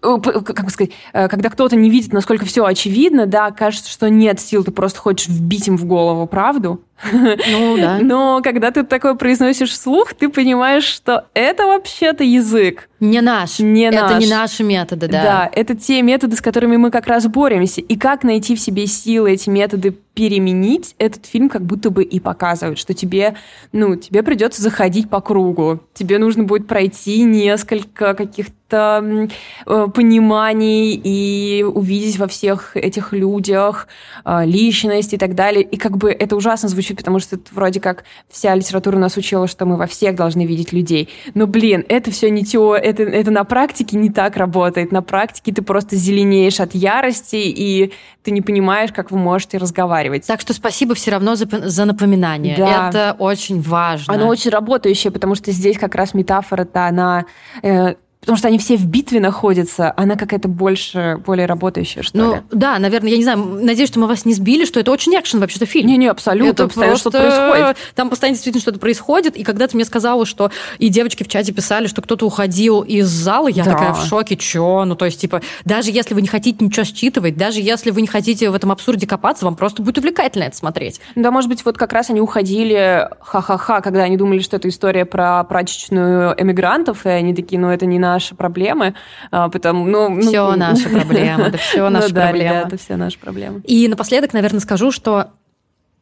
как 0.00 0.70
сказать, 0.70 0.92
э, 1.12 1.28
когда 1.28 1.50
кто-то 1.50 1.74
не 1.76 1.90
видит, 1.90 2.12
насколько 2.12 2.44
все 2.44 2.64
очевидно, 2.64 3.26
да, 3.26 3.50
кажется, 3.50 3.90
что 3.90 4.08
нет 4.08 4.40
сил, 4.40 4.62
ты 4.62 4.70
просто 4.70 5.00
хочешь 5.00 5.28
вбить 5.28 5.66
им 5.68 5.76
в 5.76 5.84
голову 5.84 6.26
правду. 6.26 6.80
Ну, 7.12 7.76
да. 7.76 7.98
Но 8.02 8.40
когда 8.42 8.70
ты 8.70 8.82
такое 8.82 9.14
произносишь 9.14 9.70
вслух, 9.70 10.14
ты 10.14 10.28
понимаешь, 10.28 10.84
что 10.84 11.26
это 11.34 11.66
вообще-то 11.66 12.24
язык. 12.24 12.88
Не 13.00 13.20
наш. 13.20 13.58
Не 13.58 13.84
это 13.84 14.08
наш. 14.08 14.20
не 14.22 14.30
наши 14.30 14.64
методы, 14.64 15.08
да. 15.08 15.22
Да, 15.22 15.50
это 15.52 15.74
те 15.74 16.00
методы, 16.00 16.36
с 16.36 16.40
которыми 16.40 16.76
мы 16.76 16.90
как 16.90 17.06
раз 17.06 17.26
боремся. 17.26 17.80
И 17.82 17.96
как 17.96 18.24
найти 18.24 18.56
в 18.56 18.60
себе 18.60 18.86
силы 18.86 19.32
эти 19.32 19.50
методы 19.50 19.94
переменить, 20.14 20.94
этот 20.96 21.26
фильм 21.26 21.50
как 21.50 21.62
будто 21.62 21.90
бы 21.90 22.02
и 22.02 22.20
показывает, 22.20 22.78
что 22.78 22.94
тебе, 22.94 23.34
ну, 23.72 23.96
тебе 23.96 24.22
придется 24.22 24.62
заходить 24.62 25.10
по 25.10 25.20
кругу. 25.20 25.80
Тебе 25.92 26.16
нужно 26.16 26.44
будет 26.44 26.66
пройти 26.66 27.22
несколько 27.22 28.14
каких-то 28.14 29.28
э, 29.66 29.86
пониманий 29.94 30.94
и 30.94 31.62
увидеть 31.64 32.18
во 32.18 32.28
всех 32.28 32.78
этих 32.78 33.12
людях 33.12 33.88
э, 34.24 34.46
личность 34.46 35.12
и 35.12 35.18
так 35.18 35.34
далее. 35.34 35.62
И 35.62 35.76
как 35.76 35.98
бы 35.98 36.10
это 36.10 36.34
ужасно 36.34 36.70
звучит, 36.70 36.85
потому 36.94 37.18
что 37.18 37.36
это 37.36 37.44
вроде 37.52 37.80
как 37.80 38.04
вся 38.28 38.54
литература 38.54 38.96
нас 38.96 39.16
учила, 39.16 39.46
что 39.48 39.66
мы 39.66 39.76
во 39.76 39.86
всех 39.86 40.14
должны 40.14 40.46
видеть 40.46 40.72
людей. 40.72 41.08
Но, 41.34 41.46
блин, 41.46 41.84
это 41.88 42.10
все 42.10 42.30
не 42.30 42.44
теория, 42.44 42.82
это, 42.82 43.02
это 43.02 43.30
на 43.30 43.44
практике 43.44 43.96
не 43.96 44.10
так 44.10 44.36
работает. 44.36 44.92
На 44.92 45.02
практике 45.02 45.52
ты 45.52 45.62
просто 45.62 45.96
зеленеешь 45.96 46.60
от 46.60 46.74
ярости, 46.74 47.36
и 47.36 47.92
ты 48.22 48.30
не 48.30 48.42
понимаешь, 48.42 48.92
как 48.92 49.10
вы 49.10 49.18
можете 49.18 49.58
разговаривать. 49.58 50.26
Так 50.26 50.40
что 50.40 50.52
спасибо 50.52 50.94
все 50.94 51.12
равно 51.12 51.34
за, 51.34 51.46
за 51.68 51.84
напоминание. 51.84 52.56
Да. 52.56 52.88
Это 52.88 53.16
очень 53.18 53.60
важно. 53.60 54.14
Оно 54.14 54.26
очень 54.28 54.50
работающее, 54.50 55.12
потому 55.12 55.34
что 55.34 55.52
здесь 55.52 55.78
как 55.78 55.94
раз 55.94 56.14
метафора-то, 56.14 56.86
она 56.86 57.26
э, 57.62 57.94
потому 58.26 58.38
что 58.38 58.48
они 58.48 58.58
все 58.58 58.76
в 58.76 58.84
битве 58.86 59.20
находятся, 59.20 59.94
она 59.96 60.16
какая-то 60.16 60.48
больше, 60.48 61.22
более 61.24 61.46
работающая, 61.46 62.02
что 62.02 62.18
ну, 62.18 62.34
ли. 62.34 62.40
да, 62.50 62.76
наверное, 62.80 63.10
я 63.10 63.18
не 63.18 63.22
знаю, 63.22 63.38
надеюсь, 63.62 63.88
что 63.88 64.00
мы 64.00 64.08
вас 64.08 64.24
не 64.24 64.34
сбили, 64.34 64.64
что 64.64 64.80
это 64.80 64.90
очень 64.90 65.14
экшен 65.14 65.38
вообще-то 65.38 65.64
фильм. 65.64 65.86
Не-не, 65.86 66.08
абсолютно, 66.08 66.50
это 66.50 66.66
постоянно 66.66 66.94
просто... 66.94 67.10
что-то 67.10 67.28
происходит. 67.28 67.76
Там 67.94 68.10
постоянно 68.10 68.34
действительно 68.34 68.60
что-то 68.60 68.80
происходит, 68.80 69.36
и 69.36 69.44
когда 69.44 69.68
ты 69.68 69.76
мне 69.76 69.84
сказала, 69.84 70.26
что 70.26 70.50
и 70.78 70.88
девочки 70.88 71.22
в 71.22 71.28
чате 71.28 71.52
писали, 71.52 71.86
что 71.86 72.02
кто-то 72.02 72.26
уходил 72.26 72.82
из 72.82 73.06
зала, 73.06 73.46
я 73.46 73.62
да. 73.62 73.74
такая 73.74 73.92
в 73.92 74.04
шоке, 74.04 74.36
чё? 74.36 74.84
Ну, 74.84 74.96
то 74.96 75.04
есть, 75.04 75.20
типа, 75.20 75.40
даже 75.64 75.92
если 75.92 76.12
вы 76.14 76.20
не 76.20 76.28
хотите 76.28 76.64
ничего 76.64 76.82
считывать, 76.82 77.36
даже 77.36 77.60
если 77.60 77.92
вы 77.92 78.02
не 78.02 78.08
хотите 78.08 78.50
в 78.50 78.56
этом 78.56 78.72
абсурде 78.72 79.06
копаться, 79.06 79.44
вам 79.44 79.54
просто 79.54 79.82
будет 79.82 79.98
увлекательно 79.98 80.44
это 80.44 80.56
смотреть. 80.56 81.00
Да, 81.14 81.30
может 81.30 81.48
быть, 81.48 81.64
вот 81.64 81.78
как 81.78 81.92
раз 81.92 82.10
они 82.10 82.20
уходили 82.20 83.08
ха-ха-ха, 83.20 83.80
когда 83.82 84.02
они 84.02 84.16
думали, 84.16 84.40
что 84.40 84.56
это 84.56 84.68
история 84.68 85.04
про 85.04 85.44
прачечную 85.44 86.34
эмигрантов, 86.36 87.06
и 87.06 87.08
они 87.08 87.32
такие, 87.32 87.60
ну, 87.60 87.68
это 87.68 87.86
не 87.86 88.00
наши 88.16 88.34
проблемы, 88.34 88.94
а, 89.30 89.48
потому, 89.48 89.84
ну, 89.86 90.20
все 90.20 90.50
ну, 90.52 90.56
наши 90.56 90.88
проблемы, 90.88 91.42
это 91.44 91.58
все 91.58 91.88
наши 91.90 92.08
ну, 92.08 92.14
проблемы. 92.14 92.56
Это 92.66 92.76
все 92.76 92.96
наши 92.96 93.18
проблемы. 93.18 93.60
И 93.64 93.88
напоследок, 93.88 94.32
наверное, 94.32 94.60
скажу, 94.60 94.90
что, 94.90 95.26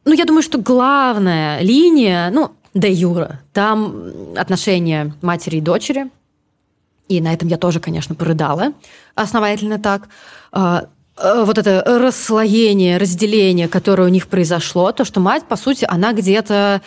ну, 0.05 0.13
я 0.13 0.25
думаю, 0.25 0.43
что 0.43 0.57
главная 0.57 1.59
линия, 1.61 2.29
ну, 2.31 2.51
де 2.73 2.91
юра, 2.91 3.41
там 3.51 4.33
отношения 4.37 5.13
матери 5.21 5.57
и 5.57 5.61
дочери, 5.61 6.09
и 7.09 7.21
на 7.21 7.33
этом 7.33 7.49
я 7.49 7.57
тоже, 7.57 7.79
конечно, 7.79 8.15
порыдала 8.15 8.73
основательно 9.13 9.77
так. 9.77 10.07
А, 10.51 10.85
а, 11.17 11.43
вот 11.43 11.57
это 11.57 11.83
расслоение, 11.85 12.97
разделение, 12.97 13.67
которое 13.67 14.03
у 14.03 14.11
них 14.11 14.27
произошло, 14.27 14.91
то, 14.91 15.03
что 15.05 15.19
мать, 15.19 15.43
по 15.47 15.57
сути, 15.57 15.85
она 15.87 16.13
где-то 16.13 16.81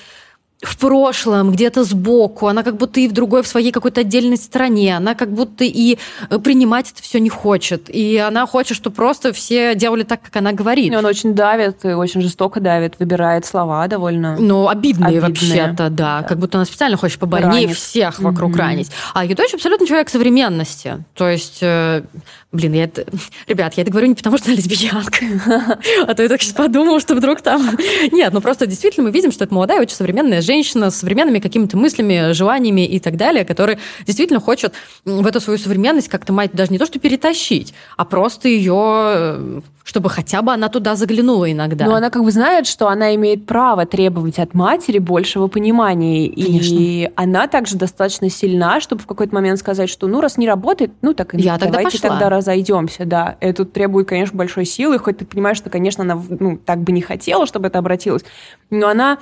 в 0.60 0.76
прошлом, 0.76 1.52
где-то 1.52 1.84
сбоку, 1.84 2.48
она 2.48 2.64
как 2.64 2.76
будто 2.76 2.98
и 2.98 3.06
в 3.06 3.12
другой, 3.12 3.42
в 3.42 3.46
своей 3.46 3.70
какой-то 3.70 4.00
отдельной 4.00 4.36
стране, 4.36 4.96
она 4.96 5.14
как 5.14 5.32
будто 5.32 5.62
и 5.62 5.98
э, 6.30 6.38
принимать 6.40 6.90
это 6.90 7.00
все 7.00 7.20
не 7.20 7.28
хочет. 7.28 7.88
И 7.88 8.16
она 8.16 8.44
хочет, 8.44 8.76
чтобы 8.76 8.96
просто 8.96 9.32
все 9.32 9.76
делали 9.76 10.02
так, 10.02 10.20
как 10.20 10.34
она 10.34 10.52
говорит. 10.52 10.92
И 10.92 10.96
он 10.96 11.04
очень 11.04 11.34
давит, 11.34 11.84
и 11.84 11.88
очень 11.88 12.22
жестоко 12.22 12.58
давит, 12.58 12.94
выбирает 12.98 13.46
слова 13.46 13.86
довольно... 13.86 14.36
Ну, 14.36 14.68
обидные, 14.68 15.20
обидные. 15.20 15.28
вообще-то, 15.28 15.90
да. 15.90 16.22
да. 16.22 16.28
Как 16.28 16.38
будто 16.38 16.58
она 16.58 16.64
специально 16.64 16.96
хочет 16.96 17.20
побольнее 17.20 17.66
ранит. 17.66 17.76
всех 17.76 18.18
вокруг 18.18 18.56
mm-hmm. 18.56 18.58
ранить. 18.58 18.90
А 19.14 19.24
ее 19.24 19.36
дочь 19.36 19.54
абсолютно 19.54 19.86
человек 19.86 20.08
современности. 20.08 21.04
То 21.14 21.28
есть, 21.28 21.58
э, 21.60 22.02
блин, 22.50 22.72
я 22.72 22.84
это... 22.84 23.04
Ребят, 23.46 23.74
я 23.74 23.82
это 23.82 23.92
говорю 23.92 24.08
не 24.08 24.14
потому, 24.16 24.38
что 24.38 24.48
она 24.48 24.56
лесбиянка. 24.56 25.24
А 26.06 26.14
то 26.14 26.22
я 26.22 26.28
так 26.28 26.42
сейчас 26.42 26.54
подумала, 26.54 26.98
что 26.98 27.14
вдруг 27.14 27.42
там... 27.42 27.78
Нет, 28.12 28.32
ну 28.32 28.40
просто 28.40 28.66
действительно 28.66 29.06
мы 29.06 29.12
видим, 29.12 29.30
что 29.30 29.44
это 29.44 29.54
молодая, 29.54 29.80
очень 29.80 29.94
современная 29.94 30.42
женщина 30.48 30.90
с 30.90 30.96
современными 30.96 31.38
какими-то 31.40 31.76
мыслями, 31.76 32.32
желаниями 32.32 32.86
и 32.86 32.98
так 32.98 33.16
далее, 33.16 33.44
которая 33.44 33.78
действительно 34.06 34.40
хочет 34.40 34.72
в 35.04 35.26
эту 35.26 35.40
свою 35.40 35.58
современность 35.58 36.08
как-то 36.08 36.32
мать 36.32 36.52
даже 36.52 36.72
не 36.72 36.78
то 36.78 36.86
что 36.86 36.98
перетащить, 36.98 37.74
а 37.96 38.04
просто 38.04 38.48
ее 38.48 39.62
чтобы 39.88 40.10
хотя 40.10 40.42
бы 40.42 40.52
она 40.52 40.68
туда 40.68 40.96
заглянула 40.96 41.50
иногда. 41.50 41.86
Но 41.86 41.94
она 41.94 42.10
как 42.10 42.22
бы 42.22 42.30
знает, 42.30 42.66
что 42.66 42.88
она 42.88 43.14
имеет 43.14 43.46
право 43.46 43.86
требовать 43.86 44.38
от 44.38 44.52
матери 44.52 44.98
большего 44.98 45.46
понимания. 45.46 46.28
Конечно. 46.28 46.74
И 46.74 47.10
она 47.16 47.48
также 47.48 47.78
достаточно 47.78 48.28
сильна, 48.28 48.82
чтобы 48.82 49.00
в 49.00 49.06
какой-то 49.06 49.34
момент 49.34 49.58
сказать, 49.58 49.88
что 49.88 50.06
ну, 50.06 50.20
раз 50.20 50.36
не 50.36 50.46
работает, 50.46 50.92
ну 51.00 51.14
так 51.14 51.32
Я 51.32 51.56
давайте 51.56 51.98
тогда, 51.98 52.16
тогда 52.16 52.28
разойдемся. 52.28 53.06
Да. 53.06 53.36
Это 53.40 53.64
требует, 53.64 54.06
конечно, 54.06 54.36
большой 54.36 54.66
силы, 54.66 54.98
хоть 54.98 55.16
ты 55.16 55.24
понимаешь, 55.24 55.56
что, 55.56 55.70
конечно, 55.70 56.04
она 56.04 56.22
ну, 56.38 56.58
так 56.58 56.80
бы 56.80 56.92
не 56.92 57.00
хотела, 57.00 57.46
чтобы 57.46 57.68
это 57.68 57.78
обратилось. 57.78 58.24
Но 58.68 58.88
она 58.88 59.14
э, 59.14 59.16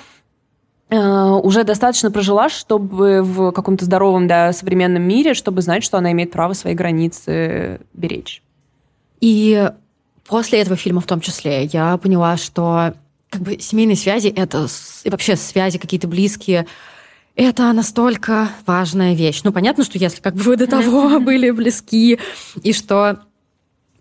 уже 0.89 1.65
достаточно 1.65 2.13
прожила, 2.13 2.49
чтобы 2.49 3.23
в 3.23 3.51
каком-то 3.51 3.85
здоровом, 3.85 4.29
да, 4.29 4.53
современном 4.53 5.03
мире, 5.03 5.35
чтобы 5.35 5.61
знать, 5.63 5.83
что 5.83 5.99
она 5.99 6.13
имеет 6.13 6.31
право 6.31 6.53
свои 6.53 6.75
границы 6.75 7.81
беречь. 7.93 8.43
И 9.21 9.69
После 10.29 10.61
этого 10.61 10.77
фильма 10.77 11.01
в 11.01 11.07
том 11.07 11.21
числе 11.21 11.65
я 11.65 11.97
поняла, 11.99 12.37
что 12.37 12.95
как 13.31 13.43
бы 13.43 13.59
семейные 13.59 13.97
связи 13.97 14.29
это 14.29 14.67
и 15.05 15.11
вообще 15.11 15.37
связи 15.37 15.79
какие-то 15.79 16.09
близкие, 16.09 16.67
это 17.37 17.73
настолько 17.73 18.49
важная 18.67 19.15
вещь. 19.15 19.43
Ну, 19.45 19.53
понятно, 19.53 19.85
что 19.85 19.99
если 19.99 20.21
как 20.21 20.35
бы 20.35 20.43
вы 20.43 20.57
до 20.57 20.67
того 20.67 21.21
были 21.21 21.51
близки, 21.51 22.19
и 22.63 22.73
что 22.73 23.21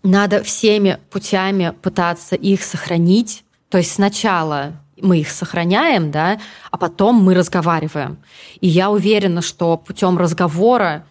надо 0.02 0.42
всеми 0.42 0.98
путями 1.10 1.74
пытаться 1.82 2.34
их 2.34 2.62
сохранить. 2.62 3.44
То 3.68 3.78
есть 3.78 3.92
сначала 3.92 4.80
мы 5.00 5.20
их 5.20 5.30
сохраняем, 5.30 6.10
да, 6.10 6.38
а 6.70 6.78
потом 6.78 7.16
мы 7.16 7.34
разговариваем. 7.34 8.18
И 8.60 8.68
я 8.68 8.90
уверена, 8.90 9.42
что 9.42 9.76
путем 9.76 10.18
разговора 10.18 11.06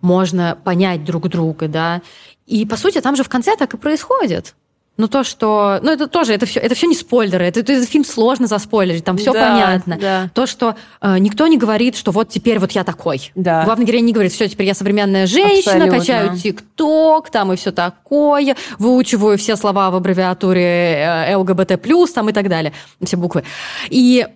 можно 0.00 0.58
понять 0.64 1.04
друг 1.04 1.28
друга, 1.28 1.68
да, 1.68 2.02
и, 2.46 2.66
по 2.66 2.76
сути, 2.76 3.00
там 3.00 3.16
же 3.16 3.22
в 3.22 3.28
конце 3.28 3.56
так 3.56 3.74
и 3.74 3.76
происходит. 3.76 4.54
Ну, 4.96 5.08
то, 5.08 5.24
что... 5.24 5.78
Ну, 5.82 5.90
это 5.90 6.08
тоже, 6.08 6.34
это 6.34 6.44
все, 6.44 6.60
это 6.60 6.74
все 6.74 6.86
не 6.86 6.94
спойлеры. 6.94 7.46
Это, 7.46 7.60
это, 7.60 7.72
этот 7.72 7.88
фильм 7.88 8.04
сложно 8.04 8.46
заспойлерить, 8.46 9.04
там 9.04 9.16
все 9.16 9.32
да, 9.32 9.48
понятно. 9.48 9.96
Да. 9.98 10.30
То, 10.34 10.46
что 10.46 10.76
э, 11.00 11.18
никто 11.18 11.46
не 11.46 11.56
говорит, 11.56 11.96
что 11.96 12.10
вот 12.10 12.28
теперь 12.28 12.58
вот 12.58 12.72
я 12.72 12.84
такой. 12.84 13.32
Да. 13.34 13.64
Главный 13.64 13.86
герой 13.86 14.02
не 14.02 14.12
говорит, 14.12 14.32
все, 14.32 14.46
теперь 14.46 14.66
я 14.66 14.74
современная 14.74 15.26
женщина, 15.26 15.84
Абсолютно. 15.84 15.98
качаю 15.98 16.36
ТикТок, 16.36 17.30
там 17.30 17.52
и 17.52 17.56
все 17.56 17.72
такое, 17.72 18.56
выучиваю 18.78 19.38
все 19.38 19.56
слова 19.56 19.90
в 19.90 19.96
аббревиатуре 19.96 21.26
э, 21.28 21.34
ЛГБТ+, 21.34 21.80
там 22.14 22.28
и 22.28 22.32
так 22.32 22.48
далее, 22.48 22.74
все 23.02 23.16
буквы. 23.16 23.44
И 23.88 24.26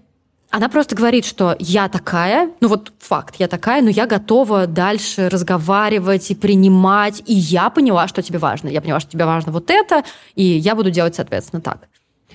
она 0.55 0.69
просто 0.69 0.95
говорит, 0.95 1.25
что 1.25 1.57
я 1.59 1.89
такая, 1.89 2.49
ну 2.61 2.69
вот 2.69 2.93
факт, 3.01 3.35
я 3.41 3.49
такая, 3.49 3.83
но 3.83 3.91
я 3.91 4.07
готова 4.07 4.69
дальше 4.69 5.29
разговаривать 5.29 6.31
и 6.31 6.37
принимать, 6.37 7.25
и 7.27 7.35
я 7.35 7.71
поняла, 7.71 8.07
что 8.07 8.23
тебе 8.23 8.39
важно. 8.39 8.69
Я 8.69 8.81
поняла, 8.81 9.01
что 9.01 9.11
тебе 9.11 9.25
важно 9.25 9.51
вот 9.51 9.69
это, 9.69 10.05
и 10.37 10.45
я 10.45 10.77
буду 10.77 10.93
делать, 10.93 11.17
соответственно, 11.17 11.61
так. 11.61 11.89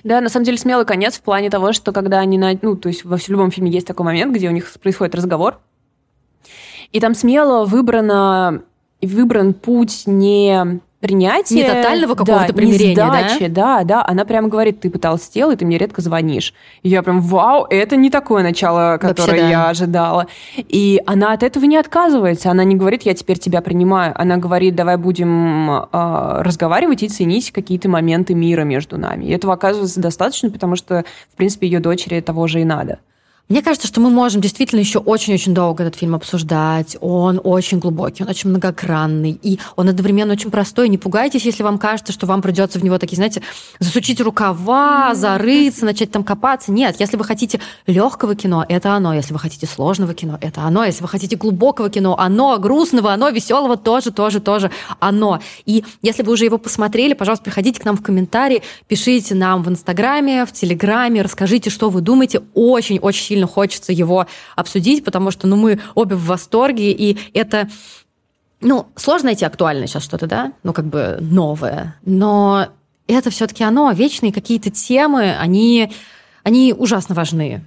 Да, 0.04 0.20
на 0.20 0.28
самом 0.28 0.44
деле 0.44 0.58
смелый 0.58 0.84
конец 0.84 1.16
в 1.16 1.22
плане 1.22 1.48
того, 1.48 1.72
что 1.72 1.92
когда 1.92 2.18
они, 2.18 2.36
на, 2.36 2.52
ну, 2.60 2.76
то 2.76 2.90
есть 2.90 3.06
во 3.06 3.16
любом 3.26 3.50
фильме 3.50 3.70
есть 3.70 3.86
такой 3.86 4.04
момент, 4.04 4.34
где 4.34 4.50
у 4.50 4.52
них 4.52 4.70
происходит 4.82 5.14
разговор, 5.14 5.58
и 6.92 7.00
там 7.00 7.14
смело 7.14 7.64
выбрано, 7.64 8.64
выбран 9.00 9.54
путь 9.54 10.02
не 10.04 10.80
принятие. 11.00 11.62
Не 11.62 11.68
тотального 11.68 12.14
какого-то 12.14 12.48
да, 12.48 12.52
примирения, 12.52 12.94
сдачи, 12.94 13.46
да? 13.48 13.78
Да, 13.78 13.84
да. 13.84 14.04
Она 14.06 14.24
прямо 14.24 14.48
говорит, 14.48 14.80
ты 14.80 14.90
потолстел, 14.90 15.50
и 15.50 15.56
ты 15.56 15.64
мне 15.64 15.78
редко 15.78 16.02
звонишь. 16.02 16.54
И 16.82 16.88
я 16.88 17.02
прям, 17.02 17.20
вау, 17.20 17.66
это 17.68 17.96
не 17.96 18.10
такое 18.10 18.42
начало, 18.42 18.98
которое 18.98 19.32
Вообще, 19.32 19.42
да. 19.42 19.48
я 19.48 19.68
ожидала. 19.68 20.26
И 20.56 21.00
она 21.06 21.32
от 21.32 21.42
этого 21.42 21.64
не 21.64 21.76
отказывается. 21.76 22.50
Она 22.50 22.64
не 22.64 22.76
говорит, 22.76 23.02
я 23.02 23.14
теперь 23.14 23.38
тебя 23.38 23.62
принимаю. 23.62 24.12
Она 24.20 24.36
говорит, 24.36 24.74
давай 24.74 24.96
будем 24.96 25.70
э, 25.70 26.42
разговаривать 26.42 27.02
и 27.02 27.08
ценить 27.08 27.50
какие-то 27.50 27.88
моменты 27.88 28.34
мира 28.34 28.62
между 28.62 28.98
нами. 28.98 29.24
И 29.24 29.30
этого 29.30 29.54
оказывается 29.54 30.00
достаточно, 30.00 30.50
потому 30.50 30.76
что, 30.76 31.04
в 31.32 31.36
принципе, 31.36 31.66
ее 31.66 31.80
дочери 31.80 32.20
того 32.20 32.46
же 32.46 32.60
и 32.60 32.64
надо. 32.64 32.98
Мне 33.50 33.62
кажется, 33.62 33.88
что 33.88 34.00
мы 34.00 34.10
можем 34.10 34.40
действительно 34.40 34.78
еще 34.78 35.00
очень-очень 35.00 35.52
долго 35.52 35.82
этот 35.82 35.98
фильм 35.98 36.14
обсуждать. 36.14 36.96
Он 37.00 37.40
очень 37.42 37.80
глубокий, 37.80 38.22
он 38.22 38.28
очень 38.28 38.48
многогранный, 38.48 39.40
и 39.42 39.58
он 39.74 39.88
одновременно 39.88 40.34
очень 40.34 40.52
простой. 40.52 40.88
Не 40.88 40.98
пугайтесь, 40.98 41.44
если 41.44 41.64
вам 41.64 41.76
кажется, 41.76 42.12
что 42.12 42.26
вам 42.26 42.42
придется 42.42 42.78
в 42.78 42.84
него 42.84 42.96
такие, 42.98 43.16
знаете, 43.16 43.42
засучить 43.80 44.20
рукава, 44.20 45.16
зарыться, 45.16 45.84
начать 45.84 46.12
там 46.12 46.22
копаться. 46.22 46.70
Нет, 46.70 47.00
если 47.00 47.16
вы 47.16 47.24
хотите 47.24 47.60
легкого 47.88 48.36
кино, 48.36 48.64
это 48.68 48.92
оно. 48.92 49.14
Если 49.14 49.32
вы 49.32 49.40
хотите 49.40 49.66
сложного 49.66 50.14
кино, 50.14 50.38
это 50.40 50.60
оно. 50.60 50.84
Если 50.84 51.02
вы 51.02 51.08
хотите 51.08 51.34
глубокого 51.34 51.90
кино, 51.90 52.16
оно. 52.16 52.56
Грустного, 52.56 53.12
оно. 53.12 53.30
Веселого 53.30 53.76
тоже, 53.76 54.12
тоже, 54.12 54.38
тоже 54.38 54.70
оно. 55.00 55.40
И 55.66 55.84
если 56.02 56.22
вы 56.22 56.34
уже 56.34 56.44
его 56.44 56.58
посмотрели, 56.58 57.14
пожалуйста, 57.14 57.46
приходите 57.46 57.80
к 57.80 57.84
нам 57.84 57.96
в 57.96 58.02
комментарии, 58.04 58.62
пишите 58.86 59.34
нам 59.34 59.64
в 59.64 59.68
Инстаграме, 59.68 60.46
в 60.46 60.52
Телеграме, 60.52 61.22
расскажите, 61.22 61.68
что 61.68 61.90
вы 61.90 62.00
думаете. 62.00 62.42
Очень-очень 62.54 63.39
сильно 63.39 63.39
сильно 63.40 63.46
хочется 63.46 63.92
его 63.92 64.26
обсудить, 64.56 65.04
потому 65.04 65.30
что 65.30 65.46
ну, 65.46 65.56
мы 65.56 65.80
обе 65.94 66.16
в 66.16 66.26
восторге, 66.26 66.92
и 66.92 67.18
это 67.32 67.68
ну, 68.60 68.86
сложно 68.96 69.26
найти 69.26 69.44
актуальное 69.44 69.86
сейчас 69.86 70.04
что-то, 70.04 70.26
да, 70.26 70.52
ну, 70.62 70.72
как 70.72 70.84
бы 70.84 71.18
новое, 71.20 71.96
но 72.04 72.66
это 73.06 73.30
все-таки 73.30 73.64
оно, 73.64 73.90
вечные 73.92 74.32
какие-то 74.32 74.70
темы, 74.70 75.34
они, 75.40 75.90
они 76.44 76.74
ужасно 76.76 77.14
важны. 77.14 77.62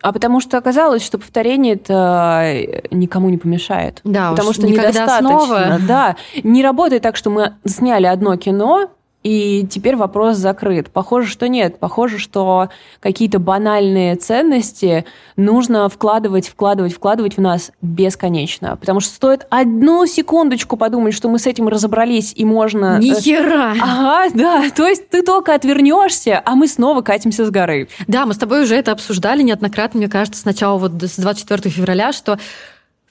А 0.00 0.12
потому 0.12 0.40
что 0.40 0.58
оказалось, 0.58 1.04
что 1.04 1.16
повторение 1.16 1.74
это 1.74 2.82
никому 2.90 3.30
не 3.30 3.38
помешает. 3.38 4.00
Да, 4.02 4.30
потому 4.30 4.52
что 4.52 4.66
недостаточно. 4.66 5.16
Основа... 5.16 5.78
Да, 5.86 6.16
не 6.42 6.64
работает 6.64 7.02
так, 7.02 7.16
что 7.16 7.30
мы 7.30 7.54
сняли 7.64 8.06
одно 8.06 8.36
кино, 8.36 8.90
и 9.22 9.66
теперь 9.70 9.96
вопрос 9.96 10.36
закрыт. 10.36 10.90
Похоже, 10.90 11.28
что 11.28 11.48
нет. 11.48 11.78
Похоже, 11.78 12.18
что 12.18 12.70
какие-то 13.00 13.38
банальные 13.38 14.16
ценности 14.16 15.04
нужно 15.36 15.88
вкладывать, 15.88 16.48
вкладывать, 16.48 16.92
вкладывать 16.92 17.36
в 17.36 17.40
нас 17.40 17.70
бесконечно. 17.80 18.76
Потому 18.76 19.00
что 19.00 19.14
стоит 19.14 19.46
одну 19.50 20.06
секундочку 20.06 20.76
подумать, 20.76 21.14
что 21.14 21.28
мы 21.28 21.38
с 21.38 21.46
этим 21.46 21.68
разобрались 21.68 22.32
и 22.34 22.44
можно... 22.44 22.98
Ни 22.98 23.14
хера! 23.14 23.74
Ага, 23.80 24.30
да. 24.34 24.70
То 24.74 24.86
есть 24.86 25.08
ты 25.08 25.22
только 25.22 25.54
отвернешься, 25.54 26.42
а 26.44 26.56
мы 26.56 26.66
снова 26.66 27.02
катимся 27.02 27.46
с 27.46 27.50
горы. 27.50 27.88
Да, 28.08 28.26
мы 28.26 28.34
с 28.34 28.38
тобой 28.38 28.62
уже 28.62 28.74
это 28.74 28.92
обсуждали 28.92 29.42
неоднократно, 29.42 29.98
мне 29.98 30.08
кажется, 30.08 30.40
сначала 30.40 30.78
вот 30.78 31.00
с 31.00 31.16
24 31.16 31.70
февраля, 31.70 32.12
что 32.12 32.38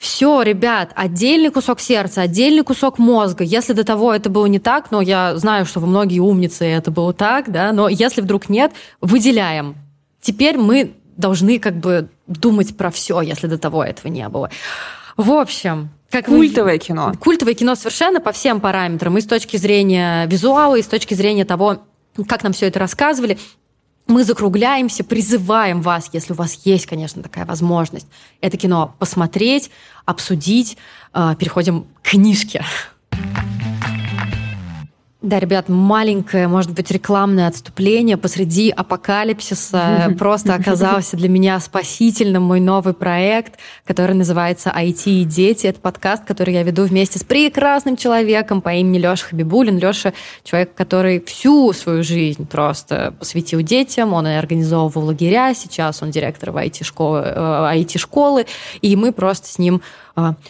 все, 0.02 0.42
ребят, 0.42 0.94
отдельный 0.96 1.52
кусок 1.52 1.80
сердца, 1.80 2.22
отдельный 2.22 2.64
кусок 2.64 2.98
мозга. 2.98 3.44
Если 3.44 3.74
до 3.74 3.84
того 3.84 4.12
это 4.12 4.32
было 4.32 4.48
не 4.48 4.58
так, 4.58 4.90
но 4.90 5.00
я 5.00 5.38
знаю, 5.38 5.68
что 5.68 5.80
вы 5.80 5.86
многие 5.86 6.18
умницы, 6.18 6.66
и 6.66 6.72
это 6.72 6.90
было 6.90 7.14
так, 7.14 7.52
да, 7.52 7.72
но 7.72 7.88
если 7.88 8.22
вдруг 8.22 8.50
нет, 8.50 8.72
выделяем. 9.00 9.76
Теперь 10.20 10.58
мы 10.58 10.94
должны 11.18 11.60
как 11.60 11.78
бы 11.78 12.10
думать 12.26 12.76
про 12.76 12.90
все, 12.90 13.22
если 13.22 13.46
до 13.46 13.60
того 13.60 13.84
этого 13.84 14.12
не 14.12 14.28
было. 14.28 14.50
В 15.18 15.34
общем, 15.34 15.92
как 16.10 16.26
культовое 16.26 16.74
вы... 16.74 16.80
кино. 16.80 17.14
Культовое 17.20 17.54
кино 17.54 17.76
совершенно 17.76 18.20
по 18.20 18.32
всем 18.32 18.60
параметрам, 18.60 19.16
и 19.20 19.22
с 19.22 19.28
точки 19.28 19.58
зрения 19.58 20.26
визуала, 20.26 20.78
и 20.78 20.82
с 20.82 20.88
точки 20.88 21.14
зрения 21.14 21.46
того, 21.46 21.84
как 22.28 22.42
нам 22.42 22.54
все 22.54 22.70
это 22.70 22.80
рассказывали 22.80 23.38
мы 24.08 24.24
закругляемся, 24.24 25.04
призываем 25.04 25.82
вас, 25.82 26.10
если 26.14 26.34
у 26.34 26.36
вас 26.36 26.60
есть, 26.66 26.86
конечно, 26.86 27.24
такая 27.24 27.46
возможность, 27.46 28.08
это 28.42 28.58
кино 28.58 28.96
посмотреть, 29.00 29.72
обсудить. 30.06 30.78
А, 31.14 31.36
переходим 31.36 31.86
к 32.02 32.10
книжке. 32.10 32.64
Да, 35.22 35.38
ребят, 35.38 35.70
маленькое, 35.70 36.48
может 36.48 36.72
быть, 36.72 36.90
рекламное 36.90 37.48
отступление 37.48 38.18
посреди 38.18 38.72
апокалипсиса 38.72 40.16
просто 40.18 40.56
оказался 40.56 41.16
для 41.16 41.30
меня 41.30 41.60
спасительным 41.60 42.42
мой 42.42 42.60
новый 42.60 42.96
проект, 42.96 43.60
который 43.86 44.16
называется 44.16 44.74
IT 44.76 45.04
и 45.06 45.24
дети. 45.24 45.68
Это 45.68 45.80
подкаст, 45.80 46.26
который 46.26 46.56
я 46.56 46.64
веду 46.64 46.86
вместе 46.86 47.20
с 47.20 47.24
прекрасным 47.24 47.98
человеком 47.98 48.62
по 48.62 48.74
имени 48.74 48.98
Леша 48.98 49.28
Хабибулин. 49.28 49.78
Леша 49.78 50.14
человек, 50.44 50.74
который 50.74 51.24
всю 51.24 51.72
свою 51.74 52.02
жизнь 52.02 52.48
просто 52.48 53.14
посвятил 53.20 53.62
детям. 53.62 54.14
Он 54.14 54.26
организовывал 54.26 55.06
лагеря. 55.06 55.54
Сейчас 55.54 56.02
он 56.02 56.10
директор 56.10 56.50
IT-школы, 56.50 57.32
IT-школы. 57.76 58.48
И 58.82 58.96
мы 58.96 59.12
просто 59.12 59.50
с 59.50 59.60
ним 59.60 59.84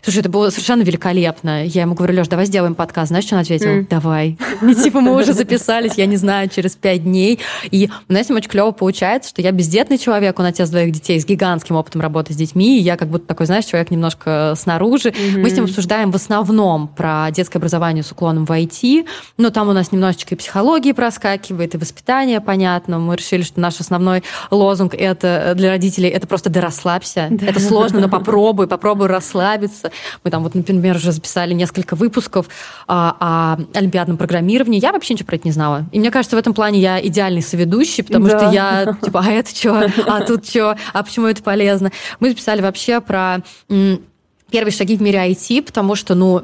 слушай, 0.03 0.19
это 0.19 0.29
было 0.29 0.49
совершенно 0.49 0.81
великолепно. 0.81 1.65
Я 1.65 1.81
ему 1.81 1.93
говорю, 1.93 2.15
Леш, 2.15 2.27
давай 2.27 2.45
сделаем 2.45 2.75
подкаст. 2.75 3.09
Знаешь, 3.09 3.25
что 3.25 3.35
он 3.35 3.41
ответил? 3.41 3.69
Mm. 3.69 3.87
Давай. 3.89 4.37
И 4.61 4.75
типа 4.83 5.01
мы 5.01 5.15
уже 5.15 5.33
записались, 5.33 5.93
я 5.95 6.05
не 6.07 6.17
знаю, 6.17 6.49
через 6.49 6.75
пять 6.75 7.03
дней. 7.03 7.39
И 7.69 7.89
у 8.09 8.13
нас 8.13 8.25
с 8.25 8.29
ним 8.29 8.37
очень 8.37 8.49
клево 8.49 8.71
получается, 8.71 9.29
что 9.29 9.41
я 9.41 9.51
бездетный 9.51 9.97
человек, 9.97 10.39
он 10.39 10.45
отец 10.45 10.69
двоих 10.69 10.91
детей 10.91 11.19
с 11.19 11.25
гигантским 11.25 11.75
опытом 11.75 12.01
работы 12.01 12.33
с 12.33 12.35
детьми, 12.35 12.79
и 12.79 12.81
я 12.81 12.97
как 12.97 13.09
будто 13.09 13.27
такой, 13.27 13.45
знаешь, 13.45 13.65
человек 13.65 13.91
немножко 13.91 14.53
снаружи. 14.57 15.09
Mm-hmm. 15.09 15.37
Мы 15.37 15.49
с 15.49 15.53
ним 15.53 15.65
обсуждаем 15.65 16.11
в 16.11 16.15
основном 16.15 16.87
про 16.87 17.29
детское 17.31 17.59
образование 17.59 18.03
с 18.03 18.11
уклоном 18.11 18.45
в 18.45 18.51
IT, 18.51 19.05
но 19.37 19.49
там 19.51 19.69
у 19.69 19.73
нас 19.73 19.91
немножечко 19.91 20.35
и 20.35 20.37
психологии 20.37 20.91
проскакивает, 20.91 21.75
и 21.75 21.77
воспитание, 21.77 22.41
понятно. 22.41 22.99
Мы 22.99 23.15
решили, 23.15 23.43
что 23.43 23.59
наш 23.59 23.79
основной 23.79 24.23
лозунг 24.49 24.95
это 24.95 25.53
для 25.55 25.69
родителей 25.69 26.09
это 26.09 26.27
просто 26.27 26.49
да 26.49 26.61
расслабься. 26.61 27.27
Да. 27.29 27.47
Это 27.47 27.59
сложно, 27.59 27.99
но 27.99 28.09
попробуй, 28.09 28.67
попробуй 28.67 29.07
расслабиться. 29.07 29.50
Мы 30.23 30.31
там 30.31 30.43
вот, 30.43 30.55
например, 30.55 30.95
уже 30.95 31.11
записали 31.11 31.53
несколько 31.53 31.95
выпусков 31.95 32.47
а, 32.87 33.57
о 33.73 33.77
олимпиадном 33.77 34.17
программировании. 34.17 34.81
Я 34.81 34.91
вообще 34.91 35.13
ничего 35.13 35.27
про 35.27 35.35
это 35.35 35.47
не 35.47 35.51
знала. 35.51 35.85
И 35.91 35.99
мне 35.99 36.11
кажется, 36.11 36.35
в 36.35 36.39
этом 36.39 36.53
плане 36.53 36.79
я 36.79 37.05
идеальный 37.05 37.41
соведущий, 37.41 38.03
потому 38.03 38.27
да. 38.27 38.39
что 38.39 38.51
я 38.51 38.97
типа, 39.01 39.23
а 39.25 39.31
это 39.31 39.55
что, 39.55 39.91
а 40.07 40.21
тут 40.21 40.47
что, 40.47 40.77
а 40.93 41.03
почему 41.03 41.27
это 41.27 41.43
полезно? 41.43 41.91
Мы 42.19 42.29
записали 42.29 42.61
вообще 42.61 43.01
про 43.01 43.41
первые 44.51 44.73
шаги 44.73 44.97
в 44.97 45.01
мире 45.01 45.31
IT, 45.31 45.63
потому 45.63 45.95
что, 45.95 46.13
ну, 46.13 46.43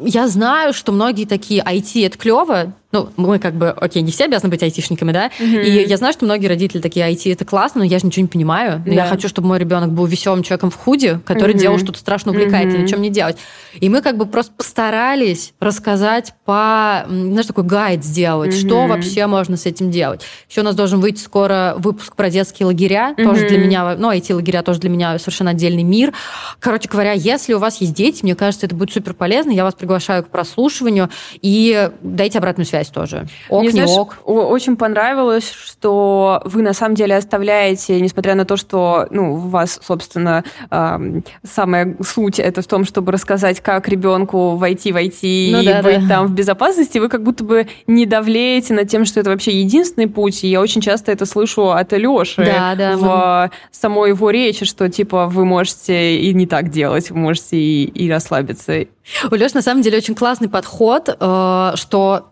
я 0.00 0.28
знаю, 0.28 0.72
что 0.72 0.92
многие 0.92 1.24
такие 1.24 1.62
IT 1.62 2.06
это 2.06 2.16
клево, 2.16 2.72
ну, 2.90 3.10
мы 3.16 3.38
как 3.38 3.54
бы, 3.54 3.68
окей, 3.68 4.00
не 4.00 4.10
все 4.10 4.24
обязаны 4.24 4.50
быть 4.50 4.62
айтишниками, 4.62 5.12
да, 5.12 5.30
mm-hmm. 5.38 5.62
и 5.62 5.86
я 5.86 5.96
знаю, 5.98 6.14
что 6.14 6.24
многие 6.24 6.46
родители 6.46 6.80
такие, 6.80 7.06
IT 7.10 7.30
это 7.30 7.44
классно, 7.44 7.80
но 7.80 7.84
я 7.84 7.98
же 7.98 8.06
ничего 8.06 8.22
не 8.22 8.28
понимаю, 8.28 8.82
но 8.86 8.94
да. 8.94 9.04
я 9.04 9.06
хочу, 9.06 9.28
чтобы 9.28 9.48
мой 9.48 9.58
ребенок 9.58 9.92
был 9.92 10.06
веселым 10.06 10.42
человеком 10.42 10.70
в 10.70 10.76
худе, 10.76 11.20
который 11.26 11.54
mm-hmm. 11.54 11.58
делал 11.58 11.78
что-то 11.78 11.98
страшно 11.98 12.32
увлекательное, 12.32 12.84
mm-hmm. 12.84 12.88
чем 12.88 13.02
не 13.02 13.10
делать. 13.10 13.36
И 13.74 13.90
мы 13.90 14.00
как 14.00 14.16
бы 14.16 14.24
просто 14.24 14.52
постарались 14.56 15.52
рассказать 15.60 16.32
по, 16.46 17.04
знаешь, 17.08 17.44
такой 17.44 17.64
гайд 17.64 18.02
сделать, 18.02 18.54
mm-hmm. 18.54 18.66
что 18.66 18.86
вообще 18.86 19.26
можно 19.26 19.58
с 19.58 19.66
этим 19.66 19.90
делать. 19.90 20.22
Еще 20.48 20.62
у 20.62 20.64
нас 20.64 20.74
должен 20.74 21.00
выйти 21.00 21.20
скоро 21.20 21.74
выпуск 21.76 22.16
про 22.16 22.30
детские 22.30 22.66
лагеря, 22.66 23.14
mm-hmm. 23.14 23.24
тоже 23.24 23.48
для 23.48 23.58
меня, 23.58 23.96
ну, 23.96 24.10
IT-лагеря 24.10 24.62
тоже 24.62 24.80
для 24.80 24.88
меня 24.88 25.18
совершенно 25.18 25.50
отдельный 25.50 25.82
мир. 25.82 26.14
Короче 26.58 26.88
говоря, 26.88 27.12
если 27.12 27.52
у 27.52 27.58
вас 27.58 27.82
есть 27.82 27.92
дети, 27.92 28.20
мне 28.22 28.34
кажется, 28.34 28.64
это 28.64 28.74
будет 28.74 28.92
супер 28.92 29.12
полезно, 29.12 29.50
я 29.50 29.64
вас 29.64 29.74
приглашаю 29.74 30.24
к 30.24 30.28
прослушиванию 30.28 31.10
и 31.42 31.90
дайте 32.00 32.38
обратную 32.38 32.64
связь 32.64 32.77
связь 32.78 32.88
тоже. 32.88 33.26
Ок, 33.48 33.60
Мне, 33.60 33.68
не 33.68 33.72
знаешь, 33.72 33.90
ок. 33.90 34.18
Очень 34.24 34.76
понравилось, 34.76 35.50
что 35.50 36.40
вы 36.44 36.62
на 36.62 36.72
самом 36.72 36.94
деле 36.94 37.16
оставляете, 37.16 38.00
несмотря 38.00 38.34
на 38.34 38.44
то, 38.44 38.56
что 38.56 39.06
ну, 39.10 39.34
у 39.34 39.36
вас, 39.36 39.80
собственно, 39.82 40.44
э, 40.70 41.20
самая 41.44 41.96
суть 42.02 42.38
это 42.38 42.62
в 42.62 42.66
том, 42.66 42.84
чтобы 42.84 43.12
рассказать, 43.12 43.60
как 43.60 43.88
ребенку 43.88 44.56
войти, 44.56 44.92
войти 44.92 45.50
ну, 45.52 45.60
и 45.60 45.66
да, 45.66 45.82
быть 45.82 46.06
да. 46.06 46.16
там 46.16 46.26
в 46.26 46.32
безопасности, 46.32 46.98
вы 46.98 47.08
как 47.08 47.22
будто 47.22 47.44
бы 47.44 47.66
не 47.86 48.06
давлеете 48.06 48.74
над 48.74 48.88
тем, 48.88 49.04
что 49.04 49.20
это 49.20 49.30
вообще 49.30 49.60
единственный 49.60 50.08
путь. 50.08 50.44
И 50.44 50.48
я 50.48 50.60
очень 50.60 50.80
часто 50.80 51.12
это 51.12 51.26
слышу 51.26 51.70
от 51.70 51.92
Алёши 51.92 52.44
да, 52.44 52.74
да, 52.74 52.96
в 52.96 53.02
мы... 53.02 53.50
самой 53.70 54.10
его 54.10 54.30
речи, 54.30 54.64
что 54.64 54.88
типа 54.88 55.26
вы 55.26 55.44
можете 55.44 56.16
и 56.16 56.32
не 56.34 56.46
так 56.46 56.70
делать, 56.70 57.10
вы 57.10 57.16
можете 57.16 57.56
и, 57.56 57.84
и 57.84 58.10
расслабиться. 58.10 58.86
У 59.30 59.34
Лёши 59.34 59.54
на 59.54 59.62
самом 59.62 59.82
деле 59.82 59.98
очень 59.98 60.14
классный 60.14 60.48
подход, 60.48 61.08
э, 61.08 61.72
что 61.74 62.28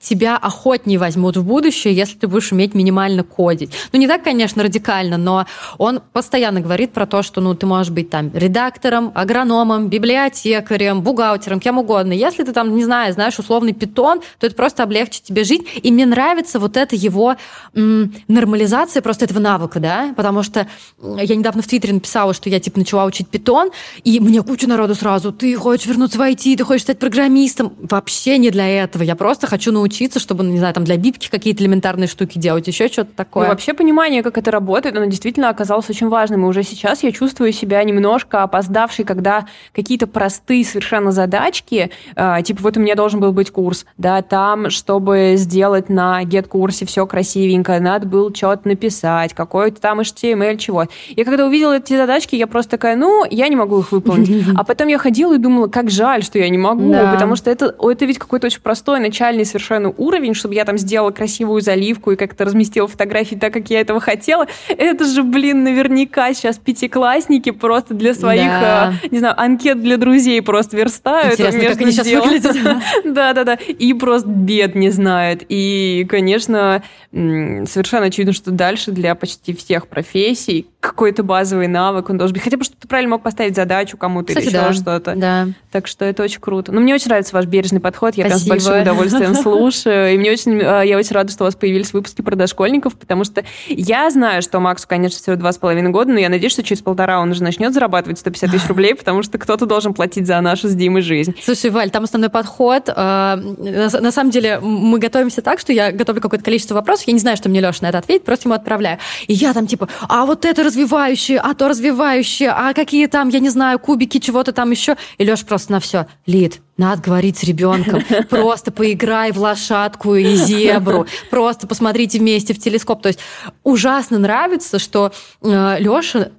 тебя 0.00 0.36
охотнее 0.36 0.98
возьмут 0.98 1.36
в 1.36 1.44
будущее, 1.44 1.94
если 1.94 2.18
ты 2.18 2.28
будешь 2.28 2.52
уметь 2.52 2.74
минимально 2.74 3.22
кодить. 3.22 3.70
Ну, 3.92 3.98
не 3.98 4.06
так, 4.06 4.22
конечно, 4.22 4.62
радикально, 4.62 5.16
но 5.16 5.46
он 5.78 6.00
постоянно 6.12 6.60
говорит 6.60 6.92
про 6.92 7.06
то, 7.06 7.22
что 7.22 7.40
ну, 7.40 7.54
ты 7.54 7.66
можешь 7.66 7.92
быть 7.92 8.10
там 8.10 8.30
редактором, 8.34 9.12
агрономом, 9.14 9.88
библиотекарем, 9.88 11.02
бухгалтером, 11.02 11.60
кем 11.60 11.78
угодно. 11.78 12.12
Если 12.12 12.42
ты 12.42 12.52
там, 12.52 12.74
не 12.74 12.84
знаю, 12.84 13.12
знаешь, 13.12 13.38
условный 13.38 13.72
питон, 13.72 14.20
то 14.38 14.46
это 14.46 14.54
просто 14.54 14.82
облегчит 14.82 15.22
тебе 15.22 15.44
жить. 15.44 15.62
И 15.82 15.90
мне 15.90 16.06
нравится 16.06 16.58
вот 16.58 16.76
эта 16.76 16.96
его 16.96 17.36
м, 17.74 18.14
нормализация 18.28 19.00
просто 19.00 19.24
этого 19.24 19.38
навыка, 19.38 19.80
да, 19.80 20.12
потому 20.16 20.42
что 20.42 20.66
я 21.02 21.34
недавно 21.34 21.62
в 21.62 21.66
Твиттере 21.66 21.94
написала, 21.94 22.34
что 22.34 22.50
я 22.50 22.60
типа 22.60 22.78
начала 22.78 23.04
учить 23.04 23.28
питон, 23.28 23.70
и 24.02 24.20
мне 24.20 24.42
куча 24.42 24.68
народу 24.68 24.94
сразу, 24.94 25.32
ты 25.32 25.56
хочешь 25.56 25.86
вернуться 25.86 26.18
в 26.18 26.20
IT, 26.20 26.56
ты 26.56 26.64
хочешь 26.64 26.82
стать 26.82 26.98
программистом. 26.98 27.72
Вообще 27.78 28.38
не 28.38 28.50
для 28.50 28.68
этого. 28.68 29.02
Я 29.02 29.16
просто 29.16 29.46
хочу 29.46 29.72
научиться 29.72 29.83
учиться, 29.84 30.18
чтобы, 30.18 30.42
ну, 30.44 30.50
не 30.50 30.58
знаю, 30.58 30.74
там 30.74 30.84
для 30.84 30.96
бибки 30.96 31.30
какие-то 31.30 31.62
элементарные 31.62 32.08
штуки 32.08 32.38
делать, 32.38 32.66
еще 32.66 32.88
что-то 32.88 33.12
такое. 33.14 33.44
Ну, 33.44 33.50
вообще 33.50 33.74
понимание, 33.74 34.22
как 34.22 34.38
это 34.38 34.50
работает, 34.50 34.96
оно 34.96 35.06
действительно 35.06 35.48
оказалось 35.48 35.88
очень 35.88 36.08
важным. 36.08 36.44
И 36.44 36.48
уже 36.48 36.62
сейчас 36.62 37.02
я 37.02 37.12
чувствую 37.12 37.52
себя 37.52 37.82
немножко 37.84 38.42
опоздавшей, 38.42 39.04
когда 39.04 39.46
какие-то 39.72 40.06
простые 40.06 40.64
совершенно 40.64 41.12
задачки, 41.12 41.90
э, 42.16 42.36
типа 42.42 42.62
вот 42.62 42.76
у 42.76 42.80
меня 42.80 42.94
должен 42.94 43.20
был 43.20 43.32
быть 43.32 43.50
курс, 43.50 43.86
да, 43.98 44.22
там, 44.22 44.70
чтобы 44.70 45.34
сделать 45.36 45.88
на 45.88 46.22
get-курсе 46.24 46.86
все 46.86 47.06
красивенько, 47.06 47.78
надо 47.80 48.06
было 48.06 48.34
что-то 48.34 48.68
написать, 48.68 49.34
какой-то 49.34 49.80
там 49.80 50.00
HTML, 50.00 50.56
чего. 50.56 50.86
И 51.08 51.24
когда 51.24 51.46
увидела 51.46 51.76
эти 51.76 51.96
задачки, 51.96 52.36
я 52.36 52.46
просто 52.46 52.72
такая, 52.72 52.96
ну, 52.96 53.24
я 53.30 53.48
не 53.48 53.56
могу 53.56 53.80
их 53.80 53.92
выполнить. 53.92 54.44
А 54.56 54.62
потом 54.62 54.88
я 54.88 54.98
ходила 54.98 55.34
и 55.34 55.38
думала, 55.38 55.66
как 55.66 55.90
жаль, 55.90 56.22
что 56.22 56.38
я 56.38 56.48
не 56.48 56.58
могу, 56.58 56.92
да. 56.92 57.12
потому 57.12 57.34
что 57.36 57.50
это, 57.50 57.74
это 57.80 58.04
ведь 58.04 58.18
какой-то 58.18 58.46
очень 58.46 58.60
простой 58.60 59.00
начальный 59.00 59.44
совершенно 59.44 59.73
определенный 59.74 59.94
уровень, 59.96 60.34
чтобы 60.34 60.54
я 60.54 60.64
там 60.64 60.78
сделала 60.78 61.10
красивую 61.10 61.60
заливку 61.60 62.12
и 62.12 62.16
как-то 62.16 62.44
разместила 62.44 62.88
фотографии 62.88 63.34
так, 63.34 63.52
как 63.52 63.70
я 63.70 63.80
этого 63.80 64.00
хотела. 64.00 64.46
Это 64.68 65.04
же, 65.04 65.22
блин, 65.22 65.64
наверняка 65.64 66.32
сейчас 66.34 66.58
пятиклассники 66.58 67.50
просто 67.50 67.94
для 67.94 68.14
своих, 68.14 68.46
да. 68.46 68.94
э, 69.02 69.08
не 69.10 69.18
знаю, 69.18 69.40
анкет 69.40 69.80
для 69.80 69.96
друзей 69.96 70.40
просто 70.42 70.76
верстают. 70.76 71.34
Интересно, 71.34 71.64
как 71.64 71.80
они 71.80 71.92
сейчас 71.92 72.06
выглядят. 72.06 72.56
Да-да-да. 73.04 73.54
И 73.54 73.92
просто 73.94 74.28
бед 74.28 74.74
не 74.74 74.90
знают. 74.90 75.44
И, 75.48 76.06
конечно, 76.08 76.82
совершенно 77.12 78.06
очевидно, 78.06 78.32
что 78.32 78.50
дальше 78.50 78.90
для 78.90 79.14
почти 79.14 79.54
всех 79.54 79.88
профессий 79.88 80.66
какой-то 80.84 81.22
базовый 81.22 81.66
навык 81.66 82.10
он 82.10 82.18
должен 82.18 82.34
быть. 82.34 82.42
Хотя 82.42 82.56
бы, 82.56 82.64
чтобы 82.64 82.78
ты 82.80 82.86
правильно 82.86 83.10
мог 83.12 83.22
поставить 83.22 83.56
задачу 83.56 83.96
кому-то 83.96 84.32
или 84.32 84.40
еще 84.40 84.50
да. 84.50 84.72
что-то. 84.72 85.14
Да. 85.16 85.48
Так 85.70 85.86
что 85.86 86.04
это 86.04 86.22
очень 86.22 86.40
круто. 86.40 86.72
Но 86.72 86.80
мне 86.80 86.94
очень 86.94 87.08
нравится 87.08 87.34
ваш 87.34 87.46
бережный 87.46 87.80
подход. 87.80 88.14
Я 88.16 88.28
Спасибо. 88.28 88.50
прям 88.50 88.60
с 88.60 88.64
большим 88.64 88.82
удовольствием 88.82 89.34
слушаю. 89.34 90.14
И 90.14 90.18
мне 90.18 90.30
очень, 90.30 90.60
э, 90.60 90.82
я 90.86 90.98
очень 90.98 91.14
рада, 91.14 91.32
что 91.32 91.44
у 91.44 91.46
вас 91.46 91.56
появились 91.56 91.92
выпуски 91.92 92.20
про 92.20 92.36
дошкольников, 92.36 92.98
потому 92.98 93.24
что 93.24 93.44
я 93.68 94.10
знаю, 94.10 94.42
что 94.42 94.60
Максу, 94.60 94.86
конечно, 94.86 95.18
всего 95.18 95.36
два 95.36 95.52
с 95.52 95.58
половиной 95.58 95.90
года, 95.90 96.12
но 96.12 96.18
я 96.18 96.28
надеюсь, 96.28 96.52
что 96.52 96.62
через 96.62 96.82
полтора 96.82 97.20
он 97.20 97.30
уже 97.30 97.42
начнет 97.42 97.72
зарабатывать 97.72 98.18
150 98.18 98.50
тысяч 98.50 98.68
рублей, 98.68 98.94
потому 98.98 99.22
что 99.22 99.38
кто-то 99.38 99.64
должен 99.66 99.94
платить 99.94 100.26
за 100.26 100.40
нашу 100.40 100.68
с 100.68 100.74
Димой 100.74 101.02
жизнь. 101.02 101.34
Слушай, 101.42 101.70
Валь, 101.70 101.90
там 101.90 102.04
основной 102.04 102.30
подход. 102.30 102.88
Э, 102.88 103.36
на 103.36 104.12
самом 104.12 104.30
деле 104.30 104.60
мы 104.60 104.98
готовимся 104.98 105.40
так, 105.40 105.60
что 105.60 105.72
я 105.72 105.92
готовлю 105.92 106.20
какое-то 106.20 106.44
количество 106.44 106.74
вопросов, 106.74 107.06
я 107.06 107.14
не 107.14 107.20
знаю, 107.20 107.36
что 107.36 107.48
мне 107.48 107.60
Леша 107.60 107.78
на 107.82 107.88
это 107.88 107.98
ответит, 107.98 108.24
просто 108.24 108.48
ему 108.48 108.54
отправляю. 108.54 108.98
И 109.26 109.32
я 109.32 109.52
там 109.54 109.66
типа, 109.66 109.88
а 110.08 110.26
вот 110.26 110.44
это 110.44 110.62
развивающее, 110.74 111.38
а 111.38 111.54
то 111.54 111.68
развивающее, 111.68 112.50
а 112.50 112.74
какие 112.74 113.06
там, 113.06 113.28
я 113.28 113.38
не 113.38 113.48
знаю, 113.48 113.78
кубики, 113.78 114.18
чего-то 114.18 114.52
там 114.52 114.70
еще. 114.70 114.96
И 115.18 115.24
Леша 115.24 115.44
просто 115.46 115.72
на 115.72 115.80
все. 115.80 116.06
Лид, 116.26 116.60
надо 116.76 117.02
говорить 117.02 117.38
с 117.38 117.44
ребенком. 117.44 118.02
Просто 118.28 118.72
поиграй 118.72 119.30
в 119.30 119.38
лошадку 119.38 120.16
и 120.16 120.34
зебру. 120.34 121.06
Просто 121.30 121.66
посмотрите 121.66 122.18
вместе 122.18 122.54
в 122.54 122.58
телескоп. 122.58 123.02
То 123.02 123.08
есть 123.08 123.20
ужасно 123.62 124.18
нравится, 124.18 124.78
что 124.78 125.12
э, 125.42 125.76
Леша 125.78 126.30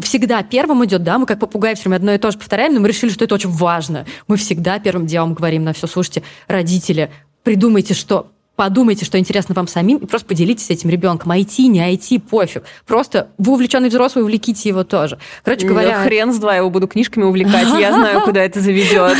всегда 0.00 0.42
первым 0.42 0.84
идет, 0.86 1.02
да, 1.02 1.18
мы 1.18 1.26
как 1.26 1.38
попугай 1.38 1.74
все 1.74 1.84
время 1.84 1.96
одно 1.96 2.12
и 2.14 2.18
то 2.18 2.30
же 2.30 2.38
повторяем, 2.38 2.72
но 2.74 2.80
мы 2.80 2.88
решили, 2.88 3.10
что 3.10 3.24
это 3.24 3.34
очень 3.34 3.50
важно. 3.50 4.06
Мы 4.26 4.38
всегда 4.38 4.78
первым 4.78 5.06
делом 5.06 5.34
говорим 5.34 5.64
на 5.64 5.74
все, 5.74 5.86
слушайте, 5.86 6.22
родители, 6.48 7.10
придумайте, 7.42 7.92
что 7.92 8.31
подумайте, 8.56 9.04
что 9.04 9.18
интересно 9.18 9.54
вам 9.54 9.66
самим, 9.66 9.98
и 9.98 10.06
просто 10.06 10.26
поделитесь 10.26 10.70
этим 10.70 10.90
ребенком. 10.90 11.32
IT, 11.32 11.66
не 11.66 11.80
IT, 11.94 12.20
пофиг. 12.20 12.64
Просто 12.86 13.28
вы 13.38 13.54
увлеченный 13.54 13.88
взрослый, 13.88 14.22
увлеките 14.22 14.68
его 14.68 14.84
тоже. 14.84 15.18
Короче 15.44 15.66
говоря... 15.66 15.88
Я 15.88 16.04
хрен 16.04 16.32
с 16.32 16.38
два 16.38 16.56
его 16.56 16.70
буду 16.70 16.86
книжками 16.86 17.24
увлекать, 17.24 17.68
я 17.78 17.92
знаю, 17.92 18.20
куда 18.22 18.42
это 18.42 18.60
заведет. 18.60 19.16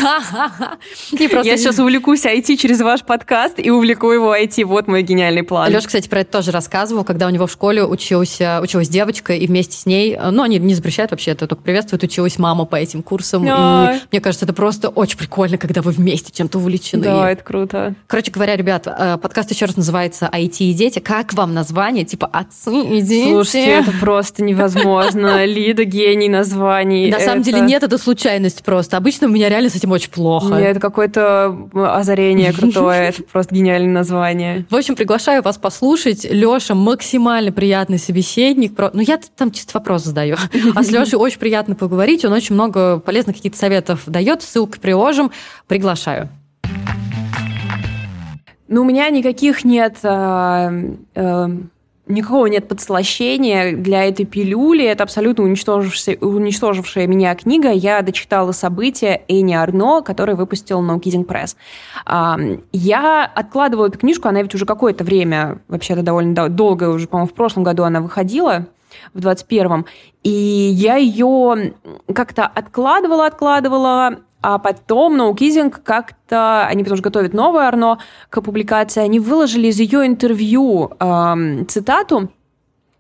Я 1.45 1.57
сейчас 1.57 1.79
увлекусь 1.79 2.25
IT 2.25 2.57
через 2.57 2.81
ваш 2.81 3.03
подкаст 3.03 3.59
и 3.59 3.71
увлеку 3.71 4.11
его 4.11 4.35
IT. 4.37 4.65
Вот 4.65 4.87
мой 4.87 5.03
гениальный 5.03 5.43
план. 5.43 5.71
Леша, 5.71 5.87
кстати, 5.87 6.09
про 6.09 6.21
это 6.21 6.33
тоже 6.33 6.51
рассказывал, 6.51 7.05
когда 7.05 7.27
у 7.27 7.31
него 7.31 7.47
в 7.47 7.53
школе 7.53 7.85
учился, 7.85 8.61
училась 8.63 8.89
девочка, 8.89 9.33
и 9.33 9.47
вместе 9.47 9.77
с 9.77 9.87
ней, 9.87 10.19
ну, 10.31 10.43
они 10.43 10.59
не 10.59 10.75
запрещают 10.75 11.11
вообще 11.11 11.33
это, 11.33 11.47
только 11.47 11.63
приветствуют, 11.63 12.03
училась 12.03 12.39
мама 12.39 12.65
по 12.65 12.77
этим 12.77 13.03
курсам. 13.03 13.45
И 13.45 14.01
мне 14.11 14.21
кажется, 14.21 14.45
это 14.45 14.53
просто 14.53 14.89
очень 14.89 15.19
прикольно, 15.19 15.59
когда 15.59 15.83
вы 15.83 15.93
вместе 15.93 16.33
чем-то 16.33 16.59
увлечены. 16.59 17.05
Да, 17.05 17.31
это 17.31 17.43
круто. 17.43 17.95
Короче 18.07 18.31
говоря, 18.31 18.57
ребят, 18.57 18.87
э, 18.87 19.19
подкаст 19.23 19.51
еще 19.53 19.67
раз 19.67 19.77
называется 19.77 20.29
«IT 20.33 20.57
и 20.59 20.75
дети». 20.75 20.99
Как 20.99 21.33
вам 21.33 21.55
название? 21.55 22.05
Типа 22.05 22.27
«Отцы 22.27 22.75
и 22.75 23.01
дети». 23.01 23.31
Слушайте, 23.31 23.71
это 23.71 23.93
просто 24.01 24.43
невозможно. 24.43 25.45
Лида 25.47 25.85
гений 25.85 26.29
названий. 26.29 27.11
На 27.11 27.21
самом 27.21 27.43
деле 27.43 27.61
нет, 27.61 27.83
это 27.85 27.97
случайность 27.97 28.63
просто. 28.65 28.97
Обычно 28.97 29.29
у 29.29 29.31
меня 29.31 29.49
реально 29.49 29.71
с 29.71 29.77
этим 29.77 29.93
очень 29.93 30.11
плохо. 30.11 30.55
Нет, 30.55 30.73
это 30.73 30.81
какое-то 30.81 31.57
озарение 31.73 32.53
крутое. 32.59 33.11
Это 33.11 33.23
просто 33.23 33.55
гениальное 33.55 33.93
название. 33.93 34.67
В 34.69 34.75
общем, 34.75 34.97
приглашаю 34.97 35.43
вас 35.43 35.57
послушать. 35.57 36.25
Леша 36.29 36.75
максимально 36.75 37.53
приятный 37.53 37.99
собеседник. 37.99 38.73
Ну, 38.93 39.01
я 39.01 39.21
там 39.37 39.53
чисто 39.53 39.79
вопрос 39.79 40.05
задаю. 40.05 40.37
А 40.75 40.83
с 40.83 40.91
Лешей 40.91 41.19
очень 41.19 41.39
приятно 41.39 41.75
поговорить. 41.75 42.25
Он 42.25 42.33
очень 42.33 42.55
много 42.55 42.99
полезных 42.99 43.37
каких-то 43.37 43.59
советов 43.59 44.03
дает. 44.07 44.43
Ссылку 44.43 44.81
приложим. 44.81 45.31
Приглашаю. 45.69 46.29
Ну, 48.73 48.81
у 48.81 48.85
меня 48.85 49.11
никаких 49.11 49.67
нет... 49.67 49.99
Э, 50.03 50.95
э, 51.15 51.49
никакого 52.07 52.47
нет 52.47 52.69
подслащения 52.69 53.77
для 53.77 54.05
этой 54.05 54.25
пилюли. 54.25 54.83
Это 54.83 55.05
абсолютно 55.05 55.45
уничтожившая, 55.45 56.17
уничтожившая 56.17 57.07
меня 57.07 57.35
книга. 57.35 57.71
Я 57.71 58.01
дочитала 58.01 58.53
события 58.53 59.25
Эни 59.29 59.53
Арно, 59.53 60.01
который 60.01 60.37
выпустил 60.37 60.81
No 60.83 60.99
Kidding 60.99 61.27
Press. 61.27 61.55
Я 62.73 63.25
откладывала 63.35 63.89
эту 63.89 63.99
книжку, 63.99 64.29
она 64.29 64.41
ведь 64.41 64.55
уже 64.55 64.65
какое-то 64.65 65.05
время, 65.05 65.61
вообще-то 65.69 66.03
довольно 66.03 66.49
долго, 66.49 66.89
уже, 66.89 67.07
по-моему, 67.07 67.29
в 67.29 67.35
прошлом 67.35 67.65
году 67.65 67.85
она 67.85 68.01
выходила, 68.01 68.67
в 69.15 69.21
21-м. 69.21 69.87
И 70.23 70.31
я 70.31 70.97
ее 70.97 71.75
как-то 72.13 72.47
откладывала, 72.47 73.27
откладывала, 73.27 74.19
а 74.43 74.59
потом 74.59 75.17
Ноукизинг 75.17 75.83
как-то, 75.83 76.67
они 76.67 76.83
потому 76.83 76.97
что 76.97 77.05
готовят 77.05 77.33
новое 77.33 77.69
Арно 77.69 77.99
к 78.29 78.41
публикации, 78.43 79.01
они 79.01 79.21
выложили 79.21 79.69
из 79.69 79.79
ее 79.79 80.05
интервью 80.05 80.91
э, 80.99 81.65
цитату, 81.69 82.29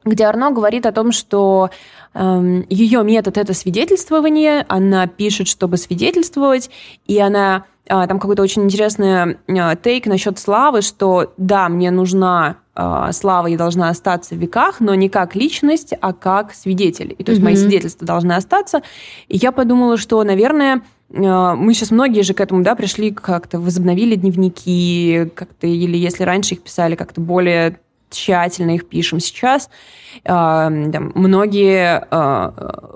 где 0.04 0.24
Арно 0.24 0.52
говорит 0.52 0.86
о 0.86 0.92
том, 0.92 1.10
что 1.10 1.70
э, 2.14 2.62
ее 2.68 3.02
метод 3.02 3.38
это 3.38 3.54
свидетельствование, 3.54 4.64
она 4.68 5.08
пишет, 5.08 5.48
чтобы 5.48 5.78
свидетельствовать, 5.78 6.70
и 7.06 7.18
она 7.18 7.64
э, 7.86 8.06
там 8.06 8.20
какой-то 8.20 8.42
очень 8.42 8.62
интересный 8.62 9.36
э, 9.48 9.76
тейк 9.82 10.06
насчет 10.06 10.38
славы, 10.38 10.82
что 10.82 11.32
да, 11.38 11.68
мне 11.68 11.90
нужна 11.90 12.56
э, 12.76 13.08
слава 13.12 13.48
и 13.48 13.56
должна 13.56 13.88
остаться 13.88 14.36
в 14.36 14.38
веках, 14.38 14.78
но 14.78 14.94
не 14.94 15.08
как 15.08 15.34
личность, 15.34 15.92
а 16.00 16.12
как 16.12 16.54
свидетель. 16.54 17.16
И 17.18 17.24
то 17.24 17.32
есть 17.32 17.42
mm-hmm. 17.42 17.44
мои 17.44 17.56
свидетельства 17.56 18.06
должны 18.06 18.32
остаться. 18.32 18.82
И 19.26 19.36
я 19.36 19.50
подумала, 19.50 19.96
что, 19.96 20.22
наверное, 20.22 20.76
а, 20.76 20.82
мы 21.12 21.74
сейчас 21.74 21.90
многие 21.90 22.22
же 22.22 22.34
к 22.34 22.40
этому, 22.40 22.62
да, 22.62 22.74
пришли 22.74 23.10
как-то, 23.10 23.58
возобновили 23.58 24.14
дневники, 24.14 25.30
как-то, 25.34 25.66
или 25.66 25.96
если 25.96 26.24
раньше 26.24 26.54
их 26.54 26.62
писали, 26.62 26.94
как-то 26.94 27.20
более 27.20 27.78
тщательно 28.12 28.74
их 28.74 28.88
пишем. 28.88 29.20
Сейчас 29.20 29.68
э, 30.16 30.20
да, 30.24 31.00
многие 31.14 32.06
э, 32.10 32.52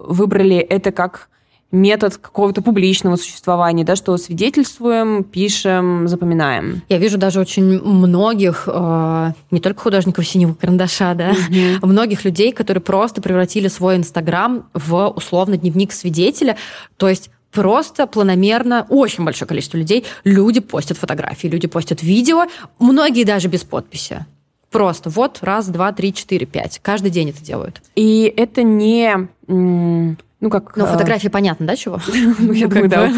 выбрали 0.09 0.57
это 0.57 0.93
как 0.93 1.29
метод 1.73 2.17
какого-то 2.17 2.62
публичного 2.62 3.17
существования, 3.17 3.85
да, 3.85 3.97
что 3.97 4.17
свидетельствуем, 4.19 5.25
пишем, 5.25 6.07
запоминаем. 6.07 6.83
Я 6.89 6.99
вижу 6.99 7.19
даже 7.19 7.41
очень 7.41 7.83
многих, 7.83 8.69
э, 8.73 9.33
не 9.51 9.61
только 9.61 9.81
художников 9.81 10.27
синего 10.27 10.55
карандаша, 10.55 11.14
да, 11.14 11.33
mm-hmm. 11.33 11.85
многих 11.85 12.25
людей, 12.25 12.53
которые 12.53 12.83
просто 12.83 13.21
превратили 13.21 13.69
свой 13.69 13.97
Инстаграм 13.97 14.69
в 14.75 15.09
условно 15.09 15.57
дневник 15.57 15.93
свидетеля, 15.93 16.57
то 16.97 17.09
есть 17.09 17.31
просто 17.57 18.07
планомерно, 18.07 18.86
очень 18.90 19.24
большое 19.24 19.48
количество 19.48 19.78
людей, 19.78 20.04
люди 20.24 20.61
постят 20.61 20.98
фотографии, 20.98 21.48
люди 21.48 21.66
постят 21.66 22.02
видео, 22.02 22.44
многие 22.78 23.24
даже 23.24 23.48
без 23.48 23.64
подписи. 23.64 24.26
Просто 24.70 25.09
вот 25.09 25.38
раз, 25.40 25.68
два, 25.68 25.90
три, 25.92 26.12
четыре, 26.12 26.44
пять. 26.44 26.80
Каждый 26.82 27.11
день 27.11 27.30
это 27.30 27.42
делают. 27.42 27.80
И 27.94 28.30
это 28.36 28.62
не 28.62 29.28
ну, 29.48 30.50
как... 30.50 30.76
Ну, 30.76 30.84
а, 30.84 30.88
фотографии 30.88 31.28
понятно, 31.28 31.66
да, 31.66 31.76
чего? 31.76 31.98
Ну, 32.38 32.52
я 32.52 32.68
думаю, 32.68 32.90
да. 32.90 33.11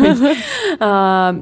А, 0.79 1.37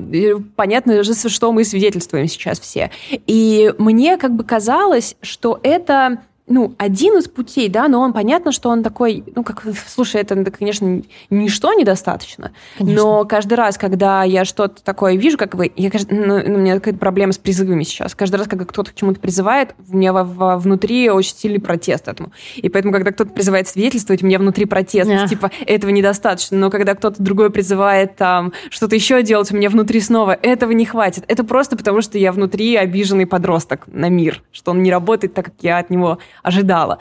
понятно 0.56 1.02
же, 1.02 1.12
что 1.28 1.52
мы 1.52 1.64
свидетельствуем 1.64 2.28
сейчас 2.28 2.58
все. 2.58 2.90
И 3.26 3.74
мне 3.76 4.16
как 4.16 4.34
бы 4.34 4.42
казалось, 4.42 5.16
что 5.20 5.60
это 5.62 6.22
ну, 6.48 6.74
один 6.78 7.18
из 7.18 7.26
путей, 7.26 7.68
да, 7.68 7.88
но 7.88 8.00
он 8.00 8.12
понятно, 8.12 8.52
что 8.52 8.68
он 8.68 8.82
такой, 8.84 9.24
ну, 9.34 9.42
как, 9.42 9.64
слушай, 9.88 10.20
это, 10.20 10.36
конечно, 10.50 11.02
ничто 11.28 11.72
недостаточно, 11.72 12.52
конечно. 12.78 13.02
но 13.02 13.24
каждый 13.24 13.54
раз, 13.54 13.76
когда 13.76 14.22
я 14.22 14.44
что-то 14.44 14.82
такое 14.82 15.16
вижу, 15.16 15.38
как 15.38 15.56
бы, 15.56 15.72
я, 15.74 15.90
ну, 16.08 16.34
у 16.34 16.58
меня 16.58 16.74
какая-то 16.76 16.98
проблема 16.98 17.32
с 17.32 17.38
призывами 17.38 17.82
сейчас. 17.82 18.14
Каждый 18.14 18.36
раз, 18.36 18.46
когда 18.46 18.64
кто-то 18.64 18.92
к 18.92 18.94
чему-то 18.94 19.18
призывает, 19.18 19.74
у 19.90 19.96
меня 19.96 20.12
во, 20.12 20.22
во 20.22 20.56
внутри 20.56 21.10
очень 21.10 21.34
сильный 21.34 21.60
протест 21.60 22.06
этому. 22.06 22.30
И 22.54 22.68
поэтому, 22.68 22.92
когда 22.92 23.10
кто-то 23.10 23.30
призывает 23.32 23.66
свидетельствовать, 23.66 24.22
у 24.22 24.26
меня 24.26 24.38
внутри 24.38 24.66
протест, 24.66 25.10
yeah. 25.10 25.28
типа, 25.28 25.50
этого 25.66 25.90
недостаточно. 25.90 26.56
Но 26.56 26.70
когда 26.70 26.94
кто-то 26.94 27.20
другой 27.22 27.50
призывает 27.50 28.14
там 28.16 28.52
что-то 28.70 28.94
еще 28.94 29.22
делать, 29.22 29.50
у 29.50 29.56
меня 29.56 29.68
внутри 29.68 30.00
снова, 30.00 30.38
этого 30.40 30.70
не 30.70 30.84
хватит. 30.84 31.24
Это 31.26 31.42
просто 31.42 31.76
потому, 31.76 32.02
что 32.02 32.18
я 32.18 32.30
внутри 32.30 32.76
обиженный 32.76 33.26
подросток 33.26 33.86
на 33.88 34.08
мир, 34.08 34.42
что 34.52 34.70
он 34.70 34.82
не 34.82 34.92
работает 34.92 35.34
так, 35.34 35.46
как 35.46 35.54
я 35.60 35.78
от 35.78 35.90
него 35.90 36.18
ожидала. 36.42 36.98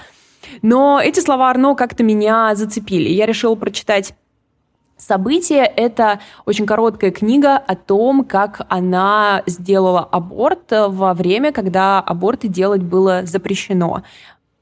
Но 0.62 1.02
эти 1.02 1.20
слова 1.20 1.50
Арно 1.50 1.76
как-то 1.76 2.04
меня 2.04 2.54
зацепили. 2.56 3.10
Я 3.10 3.26
решила 3.26 3.56
прочитать 3.56 4.14
Событие– 4.98 5.66
это 5.76 6.22
очень 6.46 6.66
короткая 6.66 7.12
книга 7.12 7.58
о 7.58 7.76
том, 7.76 8.24
как 8.24 8.62
она 8.70 9.44
сделала 9.46 10.08
аборт 10.10 10.72
во 10.72 11.14
время, 11.14 11.52
когда 11.52 12.00
аборты 12.00 12.48
делать 12.48 12.82
было 12.82 13.26
запрещено. 13.26 14.04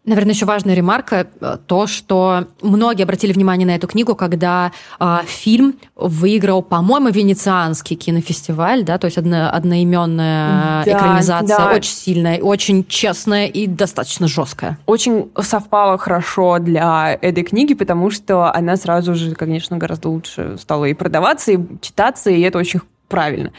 Наверное, 0.06 0.34
еще 0.34 0.46
важная 0.46 0.76
ремарка 0.76 1.28
э, 1.40 1.58
то, 1.66 1.88
что 1.88 2.48
многие 2.62 3.04
обратили 3.04 3.32
внимание 3.32 3.66
на 3.66 3.76
эту 3.76 3.88
книгу, 3.88 4.16
когда 4.16 4.74
э, 5.00 5.20
фильм 5.26 5.76
выиграл, 5.96 6.62
по-моему, 6.62 7.08
венецианский 7.10 7.96
кинофестиваль, 7.96 8.84
да, 8.84 8.98
то 8.98 9.06
есть 9.06 9.18
одно, 9.18 9.50
одноименная 9.50 10.84
да, 10.84 10.92
экранизация, 10.92 11.58
да. 11.58 11.72
очень 11.74 11.92
сильная, 11.92 12.42
очень 12.42 12.86
честная 12.86 13.48
и 13.48 13.66
достаточно 13.66 14.28
жесткая. 14.28 14.78
Очень 14.88 15.32
совпало 15.42 15.98
хорошо 15.98 16.60
для 16.60 17.18
этой 17.22 17.44
книги, 17.44 17.74
потому 17.74 18.12
что 18.12 18.54
она 18.54 18.76
сразу 18.76 19.16
же, 19.16 19.36
конечно, 19.36 19.78
гораздо 19.78 20.10
лучше 20.10 20.58
стала 20.60 20.84
и 20.86 20.94
продаваться, 20.94 21.54
и 21.54 21.60
читаться, 21.82 22.30
и 22.30 22.42
это 22.42 22.58
очень 22.58 22.82
правильно. 23.08 23.52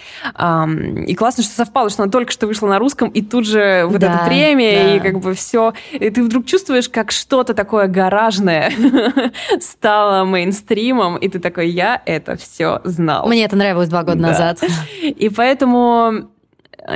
И 1.07 1.15
классно, 1.15 1.45
что 1.45 1.55
совпало, 1.55 1.91
что 1.91 2.03
она 2.03 2.11
только 2.11 2.33
что 2.33 2.47
вышла 2.47 2.67
на 2.67 2.79
русском, 2.79 3.09
и 3.09 3.23
тут 3.23 3.47
же 3.47 3.85
вот 3.87 4.01
да, 4.01 4.15
эта 4.15 4.27
премия, 4.27 4.85
да. 4.85 4.97
и 4.97 5.01
как 5.01 5.21
бы 5.21 5.35
все. 5.35 5.75
И 5.93 6.11
ты 6.11 6.25
вдруг 6.25 6.47
чувствуешь, 6.47 6.89
как 6.89 7.13
что-то 7.13 7.55
такое 7.55 7.87
гаражное 7.87 8.73
стало 9.61 10.25
мейнстримом, 10.25 11.17
и 11.17 11.29
ты 11.29 11.39
такой, 11.39 11.69
я 11.69 12.03
это 12.05 12.37
все 12.37 12.81
знал. 12.85 13.29
Мне 13.29 13.45
это 13.45 13.57
нравилось 13.57 13.89
два 13.89 14.03
года 14.03 14.19
да. 14.19 14.29
назад. 14.29 14.61
И 15.03 15.29
поэтому 15.29 16.31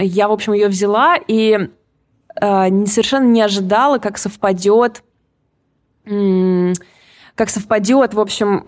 я, 0.00 0.28
в 0.28 0.32
общем, 0.32 0.52
ее 0.52 0.68
взяла, 0.68 1.16
и 1.16 1.58
э, 2.40 2.86
совершенно 2.86 3.26
не 3.26 3.42
ожидала, 3.42 3.98
как 3.98 4.18
совпадет 4.18 5.02
как 7.34 7.50
совпадет, 7.50 8.14
в 8.14 8.20
общем, 8.20 8.64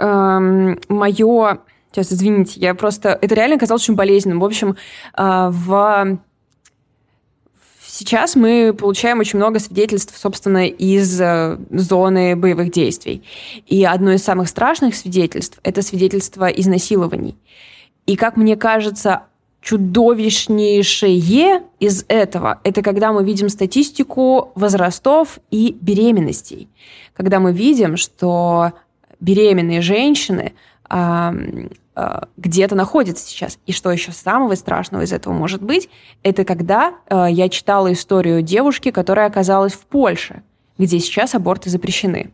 мое 0.89 1.59
Сейчас, 1.91 2.13
извините, 2.13 2.61
я 2.61 2.75
просто... 2.75 3.19
Это 3.21 3.35
реально 3.35 3.59
казалось 3.59 3.83
очень 3.83 3.95
болезненным. 3.95 4.41
В 4.41 4.45
общем, 4.45 4.77
а, 5.15 5.51
в... 5.51 6.19
Сейчас 7.85 8.37
мы 8.37 8.73
получаем 8.73 9.19
очень 9.19 9.39
много 9.39 9.59
свидетельств, 9.59 10.17
собственно, 10.17 10.69
из 10.69 11.21
э, 11.21 11.59
зоны 11.71 12.37
боевых 12.37 12.71
действий. 12.71 13.25
И 13.67 13.85
одно 13.85 14.13
из 14.13 14.23
самых 14.23 14.49
страшных 14.49 14.95
свидетельств– 14.95 15.59
это 15.65 15.83
свидетельство 15.83 16.47
изнасилований. 16.47 17.37
И, 18.07 18.17
как 18.17 18.37
мне 18.37 18.57
кажется, 18.57 19.25
чудовищнейшее 19.61 21.63
из 21.81 22.05
этого– 22.09 22.61
это 22.65 22.83
когда 22.83 23.13
мы 23.13 23.25
видим 23.25 23.49
статистику 23.49 24.53
возрастов 24.55 25.41
и 25.51 25.77
беременностей. 25.81 26.69
Когда 27.15 27.41
мы 27.41 27.53
видим, 27.53 27.97
что 27.97 28.73
беременные 29.19 29.83
женщины– 29.83 30.55
где-то 32.37 32.75
находится 32.75 33.27
сейчас. 33.27 33.59
И 33.67 33.73
что 33.73 33.91
еще 33.91 34.13
самого 34.13 34.55
страшного 34.55 35.03
из 35.03 35.13
этого 35.13 35.33
может 35.33 35.63
быть, 35.63 35.89
это 36.23 36.45
когда 36.45 36.95
э, 37.09 37.27
я 37.31 37.49
читала 37.49 37.93
историю 37.93 38.43
девушки, 38.43 38.91
которая 38.91 39.27
оказалась 39.27 39.73
в 39.73 39.87
Польше, 39.87 40.43
где 40.79 40.99
сейчас 40.99 41.35
аборты 41.35 41.69
запрещены. 41.71 42.33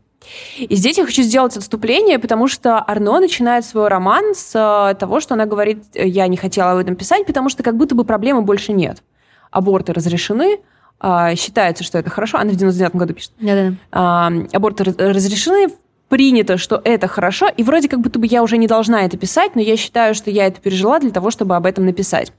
И 0.58 0.74
здесь 0.74 0.98
я 0.98 1.04
хочу 1.04 1.22
сделать 1.22 1.56
отступление, 1.56 2.18
потому 2.18 2.48
что 2.48 2.78
Арно 2.78 3.20
начинает 3.20 3.64
свой 3.64 3.88
роман 3.88 4.34
с 4.34 4.52
э, 4.54 4.94
того, 4.94 5.20
что 5.20 5.34
она 5.34 5.46
говорит, 5.46 5.84
я 5.94 6.26
не 6.28 6.36
хотела 6.36 6.72
об 6.72 6.78
этом 6.78 6.96
писать, 6.96 7.26
потому 7.26 7.48
что 7.48 7.62
как 7.62 7.76
будто 7.76 7.94
бы 7.94 8.04
проблемы 8.04 8.42
больше 8.42 8.72
нет. 8.72 9.02
Аборты 9.50 9.92
разрешены, 9.92 10.58
считается, 11.36 11.84
что 11.84 11.98
это 11.98 12.10
хорошо. 12.10 12.38
Она 12.38 12.50
в 12.50 12.56
99 12.56 12.96
году 12.96 13.14
пишет. 13.14 13.32
Да-да. 13.38 14.32
Аборты 14.52 14.84
разрешены, 14.84 15.68
принято, 16.08 16.56
что 16.56 16.80
это 16.84 17.08
хорошо, 17.08 17.48
и 17.48 17.62
вроде 17.62 17.88
как 17.88 18.00
будто 18.00 18.18
бы 18.18 18.26
я 18.26 18.42
уже 18.42 18.58
не 18.58 18.66
должна 18.66 19.04
это 19.04 19.16
писать, 19.16 19.54
но 19.54 19.60
я 19.60 19.76
считаю, 19.76 20.14
что 20.14 20.30
я 20.30 20.46
это 20.46 20.60
пережила 20.60 20.98
для 20.98 21.10
того, 21.10 21.30
чтобы 21.30 21.56
об 21.56 21.66
этом 21.66 21.84
написать. 21.84 22.32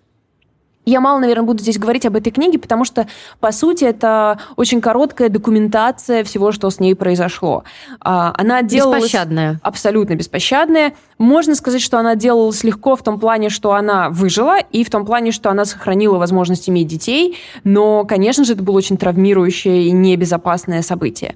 Я 0.87 1.01
мало, 1.01 1.19
наверное, 1.19 1.43
буду 1.43 1.61
здесь 1.61 1.77
говорить 1.77 2.05
об 2.05 2.15
этой 2.15 2.31
книге, 2.31 2.59
потому 2.59 2.85
что, 2.85 3.09
по 3.41 3.51
сути, 3.51 3.83
это 3.83 4.39
очень 4.55 4.79
короткая 4.79 5.27
документация 5.27 6.23
всего, 6.23 6.53
что 6.53 6.69
с 6.69 6.79
ней 6.79 6.95
произошло. 6.95 7.65
А, 7.99 8.33
она 8.37 8.61
делалась... 8.61 9.03
Беспощадная. 9.03 9.59
Абсолютно 9.63 10.15
беспощадная. 10.15 10.93
Можно 11.17 11.55
сказать, 11.55 11.81
что 11.81 11.99
она 11.99 12.15
делалась 12.15 12.63
легко 12.63 12.95
в 12.95 13.03
том 13.03 13.19
плане, 13.19 13.49
что 13.49 13.73
она 13.73 14.09
выжила, 14.09 14.59
и 14.59 14.85
в 14.85 14.89
том 14.89 15.05
плане, 15.05 15.33
что 15.33 15.49
она 15.49 15.65
сохранила 15.65 16.17
возможность 16.17 16.69
иметь 16.69 16.87
детей, 16.87 17.37
но, 17.65 18.05
конечно 18.05 18.45
же, 18.45 18.53
это 18.53 18.63
было 18.63 18.77
очень 18.77 18.95
травмирующее 18.95 19.87
и 19.87 19.91
небезопасное 19.91 20.81
событие. 20.83 21.35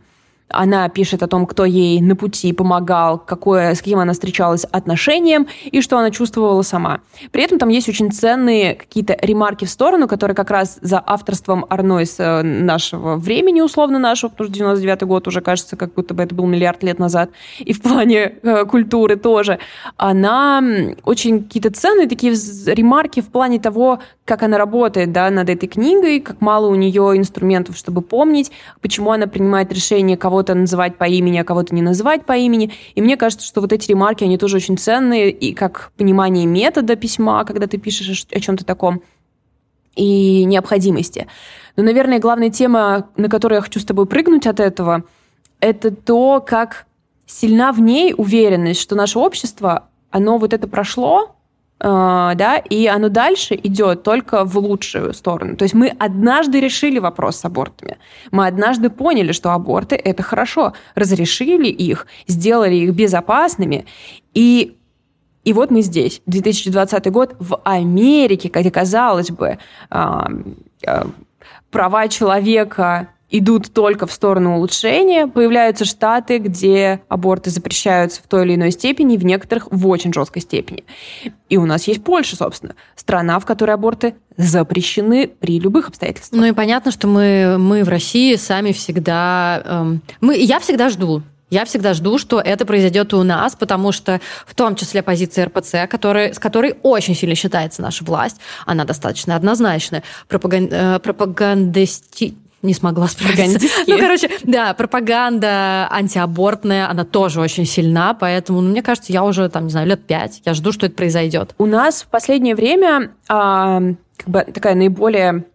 Она 0.51 0.87
пишет 0.89 1.23
о 1.23 1.27
том, 1.27 1.45
кто 1.45 1.65
ей 1.65 2.01
на 2.01 2.15
пути 2.15 2.53
помогал, 2.53 3.17
какое, 3.17 3.73
с 3.73 3.79
каким 3.79 3.99
она 3.99 4.13
встречалась 4.13 4.65
отношением 4.65 5.47
и 5.65 5.81
что 5.81 5.97
она 5.97 6.11
чувствовала 6.11 6.61
сама. 6.61 6.99
При 7.31 7.43
этом 7.43 7.59
там 7.59 7.69
есть 7.69 7.89
очень 7.89 8.11
ценные 8.11 8.75
какие-то 8.75 9.17
ремарки 9.21 9.65
в 9.65 9.69
сторону, 9.69 10.07
которые 10.07 10.35
как 10.35 10.51
раз 10.51 10.79
за 10.81 11.01
авторством 11.05 11.65
Арно 11.69 11.99
из 11.99 12.19
э, 12.19 12.41
нашего 12.41 13.15
времени, 13.15 13.61
условно 13.61 13.99
нашего, 13.99 14.29
потому 14.29 14.49
что 14.49 14.57
99 14.57 15.03
год 15.03 15.27
уже 15.27 15.41
кажется, 15.41 15.75
как 15.75 15.93
будто 15.93 16.13
бы 16.13 16.23
это 16.23 16.35
был 16.35 16.45
миллиард 16.45 16.83
лет 16.83 16.99
назад, 16.99 17.29
и 17.59 17.73
в 17.73 17.81
плане 17.81 18.35
э, 18.43 18.65
культуры 18.65 19.15
тоже. 19.15 19.59
Она 19.97 20.63
очень 21.03 21.43
какие-то 21.43 21.71
ценные 21.71 22.07
такие 22.07 22.33
ремарки 22.33 23.21
в 23.21 23.27
плане 23.27 23.59
того, 23.59 23.99
как 24.25 24.43
она 24.43 24.57
работает 24.57 25.11
да, 25.11 25.29
над 25.29 25.49
этой 25.49 25.67
книгой, 25.67 26.19
как 26.19 26.39
мало 26.41 26.67
у 26.67 26.75
нее 26.75 27.17
инструментов, 27.17 27.75
чтобы 27.75 28.01
помнить, 28.01 28.51
почему 28.81 29.11
она 29.11 29.27
принимает 29.27 29.73
решение 29.73 30.15
кого-то 30.41 30.55
называть 30.55 30.97
по 30.97 31.03
имени, 31.03 31.37
а 31.37 31.43
кого-то 31.43 31.75
не 31.75 31.81
называть 31.81 32.25
по 32.25 32.35
имени. 32.35 32.71
И 32.95 33.01
мне 33.01 33.15
кажется, 33.15 33.45
что 33.45 33.61
вот 33.61 33.71
эти 33.71 33.89
ремарки, 33.89 34.23
они 34.23 34.37
тоже 34.37 34.57
очень 34.57 34.77
ценные, 34.77 35.29
и 35.29 35.53
как 35.53 35.91
понимание 35.97 36.45
метода 36.45 36.95
письма, 36.95 37.45
когда 37.45 37.67
ты 37.67 37.77
пишешь 37.77 38.25
о 38.31 38.39
чем-то 38.39 38.65
таком, 38.65 39.01
и 39.95 40.45
необходимости. 40.45 41.27
Но, 41.75 41.83
наверное, 41.83 42.19
главная 42.19 42.49
тема, 42.49 43.09
на 43.17 43.29
которую 43.29 43.57
я 43.57 43.61
хочу 43.61 43.79
с 43.79 43.85
тобой 43.85 44.05
прыгнуть 44.05 44.47
от 44.47 44.59
этого, 44.59 45.03
это 45.59 45.91
то, 45.91 46.43
как 46.45 46.85
сильна 47.27 47.71
в 47.71 47.79
ней 47.79 48.13
уверенность, 48.17 48.81
что 48.81 48.95
наше 48.95 49.19
общество, 49.19 49.89
оно 50.09 50.37
вот 50.37 50.53
это 50.53 50.67
прошло, 50.67 51.35
да, 51.83 52.57
и 52.57 52.85
оно 52.85 53.09
дальше 53.09 53.55
идет 53.55 54.03
только 54.03 54.45
в 54.45 54.55
лучшую 54.57 55.13
сторону. 55.13 55.55
То 55.55 55.63
есть 55.63 55.73
мы 55.73 55.87
однажды 55.87 56.59
решили 56.59 56.99
вопрос 56.99 57.37
с 57.37 57.45
абортами. 57.45 57.97
Мы 58.31 58.45
однажды 58.45 58.89
поняли, 58.91 59.31
что 59.31 59.51
аборты– 59.51 59.95
это 60.03 60.21
хорошо. 60.21 60.73
Разрешили 60.93 61.67
их, 61.67 62.05
сделали 62.27 62.75
их 62.75 62.93
безопасными, 62.93 63.85
и 64.33 64.77
и 65.43 65.53
вот 65.53 65.71
мы 65.71 65.81
здесь, 65.81 66.21
2020 66.27 67.11
год, 67.11 67.35
в 67.39 67.59
Америке, 67.63 68.51
где, 68.53 68.69
казалось 68.69 69.31
бы, 69.31 69.57
а, 69.89 70.29
а, 70.85 71.07
права 71.71 72.07
человека 72.07 73.07
идут 73.31 73.73
только 73.73 74.05
в 74.05 74.11
сторону 74.11 74.57
улучшения. 74.57 75.25
Появляются 75.25 75.85
штаты, 75.85 76.37
где 76.37 77.01
аборты 77.07 77.49
запрещаются 77.49 78.21
в 78.21 78.27
той 78.27 78.45
или 78.45 78.55
иной 78.55 78.71
степени, 78.71 79.17
в 79.17 79.25
некоторых 79.25 79.67
в 79.71 79.87
очень 79.87 80.13
жесткой 80.13 80.41
степени. 80.41 80.83
И 81.49 81.57
у 81.57 81.65
нас 81.65 81.87
есть 81.87 82.03
Польша, 82.03 82.35
собственно, 82.35 82.75
страна, 82.95 83.39
в 83.39 83.45
которой 83.45 83.71
аборты 83.71 84.15
запрещены 84.37 85.27
при 85.27 85.59
любых 85.59 85.87
обстоятельствах. 85.89 86.39
Ну 86.39 86.47
и 86.47 86.51
понятно, 86.51 86.91
что 86.91 87.07
мы, 87.07 87.57
мы 87.57 87.83
в 87.83 87.89
России 87.89 88.35
сами 88.35 88.71
всегда... 88.73 89.61
Эм, 89.65 90.01
мы, 90.19 90.37
я 90.37 90.59
всегда 90.59 90.89
жду, 90.89 91.23
я 91.49 91.65
всегда 91.65 91.93
жду, 91.93 92.17
что 92.17 92.39
это 92.39 92.65
произойдет 92.65 93.11
и 93.11 93.17
у 93.17 93.23
нас, 93.23 93.55
потому 93.55 93.91
что 93.91 94.21
в 94.45 94.55
том 94.55 94.75
числе 94.75 95.03
позиция 95.03 95.45
РПЦ, 95.47 95.87
который, 95.89 96.33
с 96.33 96.39
которой 96.39 96.75
очень 96.81 97.13
сильно 97.13 97.35
считается 97.35 97.81
наша 97.81 98.05
власть, 98.05 98.37
она 98.65 98.85
достаточно 98.85 99.35
однозначная, 99.35 100.01
пропаган, 100.29 100.69
э, 100.71 100.99
пропагандисти, 100.99 102.35
не 102.61 102.73
смогла 102.73 103.07
справиться. 103.07 103.59
Ну, 103.87 103.97
короче, 103.99 104.29
да, 104.43 104.73
пропаганда 104.73 105.87
антиабортная, 105.91 106.89
она 106.89 107.05
тоже 107.05 107.41
очень 107.41 107.65
сильна, 107.65 108.13
поэтому, 108.13 108.61
ну, 108.61 108.69
мне 108.69 108.81
кажется, 108.81 109.11
я 109.11 109.23
уже, 109.23 109.49
там, 109.49 109.65
не 109.65 109.71
знаю, 109.71 109.87
лет 109.87 110.05
пять, 110.05 110.41
я 110.45 110.53
жду, 110.53 110.71
что 110.71 110.85
это 110.85 110.95
произойдет. 110.95 111.55
У 111.57 111.65
нас 111.65 112.03
в 112.03 112.07
последнее 112.07 112.55
время 112.55 113.11
а, 113.27 113.81
как 114.17 114.29
бы 114.29 114.41
такая 114.41 114.75
наиболее 114.75 115.45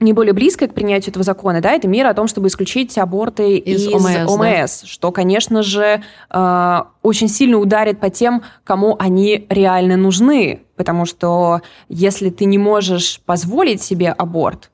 не 0.00 0.14
более 0.14 0.32
близкое 0.32 0.66
к 0.66 0.74
принятию 0.74 1.10
этого 1.10 1.24
закона, 1.24 1.60
да, 1.60 1.72
это 1.72 1.86
мера 1.86 2.08
о 2.08 2.14
том, 2.14 2.26
чтобы 2.26 2.48
исключить 2.48 2.96
аборты 2.96 3.58
из, 3.58 3.86
из 3.86 3.92
ОМС, 3.92 4.32
ОМС 4.32 4.80
да. 4.80 4.86
что, 4.86 5.12
конечно 5.12 5.62
же, 5.62 6.02
э, 6.30 6.78
очень 7.02 7.28
сильно 7.28 7.58
ударит 7.58 8.00
по 8.00 8.08
тем, 8.08 8.42
кому 8.64 8.96
они 8.98 9.46
реально 9.50 9.98
нужны, 9.98 10.62
потому 10.76 11.04
что 11.04 11.60
если 11.90 12.30
ты 12.30 12.46
не 12.46 12.56
можешь 12.56 13.20
позволить 13.26 13.82
себе 13.82 14.10
аборт, 14.10 14.70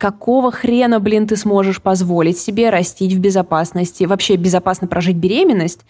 какого 0.00 0.50
хрена, 0.50 0.98
блин, 0.98 1.26
ты 1.26 1.36
сможешь 1.36 1.82
позволить 1.82 2.38
себе 2.38 2.70
растить 2.70 3.12
в 3.12 3.20
безопасности, 3.20 4.04
вообще 4.04 4.36
безопасно 4.36 4.88
прожить 4.88 5.16
беременность, 5.16 5.80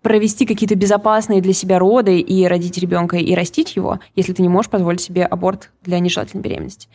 провести 0.00 0.46
какие-то 0.46 0.74
безопасные 0.76 1.42
для 1.42 1.52
себя 1.52 1.78
роды 1.78 2.20
и 2.20 2.46
родить 2.46 2.78
ребенка 2.78 3.18
и 3.18 3.34
растить 3.34 3.76
его, 3.76 4.00
если 4.16 4.32
ты 4.32 4.40
не 4.40 4.48
можешь 4.48 4.70
позволить 4.70 5.02
себе 5.02 5.26
аборт 5.26 5.70
для 5.84 5.98
нежелательной 5.98 6.42
беременности. 6.42 6.88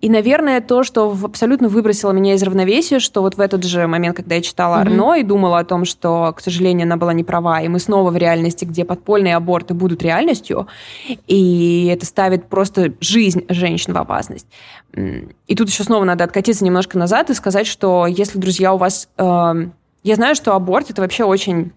И, 0.00 0.08
наверное, 0.08 0.62
то, 0.62 0.82
что 0.82 1.14
абсолютно 1.22 1.68
выбросило 1.68 2.12
меня 2.12 2.34
из 2.34 2.42
равновесия, 2.42 3.00
что 3.00 3.20
вот 3.20 3.36
в 3.36 3.40
этот 3.40 3.64
же 3.64 3.86
момент, 3.86 4.16
когда 4.16 4.36
я 4.36 4.40
читала 4.40 4.76
mm-hmm. 4.76 4.80
Арно 4.80 5.14
и 5.14 5.22
думала 5.22 5.58
о 5.58 5.64
том, 5.64 5.84
что, 5.84 6.32
к 6.34 6.40
сожалению, 6.40 6.86
она 6.86 6.96
была 6.96 7.12
не 7.12 7.22
права, 7.22 7.60
и 7.60 7.68
мы 7.68 7.78
снова 7.78 8.10
в 8.10 8.16
реальности, 8.16 8.64
где 8.64 8.86
подпольные 8.86 9.36
аборты 9.36 9.74
будут 9.74 10.02
реальностью, 10.02 10.68
и 11.26 11.86
это 11.92 12.06
ставит 12.06 12.46
просто 12.46 12.94
жизнь 13.00 13.44
женщин 13.48 13.92
в 13.92 13.98
опасность. 13.98 14.46
И 14.94 15.54
тут 15.54 15.68
еще 15.68 15.84
снова 15.84 16.04
надо 16.04 16.24
откатиться 16.24 16.64
немножко 16.64 16.98
назад 16.98 17.28
и 17.30 17.34
сказать, 17.34 17.66
что 17.66 18.06
если, 18.06 18.38
друзья, 18.38 18.72
у 18.72 18.78
вас... 18.78 19.08
Э, 19.18 19.52
я 20.02 20.14
знаю, 20.16 20.34
что 20.34 20.54
аборт— 20.54 20.90
это 20.90 21.02
вообще 21.02 21.24
очень 21.24 21.72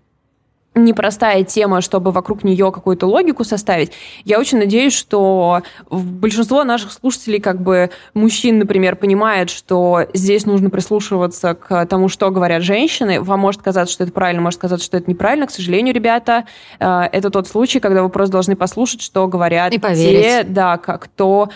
непростая 0.76 1.44
тема, 1.44 1.82
чтобы 1.82 2.12
вокруг 2.12 2.44
нее 2.44 2.72
какую-то 2.72 3.06
логику 3.08 3.44
составить. 3.44 3.92
Я 4.26 4.40
очень 4.40 4.58
надеюсь, 4.58 4.94
что 4.94 5.62
большинство 5.90 6.64
наших 6.64 6.92
слушателей, 6.92 7.40
как 7.40 7.62
бы 7.62 7.92
мужчин, 8.14 8.60
например, 8.60 8.96
понимает, 8.96 9.50
что 9.50 10.08
здесь 10.14 10.46
нужно 10.46 10.70
прислушиваться 10.70 11.54
к 11.54 11.86
тому, 11.86 12.10
что 12.10 12.32
говорят 12.32 12.64
женщины. 12.64 13.22
Вам 13.22 13.40
может 13.40 13.62
казаться, 13.62 13.94
что 13.94 14.04
это 14.04 14.14
правильно, 14.14 14.42
может 14.42 14.60
казаться, 14.60 14.86
что 14.86 14.98
это 14.98 15.10
неправильно. 15.10 15.48
К 15.48 15.52
сожалению, 15.52 15.94
ребята, 15.94 16.46
э, 16.80 17.02
это 17.12 17.30
тот 17.30 17.48
случай, 17.48 17.80
когда 17.80 18.04
вы 18.04 18.10
просто 18.10 18.34
должны 18.34 18.56
послушать, 18.56 19.02
что 19.02 19.28
говорят 19.28 19.74
И 19.74 19.80
те, 20.22 20.44
да, 20.44 20.78
кто 20.78 21.50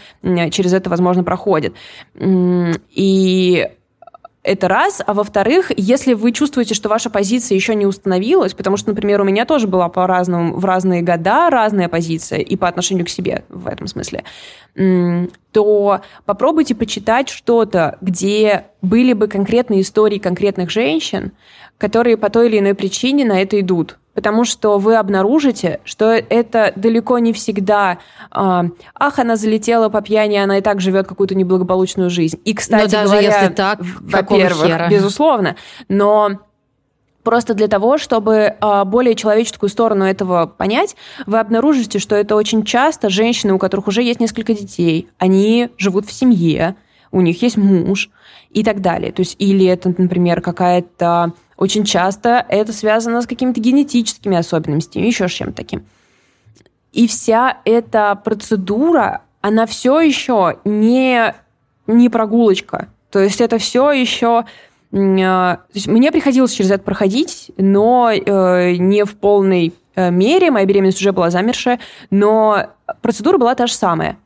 через 0.51 0.73
это, 0.73 0.89
возможно, 0.89 1.23
проходит. 1.23 1.73
И 2.19 3.67
это 4.47 4.67
раз. 4.67 5.01
А 5.05 5.13
во-вторых, 5.13 5.71
если 5.75 6.13
вы 6.13 6.31
чувствуете, 6.31 6.73
что 6.73 6.87
ваша 6.89 7.09
позиция 7.09 7.55
еще 7.55 7.75
не 7.75 7.85
установилась, 7.85 8.53
потому 8.53 8.77
что, 8.77 8.89
например, 8.89 9.21
у 9.21 9.25
меня 9.25 9.45
тоже 9.45 9.67
была 9.67 9.89
по-разному, 9.89 10.55
в 10.55 10.63
разные 10.63 11.01
года 11.01 11.49
разная 11.49 11.89
позиция 11.89 12.39
и 12.39 12.55
по 12.55 12.67
отношению 12.67 13.05
к 13.05 13.09
себе 13.09 13.43
в 13.49 13.67
этом 13.67 13.87
смысле, 13.87 14.23
то 15.51 16.01
попробуйте 16.25 16.75
почитать 16.75 17.29
что-то, 17.29 17.97
где 18.01 18.67
были 18.81 19.13
бы 19.13 19.27
конкретные 19.27 19.81
истории 19.81 20.17
конкретных 20.17 20.69
женщин, 20.69 21.33
которые 21.77 22.15
по 22.15 22.29
той 22.29 22.47
или 22.47 22.59
иной 22.59 22.73
причине 22.73 23.25
на 23.25 23.41
это 23.41 23.59
идут 23.59 23.97
потому 24.17 24.45
что 24.45 24.79
вы 24.79 24.95
обнаружите, 24.95 25.79
что 25.83 26.05
это 26.05 26.73
далеко 26.75 27.19
не 27.19 27.33
всегда 27.33 27.99
э, 28.31 28.63
«ах, 28.95 29.19
она 29.19 29.35
залетела 29.35 29.89
по 29.89 30.01
пьяни, 30.01 30.37
она 30.37 30.57
и 30.57 30.61
так 30.61 30.81
живет 30.81 31.05
какую-то 31.05 31.35
неблагополучную 31.35 32.09
жизнь». 32.09 32.39
И, 32.43 32.55
кстати 32.55 32.85
но 32.85 32.89
даже 32.89 33.11
говоря, 33.11 33.41
если 33.41 33.53
так, 33.53 33.79
во-первых, 33.79 34.89
безусловно, 34.89 35.55
но 35.87 36.31
просто 37.21 37.53
для 37.53 37.67
того, 37.67 37.99
чтобы 37.99 38.55
э, 38.59 38.83
более 38.85 39.13
человеческую 39.13 39.69
сторону 39.69 40.03
этого 40.03 40.47
понять, 40.47 40.95
вы 41.27 41.37
обнаружите, 41.37 41.99
что 41.99 42.15
это 42.15 42.35
очень 42.35 42.63
часто 42.63 43.09
женщины, 43.09 43.53
у 43.53 43.59
которых 43.59 43.87
уже 43.87 44.01
есть 44.01 44.19
несколько 44.19 44.55
детей, 44.55 45.09
они 45.19 45.69
живут 45.77 46.07
в 46.07 46.11
семье, 46.11 46.75
у 47.11 47.21
них 47.21 47.39
есть 47.43 47.57
муж 47.57 48.09
и 48.49 48.63
так 48.63 48.81
далее. 48.81 49.11
То 49.11 49.19
есть 49.19 49.35
или 49.37 49.67
это, 49.67 49.93
например, 49.95 50.41
какая-то 50.41 51.33
очень 51.57 51.83
часто 51.83 52.45
это 52.47 52.71
связано 52.71 53.21
с 53.21 53.27
какими-то 53.27 53.59
генетическими 53.59 54.37
особенностями, 54.37 55.05
еще 55.05 55.27
с 55.27 55.31
чем-то 55.31 55.55
таким. 55.55 55.85
И 56.93 57.07
вся 57.07 57.57
эта 57.65 58.15
процедура, 58.15 59.21
она 59.41 59.65
все 59.65 59.99
еще 59.99 60.59
не, 60.65 61.33
не 61.87 62.09
прогулочка. 62.09 62.89
То 63.11 63.19
есть 63.19 63.41
это 63.41 63.57
все 63.57 63.91
еще... 63.91 64.45
А, 64.93 65.55
то 65.55 65.73
есть 65.73 65.87
мне 65.87 66.11
приходилось 66.11 66.53
через 66.53 66.71
это 66.71 66.83
проходить, 66.83 67.51
но 67.57 68.09
э, 68.11 68.75
не 68.77 69.03
в 69.03 69.15
полной 69.15 69.73
э, 69.95 70.11
мере. 70.11 70.49
Моя 70.49 70.65
беременность 70.65 71.01
уже 71.01 71.11
была 71.11 71.29
замершая, 71.29 71.79
но 72.09 72.67
процедура 73.01 73.37
была 73.37 73.53
та 73.55 73.67
же 73.67 73.73
самая. 73.73 74.17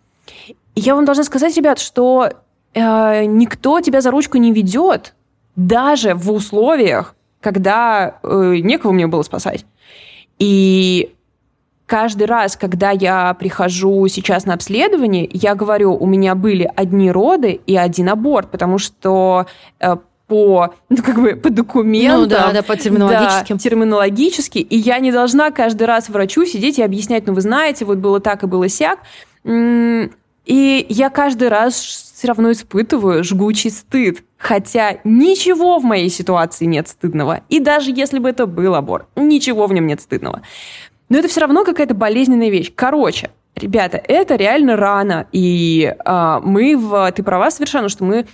И 0.76 0.82
я 0.82 0.96
вам 0.96 1.06
должна 1.06 1.24
сказать, 1.24 1.56
ребят, 1.58 1.80
что 1.80 2.30
э, 2.74 3.26
никто 3.26 3.82
тебя 3.82 4.02
за 4.02 4.12
ручку 4.12 4.38
не 4.38 4.52
ведет, 4.54 5.14
даже 5.56 6.14
в 6.14 6.32
условиях, 6.32 7.16
когда 7.42 8.20
э, 8.24 8.56
некого 8.62 8.92
мне 8.92 9.08
было 9.08 9.24
спасать. 9.24 9.66
И 10.40 11.14
каждый 11.86 12.26
раз, 12.26 12.56
когда 12.56 12.92
я 12.92 13.34
прихожу 13.34 14.08
сейчас 14.08 14.46
на 14.46 14.54
обследование, 14.54 15.30
я 15.34 15.56
говорю, 15.56 15.96
у 15.96 16.06
меня 16.06 16.36
были 16.36 16.72
одни 16.76 17.12
роды 17.12 17.60
и 17.66 17.76
один 17.76 18.10
аборт, 18.10 18.50
потому 18.50 18.78
что 18.78 19.48
э, 19.80 19.98
по, 20.28 20.74
ну, 20.88 20.98
как 21.04 21.16
бы, 21.16 21.36
по 21.36 21.50
документам. 21.50 22.22
Ну, 22.22 22.28
да, 22.28 22.54
да, 22.54 22.64
по 22.64 22.78
терминологическим. 22.78 23.58
Да, 23.58 23.62
терминологически. 23.62 24.60
И 24.60 24.78
я 24.78 25.00
не 25.00 25.12
должна 25.12 25.52
каждый 25.52 25.84
раз 25.84 26.08
врачу 26.08 26.46
сидеть 26.46 26.80
и 26.80 26.84
объяснять, 26.84 27.28
ну, 27.28 27.34
вы 27.34 27.42
знаете, 27.42 27.84
вот 27.84 27.98
было 27.98 28.22
так 28.22 28.44
и 28.44 28.48
было 28.48 28.70
сяк. 28.70 29.00
И 29.44 30.86
я 30.88 31.10
каждый 31.10 31.50
раз 31.50 31.76
все 31.76 32.28
равно 32.28 32.52
испытываю 32.54 33.26
жгучий 33.26 33.70
стыд. 33.70 34.24
Хотя 34.42 34.98
ничего 35.04 35.78
в 35.78 35.84
моей 35.84 36.10
ситуации 36.10 36.66
нет 36.66 36.88
стыдного. 36.88 37.42
И 37.50 37.60
даже 37.60 37.92
если 37.92 38.18
бы 38.18 38.28
это 38.28 38.48
был 38.48 38.74
аборт, 38.74 39.06
ничего 39.16 39.68
в 39.68 39.74
нем 39.74 39.86
нет 39.86 40.02
стыдного. 40.02 40.42
Но 41.10 41.20
это 41.20 41.28
все 41.28 41.42
равно 41.42 41.64
какая-то 41.64 41.94
болезненная 41.94 42.50
вещь. 42.50 42.72
Короче, 42.74 43.30
ребята, 43.56 43.98
это 43.98 44.36
реально 44.36 44.78
рано. 44.78 45.28
И 45.32 45.94
э, 45.94 46.40
мы 46.44 46.76
в... 46.76 47.12
Ты 47.12 47.22
права 47.22 47.52
совершенно, 47.52 47.88
что 47.88 48.04
мы 48.04 48.26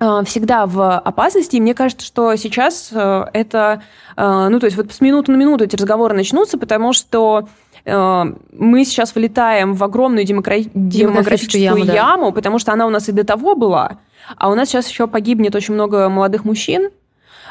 э, 0.00 0.22
всегда 0.26 0.66
в 0.66 0.98
опасности. 0.98 1.54
И 1.54 1.60
мне 1.60 1.74
кажется, 1.74 2.04
что 2.04 2.34
сейчас 2.34 2.90
э, 2.92 3.24
это... 3.32 3.82
Э, 4.16 4.48
ну, 4.50 4.58
то 4.58 4.66
есть 4.66 4.76
вот 4.76 4.92
с 4.92 5.00
минуты 5.00 5.30
на 5.30 5.36
минуту 5.36 5.62
эти 5.62 5.76
разговоры 5.76 6.16
начнутся, 6.16 6.58
потому 6.58 6.92
что 6.92 7.46
мы 7.84 8.84
сейчас 8.84 9.14
вылетаем 9.14 9.74
в 9.74 9.82
огромную 9.82 10.24
демокра... 10.24 10.56
демографическую 10.74 11.62
яму, 11.62 11.84
яму 11.84 12.26
да. 12.26 12.32
потому 12.32 12.58
что 12.58 12.72
она 12.72 12.86
у 12.86 12.90
нас 12.90 13.08
и 13.08 13.12
до 13.12 13.24
того 13.24 13.56
была. 13.56 13.98
А 14.36 14.50
у 14.50 14.54
нас 14.54 14.68
сейчас 14.68 14.88
еще 14.88 15.08
погибнет 15.08 15.54
очень 15.54 15.74
много 15.74 16.08
молодых 16.08 16.44
мужчин. 16.44 16.90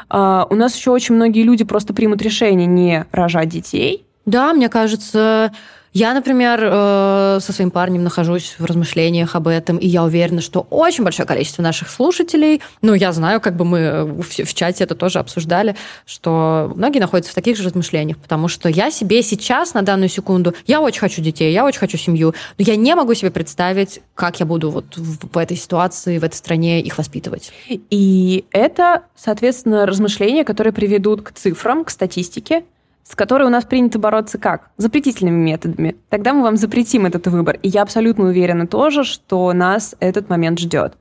Uh, 0.09 0.45
у 0.49 0.55
нас 0.55 0.75
еще 0.75 0.91
очень 0.91 1.15
многие 1.15 1.43
люди 1.43 1.63
просто 1.63 1.93
примут 1.93 2.21
решение 2.21 2.65
не 2.65 3.05
рожать 3.11 3.49
детей. 3.49 4.05
Да, 4.25 4.53
мне 4.53 4.67
кажется, 4.67 5.53
я, 5.93 6.13
например, 6.13 6.59
э, 6.63 7.39
со 7.41 7.51
своим 7.51 7.69
парнем 7.69 8.03
нахожусь 8.03 8.55
в 8.57 8.65
размышлениях 8.65 9.35
об 9.35 9.47
этом, 9.47 9.77
и 9.77 9.87
я 9.87 10.03
уверена, 10.03 10.39
что 10.39 10.65
очень 10.69 11.03
большое 11.03 11.27
количество 11.27 11.61
наших 11.61 11.89
слушателей, 11.89 12.61
ну, 12.81 12.93
я 12.93 13.11
знаю, 13.11 13.41
как 13.41 13.57
бы 13.57 13.65
мы 13.65 14.05
в 14.05 14.53
чате 14.53 14.85
это 14.85 14.95
тоже 14.95 15.19
обсуждали, 15.19 15.75
что 16.05 16.71
многие 16.75 16.99
находятся 16.99 17.33
в 17.33 17.35
таких 17.35 17.57
же 17.57 17.63
размышлениях, 17.63 18.17
потому 18.17 18.47
что 18.47 18.69
я 18.69 18.89
себе 18.89 19.21
сейчас, 19.21 19.73
на 19.73 19.81
данную 19.81 20.09
секунду, 20.09 20.55
я 20.65 20.79
очень 20.79 21.01
хочу 21.01 21.21
детей, 21.21 21.51
я 21.51 21.65
очень 21.65 21.79
хочу 21.79 21.97
семью, 21.97 22.33
но 22.57 22.63
я 22.65 22.77
не 22.77 22.95
могу 22.95 23.13
себе 23.13 23.31
представить, 23.31 24.01
как 24.15 24.39
я 24.39 24.45
буду 24.45 24.71
вот 24.71 24.95
в 24.95 25.37
этой 25.37 25.57
ситуации, 25.57 26.19
в 26.19 26.23
этой 26.23 26.35
стране 26.35 26.81
их 26.81 26.97
воспитывать. 26.97 27.51
И 27.67 28.45
это, 28.51 29.03
соответственно, 29.15 29.85
размышления, 29.85 30.45
которые 30.45 30.71
приведут 30.71 31.21
к 31.21 31.31
цифрам, 31.33 31.83
к 31.83 31.89
статистике, 31.89 32.63
с 33.03 33.15
которой 33.15 33.43
у 33.43 33.49
нас 33.49 33.65
принято 33.65 33.99
бороться 33.99 34.37
как? 34.37 34.69
Запретительными 34.77 35.43
методами. 35.43 35.95
Тогда 36.09 36.33
мы 36.33 36.43
вам 36.43 36.57
запретим 36.57 37.05
этот 37.05 37.27
выбор. 37.27 37.57
И 37.61 37.67
я 37.67 37.81
абсолютно 37.81 38.25
уверена 38.25 38.67
тоже, 38.67 39.03
что 39.03 39.51
нас 39.53 39.95
этот 39.99 40.29
момент 40.29 40.59
ждет. 40.59 40.93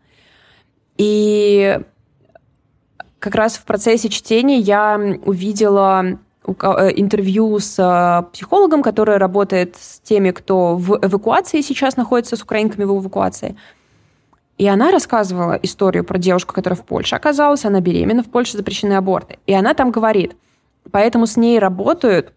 И 0.97 1.79
как 3.19 3.35
раз 3.35 3.57
в 3.57 3.65
процессе 3.65 4.09
чтения 4.09 4.59
я 4.59 4.99
увидела 5.25 6.19
э, 6.47 6.91
интервью 6.97 7.59
с 7.59 7.79
э, 7.79 8.33
психологом, 8.33 8.83
который 8.83 9.19
работает 9.19 9.77
с 9.79 10.01
теми, 10.01 10.31
кто 10.31 10.77
в 10.77 10.99
эвакуации 11.03 11.61
сейчас 11.61 11.97
находится, 11.97 12.37
с 12.37 12.43
украинками 12.43 12.85
в 12.85 12.99
эвакуации. 12.99 13.57
И 14.57 14.67
она 14.67 14.91
рассказывала 14.91 15.59
историю 15.63 16.05
про 16.05 16.19
девушку, 16.19 16.55
которая 16.55 16.79
в 16.79 16.85
Польше 16.85 17.15
оказалась, 17.15 17.65
она 17.65 17.81
беременна, 17.81 18.23
в 18.23 18.31
Польше 18.31 18.57
запрещены 18.57 18.95
аборты. 18.95 19.39
И 19.47 19.55
она 19.55 19.75
там 19.75 19.91
говорит– 19.91 20.35
Поэтому 20.91 21.27
с 21.27 21.37
ней 21.37 21.59
работают 21.59 22.33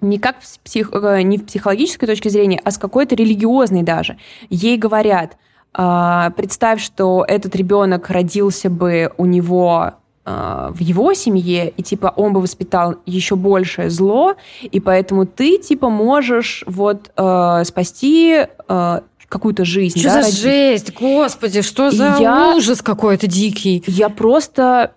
не 0.00 0.18
как 0.18 0.36
псих, 0.64 0.90
э, 0.92 1.22
не 1.22 1.38
в 1.38 1.46
психологической 1.46 2.08
точке 2.08 2.30
зрения, 2.30 2.60
а 2.64 2.70
с 2.70 2.78
какой-то 2.78 3.14
религиозной 3.14 3.82
даже. 3.82 4.18
Ей 4.50 4.76
говорят, 4.76 5.36
«А, 5.72 6.30
представь, 6.30 6.82
что 6.82 7.24
этот 7.26 7.56
ребенок 7.56 8.10
родился 8.10 8.70
бы 8.70 9.12
у 9.18 9.26
него 9.26 9.94
а, 10.28 10.70
в 10.72 10.80
его 10.80 11.14
семье, 11.14 11.68
и 11.68 11.82
типа 11.84 12.12
он 12.16 12.32
бы 12.32 12.40
воспитал 12.40 12.96
еще 13.06 13.36
большее 13.36 13.90
зло, 13.90 14.34
и 14.62 14.80
поэтому 14.80 15.24
ты 15.24 15.56
типа 15.58 15.88
можешь 15.88 16.64
вот 16.66 17.12
э, 17.16 17.62
спасти 17.64 18.46
э, 18.68 19.00
какую-то 19.28 19.64
жизнь. 19.64 20.00
Что 20.00 20.08
да, 20.08 20.14
за 20.14 20.26
ради... 20.26 20.36
жесть, 20.36 20.94
господи, 20.98 21.62
что 21.62 21.92
за 21.92 22.16
я, 22.18 22.54
ужас 22.56 22.82
какой-то 22.82 23.28
дикий. 23.28 23.84
Я 23.86 24.08
просто 24.08 24.94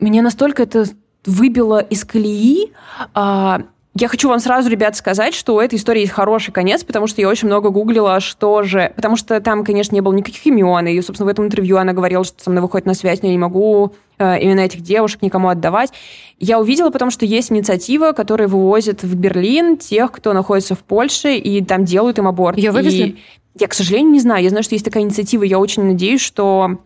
меня 0.00 0.20
настолько 0.20 0.64
это 0.64 0.84
выбило 1.28 1.78
из 1.78 2.04
колеи. 2.04 2.72
А, 3.14 3.60
я 3.94 4.08
хочу 4.08 4.28
вам 4.28 4.38
сразу, 4.38 4.70
ребят, 4.70 4.96
сказать, 4.96 5.34
что 5.34 5.56
у 5.56 5.60
этой 5.60 5.74
истории 5.76 6.00
есть 6.00 6.12
хороший 6.12 6.52
конец, 6.52 6.84
потому 6.84 7.06
что 7.06 7.20
я 7.20 7.28
очень 7.28 7.48
много 7.48 7.70
гуглила, 7.70 8.20
что 8.20 8.62
же... 8.62 8.92
Потому 8.94 9.16
что 9.16 9.40
там, 9.40 9.64
конечно, 9.64 9.94
не 9.94 10.00
было 10.00 10.12
никаких 10.12 10.46
имен, 10.46 10.86
и, 10.86 11.00
собственно, 11.02 11.26
в 11.26 11.30
этом 11.30 11.46
интервью 11.46 11.78
она 11.78 11.92
говорила, 11.92 12.24
что 12.24 12.42
со 12.42 12.50
мной 12.50 12.62
выходит 12.62 12.86
на 12.86 12.94
связь, 12.94 13.22
но 13.22 13.28
я 13.28 13.34
не 13.34 13.38
могу 13.38 13.92
э, 14.18 14.40
именно 14.40 14.60
этих 14.60 14.82
девушек 14.82 15.22
никому 15.22 15.48
отдавать. 15.48 15.92
Я 16.38 16.60
увидела, 16.60 16.90
потому 16.90 17.10
что 17.10 17.26
есть 17.26 17.50
инициатива, 17.50 18.12
которая 18.12 18.46
вывозит 18.46 19.02
в 19.02 19.16
Берлин 19.16 19.76
тех, 19.76 20.12
кто 20.12 20.32
находится 20.32 20.74
в 20.74 20.80
Польше, 20.80 21.34
и 21.34 21.64
там 21.64 21.84
делают 21.84 22.18
им 22.18 22.28
аборт. 22.28 22.56
Ее 22.56 22.70
вывезли? 22.70 23.04
И 23.04 23.18
я, 23.58 23.66
к 23.66 23.74
сожалению, 23.74 24.12
не 24.12 24.20
знаю. 24.20 24.44
Я 24.44 24.50
знаю, 24.50 24.62
что 24.62 24.76
есть 24.76 24.84
такая 24.84 25.02
инициатива, 25.02 25.42
я 25.42 25.58
очень 25.58 25.82
надеюсь, 25.82 26.20
что 26.20 26.78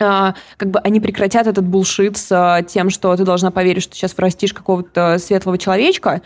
как 0.00 0.70
бы 0.70 0.78
они 0.80 0.98
прекратят 0.98 1.46
этот 1.46 1.64
булшит 1.64 2.16
с 2.16 2.28
а, 2.30 2.62
тем, 2.62 2.90
что 2.90 3.14
ты 3.16 3.24
должна 3.24 3.50
поверить, 3.50 3.82
что 3.82 3.94
сейчас 3.94 4.16
вырастишь 4.16 4.54
какого-то 4.54 5.18
светлого 5.18 5.58
человечка. 5.58 6.22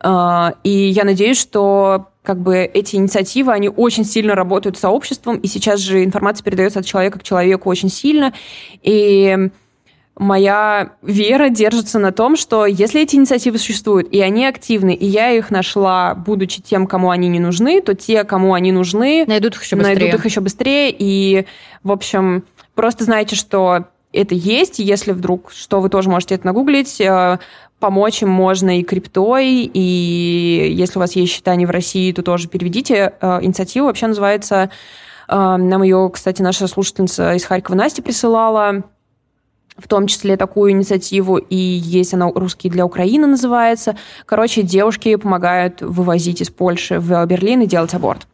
А, 0.00 0.54
и 0.62 0.70
я 0.70 1.04
надеюсь, 1.04 1.40
что 1.40 2.08
как 2.22 2.40
бы 2.40 2.58
эти 2.58 2.96
инициативы, 2.96 3.52
они 3.52 3.68
очень 3.68 4.04
сильно 4.04 4.34
работают 4.34 4.76
с 4.76 4.80
сообществом, 4.80 5.36
и 5.36 5.46
сейчас 5.46 5.80
же 5.80 6.04
информация 6.04 6.44
передается 6.44 6.80
от 6.80 6.86
человека 6.86 7.18
к 7.18 7.22
человеку 7.22 7.68
очень 7.68 7.88
сильно. 7.88 8.32
И 8.82 9.50
моя 10.16 10.92
вера 11.02 11.50
держится 11.50 11.98
на 11.98 12.10
том, 12.10 12.36
что 12.36 12.66
если 12.66 13.02
эти 13.02 13.16
инициативы 13.16 13.58
существуют, 13.58 14.08
и 14.12 14.20
они 14.20 14.46
активны, 14.46 14.94
и 14.94 15.06
я 15.06 15.30
их 15.30 15.50
нашла, 15.50 16.14
будучи 16.14 16.62
тем, 16.62 16.86
кому 16.86 17.10
они 17.10 17.28
не 17.28 17.38
нужны, 17.38 17.80
то 17.80 17.94
те, 17.94 18.24
кому 18.24 18.54
они 18.54 18.72
нужны... 18.72 19.24
Найдут 19.26 19.54
их 19.54 19.64
еще 19.64 19.76
быстрее. 19.76 19.94
Найдут 19.94 20.20
их 20.20 20.24
еще 20.24 20.40
быстрее, 20.40 20.94
и, 20.98 21.46
в 21.82 21.92
общем, 21.92 22.44
Просто 22.76 23.04
знайте, 23.04 23.36
что 23.36 23.86
это 24.12 24.34
есть, 24.34 24.78
если 24.78 25.12
вдруг 25.12 25.50
что, 25.50 25.80
вы 25.80 25.88
тоже 25.88 26.10
можете 26.10 26.34
это 26.34 26.46
нагуглить. 26.46 27.00
Э, 27.00 27.38
помочь 27.80 28.22
им 28.22 28.28
можно 28.28 28.78
и 28.78 28.84
криптой, 28.84 29.62
и 29.72 30.74
если 30.76 30.98
у 30.98 31.00
вас 31.00 31.16
есть 31.16 31.32
счета 31.32 31.56
не 31.56 31.64
в 31.64 31.70
России, 31.70 32.12
то 32.12 32.22
тоже 32.22 32.48
переведите. 32.48 33.14
Э, 33.20 33.38
инициатива 33.42 33.86
вообще 33.86 34.06
называется... 34.06 34.70
Э, 35.26 35.56
нам 35.56 35.82
ее, 35.82 36.10
кстати, 36.12 36.42
наша 36.42 36.68
слушательница 36.68 37.34
из 37.34 37.44
Харькова 37.44 37.76
Настя 37.76 38.02
присылала, 38.02 38.84
в 39.78 39.88
том 39.88 40.06
числе 40.06 40.36
такую 40.36 40.72
инициативу, 40.72 41.38
и 41.38 41.56
есть 41.56 42.12
она 42.12 42.30
«Русские 42.34 42.70
для 42.70 42.84
Украины» 42.84 43.26
называется. 43.26 43.96
Короче, 44.26 44.62
девушки 44.62 45.16
помогают 45.16 45.80
вывозить 45.80 46.42
из 46.42 46.50
Польши 46.50 47.00
в 47.00 47.24
Берлин 47.24 47.62
и 47.62 47.66
делать 47.66 47.94
аборт. 47.94 48.26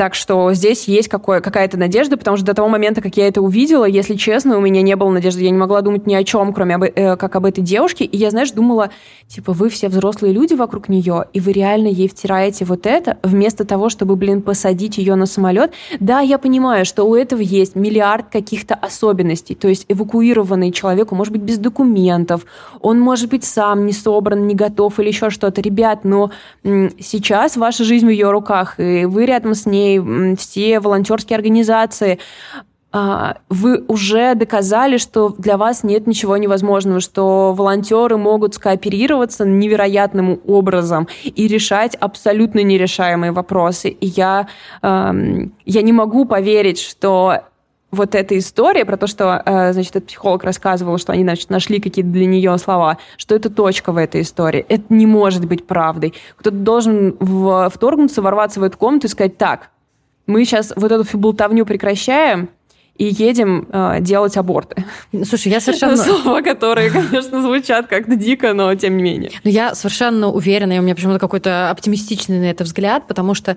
Так 0.00 0.14
что 0.14 0.54
здесь 0.54 0.88
есть 0.88 1.08
какое, 1.08 1.42
какая-то 1.42 1.76
надежда, 1.76 2.16
потому 2.16 2.38
что 2.38 2.46
до 2.46 2.54
того 2.54 2.70
момента, 2.70 3.02
как 3.02 3.18
я 3.18 3.28
это 3.28 3.42
увидела, 3.42 3.84
если 3.84 4.14
честно, 4.14 4.56
у 4.56 4.60
меня 4.62 4.80
не 4.80 4.96
было 4.96 5.10
надежды. 5.10 5.44
Я 5.44 5.50
не 5.50 5.58
могла 5.58 5.82
думать 5.82 6.06
ни 6.06 6.14
о 6.14 6.24
чем, 6.24 6.54
кроме 6.54 6.76
об, 6.76 6.84
э, 6.84 7.16
как 7.16 7.36
об 7.36 7.44
этой 7.44 7.60
девушке. 7.60 8.06
И 8.06 8.16
я, 8.16 8.30
знаешь, 8.30 8.50
думала, 8.52 8.88
типа, 9.28 9.52
вы 9.52 9.68
все 9.68 9.90
взрослые 9.90 10.32
люди 10.32 10.54
вокруг 10.54 10.88
нее, 10.88 11.26
и 11.34 11.40
вы 11.40 11.52
реально 11.52 11.88
ей 11.88 12.08
втираете 12.08 12.64
вот 12.64 12.86
это, 12.86 13.18
вместо 13.22 13.66
того, 13.66 13.90
чтобы, 13.90 14.16
блин, 14.16 14.40
посадить 14.40 14.96
ее 14.96 15.16
на 15.16 15.26
самолет. 15.26 15.74
Да, 16.00 16.20
я 16.20 16.38
понимаю, 16.38 16.86
что 16.86 17.04
у 17.04 17.14
этого 17.14 17.42
есть 17.42 17.76
миллиард 17.76 18.30
каких-то 18.32 18.76
особенностей. 18.76 19.54
То 19.54 19.68
есть 19.68 19.84
эвакуированный 19.90 20.72
человек, 20.72 21.12
он 21.12 21.18
может 21.18 21.34
быть 21.34 21.42
без 21.42 21.58
документов, 21.58 22.46
он 22.80 22.98
может 22.98 23.28
быть 23.28 23.44
сам 23.44 23.84
не 23.84 23.92
собран, 23.92 24.46
не 24.46 24.54
готов 24.54 24.98
или 24.98 25.08
еще 25.08 25.28
что-то. 25.28 25.60
Ребят, 25.60 26.04
но 26.04 26.30
сейчас 26.64 27.58
ваша 27.58 27.84
жизнь 27.84 28.06
в 28.06 28.08
ее 28.08 28.30
руках, 28.30 28.80
и 28.80 29.04
вы 29.04 29.26
рядом 29.26 29.54
с 29.54 29.66
ней, 29.66 29.89
все 30.38 30.80
волонтерские 30.80 31.36
организации, 31.36 32.18
а, 32.92 33.36
вы 33.48 33.84
уже 33.86 34.34
доказали, 34.34 34.98
что 34.98 35.34
для 35.38 35.56
вас 35.56 35.84
нет 35.84 36.06
ничего 36.06 36.36
невозможного, 36.36 37.00
что 37.00 37.54
волонтеры 37.54 38.16
могут 38.16 38.54
скооперироваться 38.54 39.44
невероятным 39.44 40.40
образом 40.46 41.06
и 41.22 41.46
решать 41.46 41.94
абсолютно 41.94 42.60
нерешаемые 42.64 43.30
вопросы. 43.30 43.90
И 43.90 44.06
я, 44.06 44.48
я 44.82 45.82
не 45.82 45.92
могу 45.92 46.24
поверить, 46.24 46.80
что 46.80 47.44
вот 47.90 48.14
эта 48.14 48.38
история 48.38 48.84
про 48.84 48.96
то, 48.96 49.06
что, 49.06 49.42
э, 49.44 49.72
значит, 49.72 49.96
этот 49.96 50.08
психолог 50.08 50.44
рассказывал, 50.44 50.98
что 50.98 51.12
они, 51.12 51.24
значит, 51.24 51.50
нашли 51.50 51.80
какие-то 51.80 52.10
для 52.10 52.26
нее 52.26 52.56
слова, 52.58 52.98
что 53.16 53.34
это 53.34 53.50
точка 53.50 53.92
в 53.92 53.96
этой 53.96 54.22
истории. 54.22 54.64
Это 54.68 54.84
не 54.90 55.06
может 55.06 55.44
быть 55.46 55.66
правдой. 55.66 56.14
Кто-то 56.36 56.56
должен 56.56 57.16
вторгнуться, 57.70 58.22
ворваться 58.22 58.60
в 58.60 58.62
эту 58.62 58.78
комнату 58.78 59.06
и 59.06 59.10
сказать, 59.10 59.38
так, 59.38 59.70
мы 60.30 60.44
сейчас 60.44 60.72
вот 60.76 60.90
эту 60.92 61.18
болтовню 61.18 61.66
прекращаем, 61.66 62.48
и 63.00 63.06
едем 63.06 63.66
э, 63.72 63.96
делать 64.00 64.36
аборты. 64.36 64.84
Слушай, 65.24 65.52
я 65.52 65.60
совершенно... 65.60 65.96
Слова, 65.96 66.42
которые, 66.42 66.90
конечно, 66.90 67.40
звучат 67.40 67.86
как-то 67.86 68.14
дико, 68.14 68.52
но 68.52 68.74
тем 68.74 68.98
не 68.98 69.02
менее. 69.02 69.30
Но 69.42 69.48
я 69.48 69.74
совершенно 69.74 70.28
уверена, 70.28 70.74
и 70.74 70.78
у 70.78 70.82
меня 70.82 70.94
почему-то 70.94 71.18
какой-то 71.18 71.70
оптимистичный 71.70 72.38
на 72.38 72.50
это 72.50 72.64
взгляд, 72.64 73.06
потому 73.06 73.32
что 73.32 73.56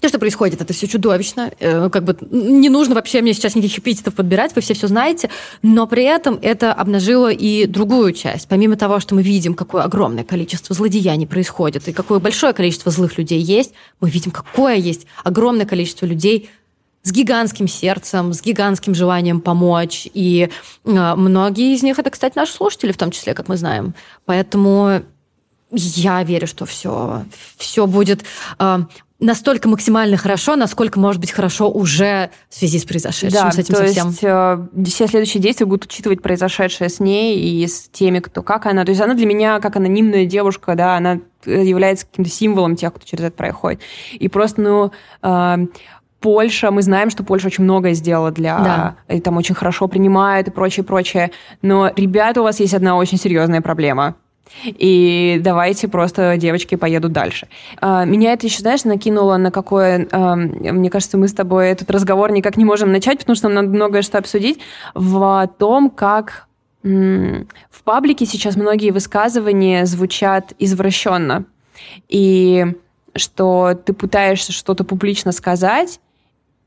то, 0.00 0.08
что 0.08 0.18
происходит, 0.18 0.60
это 0.60 0.72
все 0.72 0.86
чудовищно. 0.86 1.52
Э, 1.58 1.90
как 1.90 2.04
бы 2.04 2.16
не 2.30 2.68
нужно 2.68 2.94
вообще 2.94 3.20
мне 3.20 3.32
сейчас 3.32 3.54
никаких 3.54 3.78
эпитетов 3.80 4.14
подбирать, 4.14 4.54
вы 4.54 4.62
все 4.62 4.74
все 4.74 4.86
знаете. 4.86 5.30
Но 5.62 5.86
при 5.86 6.04
этом 6.04 6.38
это 6.40 6.72
обнажило 6.72 7.32
и 7.32 7.66
другую 7.66 8.12
часть. 8.12 8.48
Помимо 8.48 8.76
того, 8.76 9.00
что 9.00 9.14
мы 9.14 9.22
видим, 9.22 9.54
какое 9.54 9.82
огромное 9.82 10.24
количество 10.24 10.74
злодеяний 10.74 11.26
происходит 11.26 11.88
и 11.88 11.92
какое 11.92 12.18
большое 12.18 12.52
количество 12.52 12.92
злых 12.92 13.18
людей 13.18 13.40
есть, 13.40 13.72
мы 14.00 14.10
видим, 14.10 14.30
какое 14.30 14.76
есть 14.76 15.06
огромное 15.24 15.66
количество 15.66 16.06
людей 16.06 16.50
с 17.02 17.12
гигантским 17.12 17.68
сердцем, 17.68 18.32
с 18.32 18.42
гигантским 18.42 18.94
желанием 18.94 19.40
помочь. 19.40 20.06
И 20.14 20.48
э, 20.84 21.14
многие 21.14 21.74
из 21.74 21.82
них 21.82 21.98
это, 21.98 22.10
кстати, 22.10 22.36
наши 22.36 22.52
слушатели, 22.52 22.92
в 22.92 22.98
том 22.98 23.10
числе, 23.10 23.34
как 23.34 23.48
мы 23.48 23.56
знаем. 23.56 23.94
Поэтому 24.26 25.02
я 25.70 26.22
верю, 26.22 26.46
что 26.46 26.66
все, 26.66 27.24
все 27.56 27.86
будет 27.86 28.24
э, 28.58 28.78
настолько 29.20 29.68
максимально 29.68 30.16
хорошо, 30.16 30.54
насколько 30.56 31.00
может 31.00 31.20
быть 31.20 31.32
хорошо 31.32 31.70
уже 31.70 32.30
в 32.48 32.54
связи 32.54 32.78
с 32.78 32.84
произошедшим 32.84 33.42
да, 33.42 33.50
с 33.50 33.58
этим 33.58 33.74
то 33.74 33.86
совсем. 33.86 34.08
Есть, 34.08 34.20
э, 34.22 34.58
все 34.86 35.06
следующие 35.08 35.42
действия 35.42 35.66
будут 35.66 35.86
учитывать 35.86 36.22
произошедшее 36.22 36.88
с 36.88 37.00
ней 37.00 37.38
и 37.38 37.66
с 37.66 37.88
теми, 37.88 38.20
кто 38.20 38.42
как 38.42 38.66
она. 38.66 38.84
То 38.84 38.90
есть 38.90 39.00
она 39.00 39.14
для 39.14 39.26
меня 39.26 39.60
как 39.60 39.76
анонимная 39.76 40.24
девушка, 40.24 40.74
да, 40.74 40.96
она 40.96 41.20
является 41.44 42.06
каким-то 42.06 42.30
символом 42.30 42.76
тех, 42.76 42.92
кто 42.94 43.04
через 43.04 43.24
это 43.24 43.36
проходит. 43.36 43.80
И 44.12 44.28
просто, 44.28 44.60
ну, 44.60 44.92
э, 45.22 45.66
Польша, 46.20 46.70
мы 46.70 46.82
знаем, 46.82 47.10
что 47.10 47.22
Польша 47.22 47.46
очень 47.46 47.64
многое 47.64 47.94
сделала 47.94 48.30
для... 48.30 48.58
Да. 49.08 49.14
И 49.14 49.20
там 49.20 49.36
очень 49.36 49.54
хорошо 49.54 49.86
принимает 49.86 50.48
и 50.48 50.50
прочее, 50.50 50.84
прочее. 50.84 51.30
Но, 51.62 51.92
ребята, 51.94 52.40
у 52.40 52.44
вас 52.44 52.58
есть 52.58 52.74
одна 52.74 52.96
очень 52.96 53.18
серьезная 53.18 53.60
проблема– 53.60 54.14
и 54.64 55.38
давайте 55.42 55.88
просто 55.88 56.36
девочки 56.36 56.74
поедут 56.74 57.12
дальше. 57.12 57.48
А, 57.80 58.04
меня 58.04 58.32
это 58.32 58.46
еще, 58.46 58.60
знаешь, 58.60 58.84
накинуло 58.84 59.36
на 59.36 59.50
какое... 59.50 60.08
Мне 60.10 60.90
кажется, 60.90 61.18
мы 61.18 61.28
с 61.28 61.32
тобой 61.32 61.68
этот 61.68 61.90
разговор 61.90 62.32
никак 62.32 62.56
не 62.56 62.64
можем 62.64 62.92
начать, 62.92 63.18
потому 63.18 63.36
что 63.36 63.48
нам 63.48 63.66
надо 63.66 63.76
многое 63.76 64.02
что 64.02 64.18
обсудить, 64.18 64.60
в 64.94 65.50
том, 65.58 65.90
как 65.90 66.46
в 66.82 67.82
паблике 67.84 68.24
сейчас 68.26 68.56
многие 68.56 68.90
высказывания 68.90 69.84
звучат 69.84 70.52
извращенно. 70.58 71.44
И 72.08 72.66
что 73.14 73.74
ты 73.74 73.92
пытаешься 73.92 74.52
что-то 74.52 74.84
публично 74.84 75.32
сказать, 75.32 76.00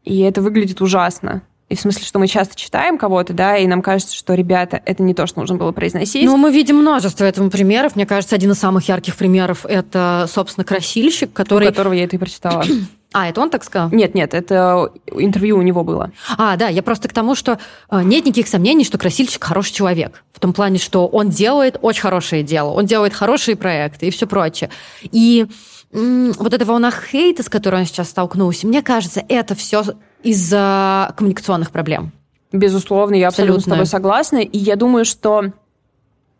и 0.03 0.19
это 0.19 0.41
выглядит 0.41 0.81
ужасно. 0.81 1.43
И 1.71 1.75
в 1.75 1.79
смысле, 1.79 2.05
что 2.05 2.19
мы 2.19 2.27
часто 2.27 2.53
читаем 2.57 2.97
кого-то, 2.97 3.31
да, 3.31 3.55
и 3.55 3.65
нам 3.65 3.81
кажется, 3.81 4.13
что, 4.13 4.33
ребята, 4.33 4.81
это 4.85 5.01
не 5.03 5.13
то, 5.13 5.25
что 5.25 5.39
нужно 5.39 5.55
было 5.55 5.71
произносить. 5.71 6.25
Ну, 6.25 6.35
мы 6.35 6.51
видим 6.51 6.75
множество 6.75 7.23
этому 7.23 7.49
примеров. 7.49 7.95
Мне 7.95 8.05
кажется, 8.05 8.35
один 8.35 8.51
из 8.51 8.59
самых 8.59 8.89
ярких 8.89 9.15
примеров– 9.15 9.65
это, 9.69 10.27
собственно, 10.29 10.65
красильщик, 10.65 11.31
который... 11.31 11.69
У 11.69 11.69
которого 11.69 11.93
я 11.93 12.03
это 12.03 12.17
и 12.17 12.19
прочитала. 12.19 12.63
А, 13.13 13.27
это 13.27 13.41
он 13.41 13.49
так 13.49 13.65
сказал? 13.65 13.89
Нет, 13.91 14.15
нет, 14.15 14.33
это 14.33 14.89
интервью 15.11 15.57
у 15.57 15.61
него 15.61 15.83
было. 15.83 16.11
А, 16.37 16.55
да, 16.55 16.69
я 16.69 16.81
просто 16.81 17.09
к 17.09 17.13
тому, 17.13 17.35
что 17.35 17.59
э, 17.89 18.03
нет 18.03 18.25
никаких 18.25 18.47
сомнений, 18.47 18.85
что 18.85 18.97
красильщик 18.97 19.43
хороший 19.43 19.73
человек. 19.73 20.23
В 20.31 20.39
том 20.39 20.53
плане, 20.53 20.79
что 20.79 21.07
он 21.07 21.27
делает 21.27 21.77
очень 21.81 22.03
хорошее 22.03 22.41
дело, 22.41 22.69
он 22.69 22.85
делает 22.85 23.13
хорошие 23.13 23.57
проекты 23.57 24.07
и 24.07 24.11
все 24.11 24.27
прочее. 24.27 24.69
И 25.03 25.45
вот 25.91 26.53
эта 26.53 26.63
волна 26.63 26.89
хейта, 26.89 27.43
с 27.43 27.49
которой 27.49 27.81
он 27.81 27.85
сейчас 27.85 28.09
столкнулся, 28.11 28.65
мне 28.65 28.81
кажется, 28.81 29.21
это 29.27 29.55
все 29.55 29.83
из-за 30.23 31.13
коммуникационных 31.17 31.71
проблем. 31.71 32.11
Безусловно, 32.51 33.15
я 33.15 33.29
абсолютно, 33.29 33.55
абсолютно 33.55 33.61
с 33.61 33.75
тобой 33.75 33.85
согласна. 33.85 34.37
И 34.37 34.57
я 34.57 34.75
думаю, 34.75 35.05
что 35.05 35.45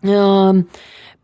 э, 0.04 0.54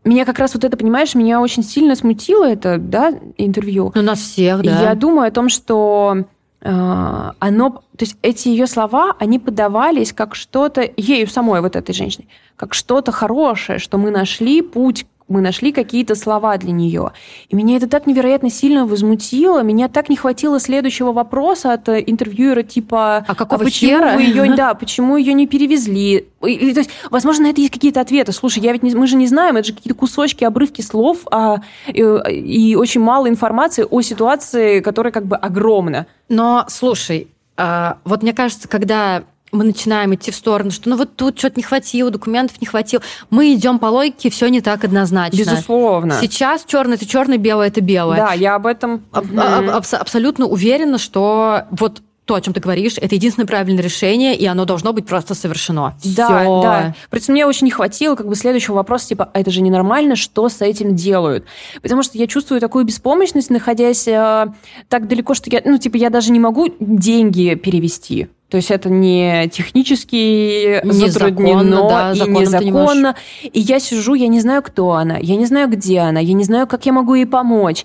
меня 0.04 0.24
как 0.24 0.38
раз 0.38 0.54
вот 0.54 0.64
это, 0.64 0.76
понимаешь, 0.76 1.14
меня 1.14 1.40
очень 1.40 1.62
сильно 1.62 1.94
смутило 1.94 2.44
это, 2.44 2.78
да, 2.78 3.12
интервью. 3.36 3.92
У 3.94 4.00
нас 4.00 4.20
всех, 4.20 4.62
да. 4.62 4.80
И 4.80 4.82
я 4.84 4.94
думаю 4.94 5.28
о 5.28 5.30
том, 5.30 5.48
что 5.48 6.24
э, 6.60 7.30
оно, 7.38 7.70
то 7.70 8.04
есть 8.04 8.16
эти 8.22 8.48
ее 8.48 8.66
слова, 8.66 9.14
они 9.18 9.38
подавались 9.38 10.12
как 10.12 10.34
что-то, 10.34 10.88
ею 10.96 11.26
самой, 11.28 11.60
вот 11.60 11.76
этой 11.76 11.94
женщиной, 11.94 12.28
как 12.56 12.72
что-то 12.74 13.12
хорошее, 13.12 13.78
что 13.78 13.98
мы 13.98 14.10
нашли 14.10 14.62
путь 14.62 15.06
мы 15.28 15.40
нашли 15.40 15.72
какие-то 15.72 16.14
слова 16.14 16.56
для 16.56 16.72
нее. 16.72 17.12
И 17.48 17.56
меня 17.56 17.76
это 17.76 17.88
так 17.88 18.06
невероятно 18.06 18.50
сильно 18.50 18.86
возмутило. 18.86 19.62
Меня 19.62 19.88
так 19.88 20.08
не 20.08 20.16
хватило 20.16 20.58
следующего 20.58 21.12
вопроса 21.12 21.74
от 21.74 21.88
э, 21.88 22.02
интервьюера 22.06 22.62
типа... 22.62 23.24
А 23.28 23.34
какого 23.34 23.62
а 23.62 23.64
почему 23.64 23.90
хера? 23.98 24.14
Вы 24.14 24.22
ее, 24.22 24.54
да, 24.56 24.74
почему 24.74 25.16
ее 25.16 25.34
не 25.34 25.46
перевезли? 25.46 26.28
И, 26.44 26.72
то 26.72 26.80
есть, 26.80 26.90
возможно, 27.10 27.44
на 27.44 27.50
это 27.50 27.60
есть 27.60 27.72
какие-то 27.72 28.00
ответы. 28.00 28.32
Слушай, 28.32 28.62
я 28.62 28.72
ведь 28.72 28.82
не, 28.82 28.94
мы 28.94 29.06
же 29.06 29.16
не 29.16 29.26
знаем, 29.26 29.56
это 29.56 29.68
же 29.68 29.74
какие-то 29.74 29.98
кусочки, 29.98 30.44
обрывки 30.44 30.80
слов 30.80 31.18
а, 31.30 31.58
и, 31.86 32.00
и 32.00 32.76
очень 32.76 33.00
мало 33.00 33.28
информации 33.28 33.86
о 33.88 34.00
ситуации, 34.00 34.80
которая 34.80 35.12
как 35.12 35.26
бы 35.26 35.36
огромна. 35.36 36.06
Но, 36.28 36.64
слушай, 36.68 37.28
а, 37.56 37.98
вот 38.04 38.22
мне 38.22 38.32
кажется, 38.32 38.68
когда 38.68 39.24
мы 39.52 39.64
начинаем 39.64 40.14
идти 40.14 40.30
в 40.30 40.36
сторону, 40.36 40.70
что 40.70 40.88
ну 40.88 40.96
вот 40.96 41.16
тут 41.16 41.38
что-то 41.38 41.54
не 41.56 41.62
хватило, 41.62 42.10
документов 42.10 42.60
не 42.60 42.66
хватило. 42.66 43.02
Мы 43.30 43.54
идем 43.54 43.78
по 43.78 43.86
логике, 43.86 44.30
все 44.30 44.48
не 44.48 44.60
так 44.60 44.84
однозначно. 44.84 45.36
Безусловно. 45.36 46.18
Сейчас 46.20 46.64
черное 46.66 46.96
это 46.96 47.06
черное, 47.06 47.38
белое 47.38 47.68
это 47.68 47.80
белое. 47.80 48.16
Да, 48.16 48.32
я 48.32 48.54
об 48.56 48.66
этом 48.66 49.04
аб- 49.12 49.26
аб- 49.36 49.94
абсолютно 49.94 50.46
уверена, 50.46 50.98
что 50.98 51.64
вот 51.70 52.02
то, 52.24 52.34
о 52.34 52.40
чем 52.42 52.52
ты 52.52 52.60
говоришь, 52.60 52.98
это 53.00 53.14
единственное 53.14 53.46
правильное 53.46 53.82
решение, 53.82 54.36
и 54.36 54.44
оно 54.44 54.66
должно 54.66 54.92
быть 54.92 55.06
просто 55.06 55.34
совершено. 55.34 55.94
Да, 56.04 56.40
Всё. 56.42 56.62
да. 56.62 56.94
Причем 57.08 57.32
мне 57.32 57.46
очень 57.46 57.64
не 57.64 57.70
хватило 57.70 58.16
как 58.16 58.28
бы 58.28 58.34
следующего 58.34 58.74
вопроса, 58.74 59.08
типа, 59.08 59.30
а 59.32 59.40
это 59.40 59.50
же 59.50 59.62
ненормально, 59.62 60.14
что 60.14 60.50
с 60.50 60.60
этим 60.60 60.94
делают? 60.94 61.46
Потому 61.80 62.02
что 62.02 62.18
я 62.18 62.26
чувствую 62.26 62.60
такую 62.60 62.84
беспомощность, 62.84 63.48
находясь 63.48 64.06
э, 64.06 64.46
так 64.90 65.08
далеко, 65.08 65.32
что 65.32 65.48
я, 65.48 65.62
ну, 65.64 65.78
типа, 65.78 65.96
я 65.96 66.10
даже 66.10 66.30
не 66.30 66.38
могу 66.38 66.66
деньги 66.78 67.54
перевести. 67.54 68.28
То 68.48 68.56
есть 68.56 68.70
это 68.70 68.88
не 68.88 69.48
технически 69.52 70.80
незаконно, 70.82 71.08
затруднено 71.10 71.88
да, 71.88 72.12
и 72.12 72.28
незаконно. 72.28 73.14
И 73.42 73.60
я 73.60 73.78
сижу, 73.78 74.14
я 74.14 74.28
не 74.28 74.40
знаю, 74.40 74.62
кто 74.62 74.92
она, 74.92 75.18
я 75.18 75.36
не 75.36 75.44
знаю, 75.44 75.68
где 75.68 75.98
она, 75.98 76.20
я 76.20 76.32
не 76.32 76.44
знаю, 76.44 76.66
как 76.66 76.86
я 76.86 76.94
могу 76.94 77.14
ей 77.14 77.26
помочь. 77.26 77.84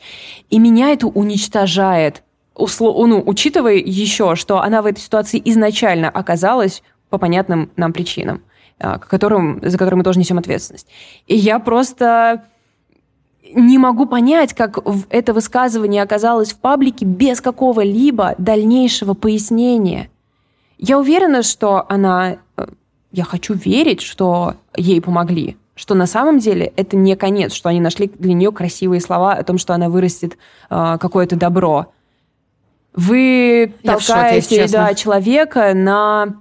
И 0.50 0.60
меня 0.60 0.92
это 0.92 1.08
уничтожает. 1.08 2.24
Усло... 2.56 3.06
Ну, 3.06 3.22
учитывая 3.26 3.76
еще, 3.76 4.36
что 4.36 4.62
она 4.62 4.82
в 4.82 4.86
этой 4.86 5.02
ситуации 5.02 5.42
изначально 5.44 6.10
оказалась 6.10 6.82
по 7.10 7.18
понятным 7.18 7.70
нам 7.76 7.92
причинам, 7.92 8.42
а, 8.80 9.00
которым, 9.00 9.60
за 9.62 9.78
которые 9.78 9.98
мы 9.98 10.04
тоже 10.04 10.20
несем 10.20 10.38
ответственность. 10.38 10.88
И 11.28 11.36
я 11.36 11.60
просто 11.60 12.46
не 13.54 13.78
могу 13.78 14.06
понять, 14.06 14.54
как 14.54 14.80
это 15.10 15.34
высказывание 15.34 16.02
оказалось 16.02 16.54
в 16.54 16.58
паблике 16.58 17.06
без 17.06 17.42
какого-либо 17.42 18.36
дальнейшего 18.38 19.14
пояснения. 19.14 20.10
Я 20.84 21.00
уверена, 21.00 21.44
что 21.44 21.86
она... 21.88 22.40
Э, 22.58 22.66
я 23.14 23.24
хочу 23.24 23.54
верить, 23.54 24.02
что 24.02 24.56
ей 24.76 25.00
помогли. 25.02 25.56
Что 25.76 25.96
на 25.96 26.06
самом 26.06 26.40
деле 26.40 26.74
это 26.76 26.98
не 26.98 27.16
конец, 27.16 27.54
что 27.54 27.70
они 27.70 27.80
нашли 27.80 28.12
для 28.20 28.34
нее 28.34 28.52
красивые 28.52 29.00
слова 29.00 29.32
о 29.32 29.44
том, 29.44 29.58
что 29.58 29.74
она 29.74 29.88
вырастет 29.88 30.34
э, 30.70 30.98
какое-то 31.00 31.38
добро. 31.38 31.88
Вы 32.94 33.74
я 33.82 33.94
толкаете 33.94 34.64
шоке, 34.64 34.74
да, 34.74 34.94
человека 34.94 35.74
на, 35.74 36.36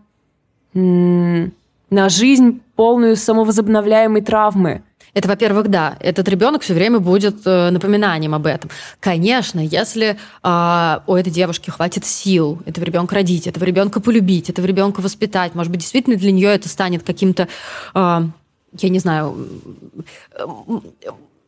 на 0.74 2.08
жизнь 2.08 2.62
полную 2.74 3.14
самовозобновляемой 3.14 4.22
травмы. 4.22 4.82
Это, 5.14 5.28
во-первых, 5.28 5.68
да, 5.68 5.96
этот 6.00 6.26
ребенок 6.28 6.62
все 6.62 6.72
время 6.72 6.98
будет 6.98 7.46
э, 7.46 7.70
напоминанием 7.70 8.34
об 8.34 8.46
этом. 8.46 8.70
Конечно, 8.98 9.60
если 9.60 10.16
э, 10.42 10.98
у 11.06 11.14
этой 11.14 11.30
девушки 11.30 11.68
хватит 11.68 12.06
сил 12.06 12.62
этого 12.64 12.84
ребенка 12.84 13.16
родить, 13.16 13.46
этого 13.46 13.64
ребенка 13.64 14.00
полюбить, 14.00 14.48
этого 14.48 14.64
ребенка 14.64 15.00
воспитать, 15.00 15.54
может 15.54 15.70
быть, 15.70 15.80
действительно 15.80 16.16
для 16.16 16.32
нее 16.32 16.48
это 16.48 16.68
станет 16.70 17.02
каким-то, 17.02 17.48
э, 17.94 18.22
я 18.78 18.88
не 18.88 18.98
знаю, 18.98 19.36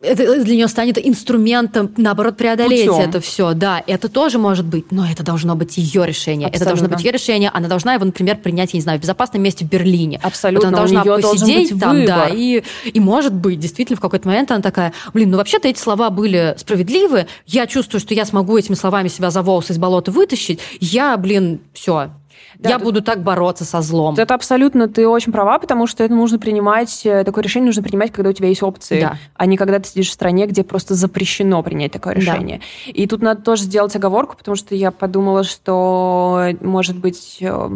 это 0.04 0.44
для 0.44 0.54
нее 0.54 0.68
станет 0.68 0.98
инструментом, 1.04 1.92
наоборот, 1.96 2.36
преодолеть 2.36 2.88
Путем. 2.88 3.08
это 3.08 3.20
все. 3.20 3.54
Да, 3.54 3.82
это 3.86 4.08
тоже 4.08 4.38
может 4.38 4.66
быть, 4.66 4.92
но 4.92 5.06
это 5.06 5.22
должно 5.22 5.56
быть 5.56 5.76
ее 5.76 6.06
решение. 6.06 6.48
Абсолютно. 6.48 6.56
Это 6.56 6.64
должно 6.64 6.88
быть 6.88 7.04
ее 7.04 7.12
решение. 7.12 7.50
Она 7.52 7.68
должна 7.68 7.94
его, 7.94 8.04
например, 8.04 8.36
принять, 8.36 8.74
я 8.74 8.78
не 8.78 8.82
знаю, 8.82 8.98
в 8.98 9.02
безопасном 9.02 9.42
месте 9.42 9.64
в 9.64 9.68
Берлине. 9.68 10.20
Абсолютно. 10.22 10.70
Вот 10.70 10.76
она 10.76 10.86
должна 10.86 11.04
посидеть 11.04 11.78
там, 11.78 11.96
выбор. 11.96 12.06
да, 12.06 12.28
и, 12.28 12.62
и 12.84 13.00
может 13.00 13.32
быть, 13.34 13.58
действительно, 13.58 13.96
в 13.96 14.00
какой-то 14.00 14.28
момент 14.28 14.50
она 14.50 14.62
такая, 14.62 14.92
блин, 15.12 15.30
ну 15.30 15.38
вообще-то 15.38 15.68
эти 15.68 15.78
слова 15.78 16.10
были 16.10 16.54
справедливы, 16.58 17.26
я 17.46 17.66
чувствую, 17.66 18.00
что 18.00 18.14
я 18.14 18.24
смогу 18.24 18.56
этими 18.56 18.74
словами 18.74 19.08
себя 19.08 19.30
за 19.30 19.42
волосы 19.42 19.72
из 19.72 19.78
болота 19.78 20.10
вытащить, 20.10 20.60
я, 20.80 21.16
блин, 21.16 21.60
все, 21.72 22.10
да, 22.58 22.70
я 22.70 22.76
тут... 22.76 22.84
буду 22.84 23.02
так 23.02 23.22
бороться 23.22 23.64
со 23.64 23.82
злом. 23.82 24.14
Это 24.16 24.34
абсолютно, 24.34 24.88
ты 24.88 25.06
очень 25.06 25.32
права, 25.32 25.58
потому 25.58 25.86
что 25.86 26.04
это 26.04 26.14
нужно 26.14 26.38
принимать, 26.38 27.04
э, 27.04 27.24
такое 27.24 27.44
решение 27.44 27.66
нужно 27.66 27.82
принимать, 27.82 28.12
когда 28.12 28.30
у 28.30 28.32
тебя 28.32 28.48
есть 28.48 28.62
опции, 28.62 29.00
да. 29.00 29.18
а 29.34 29.46
не 29.46 29.56
когда 29.56 29.78
ты 29.78 29.88
сидишь 29.88 30.10
в 30.10 30.12
стране, 30.12 30.46
где 30.46 30.64
просто 30.64 30.94
запрещено 30.94 31.62
принять 31.62 31.92
такое 31.92 32.14
решение. 32.14 32.60
Да. 32.86 32.92
И 32.92 33.06
тут 33.06 33.22
надо 33.22 33.42
тоже 33.42 33.62
сделать 33.62 33.94
оговорку, 33.96 34.36
потому 34.36 34.56
что 34.56 34.74
я 34.74 34.90
подумала, 34.90 35.44
что, 35.44 36.48
может 36.60 36.96
быть, 36.96 37.38
э, 37.40 37.70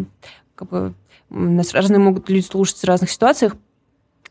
как 0.54 0.68
бы, 0.68 0.94
нас 1.30 1.74
разные 1.74 1.98
могут 1.98 2.28
люди 2.28 2.44
слушать 2.44 2.78
в 2.78 2.84
разных 2.84 3.10
ситуациях, 3.10 3.54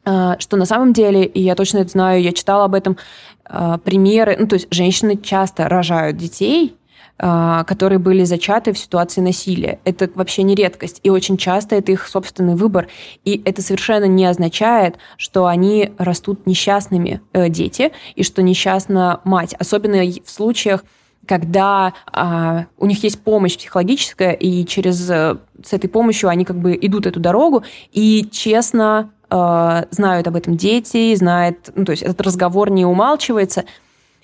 а, 0.09 0.39
что 0.39 0.55
на 0.55 0.65
самом 0.65 0.93
деле, 0.93 1.25
и 1.25 1.41
я 1.41 1.53
точно 1.55 1.79
это 1.79 1.91
знаю, 1.91 2.21
я 2.21 2.31
читала 2.31 2.63
об 2.63 2.75
этом, 2.75 2.97
а, 3.43 3.77
примеры, 3.77 4.37
ну, 4.39 4.47
то 4.47 4.55
есть 4.55 4.67
женщины 4.71 5.17
часто 5.17 5.67
рожают 5.67 6.15
детей, 6.15 6.77
которые 7.17 7.97
были 7.97 8.23
зачаты 8.25 8.73
в 8.73 8.77
ситуации 8.77 9.21
насилия. 9.21 9.79
Это 9.85 10.09
вообще 10.13 10.43
не 10.43 10.53
редкость, 10.53 10.99
и 11.01 11.09
очень 11.09 11.37
часто 11.37 11.75
это 11.75 11.91
их 11.91 12.07
собственный 12.07 12.55
выбор. 12.55 12.87
И 13.25 13.41
это 13.43 13.61
совершенно 13.61 14.05
не 14.05 14.25
означает, 14.25 14.97
что 15.17 15.47
они 15.47 15.93
растут 15.97 16.45
несчастными 16.45 17.21
э, 17.33 17.49
дети, 17.49 17.91
и 18.15 18.23
что 18.23 18.41
несчастна 18.41 19.21
мать. 19.23 19.55
Особенно 19.57 20.03
в 20.03 20.29
случаях, 20.29 20.83
когда 21.27 21.93
а, 22.11 22.65
у 22.77 22.85
них 22.85 23.03
есть 23.03 23.21
помощь 23.21 23.57
психологическая, 23.57 24.31
и 24.31 24.65
через 24.65 25.09
э, 25.09 25.37
с 25.63 25.73
этой 25.73 25.87
помощью 25.87 26.29
они 26.29 26.45
как 26.45 26.57
бы 26.57 26.77
идут 26.79 27.05
эту 27.05 27.19
дорогу 27.19 27.63
и 27.91 28.27
честно 28.31 29.11
э, 29.29 29.83
знают 29.91 30.27
об 30.27 30.35
этом 30.35 30.57
дети, 30.57 31.13
знают, 31.15 31.71
ну, 31.75 31.85
то 31.85 31.91
есть 31.91 32.03
этот 32.03 32.21
разговор 32.21 32.71
не 32.71 32.85
умалчивается. 32.85 33.65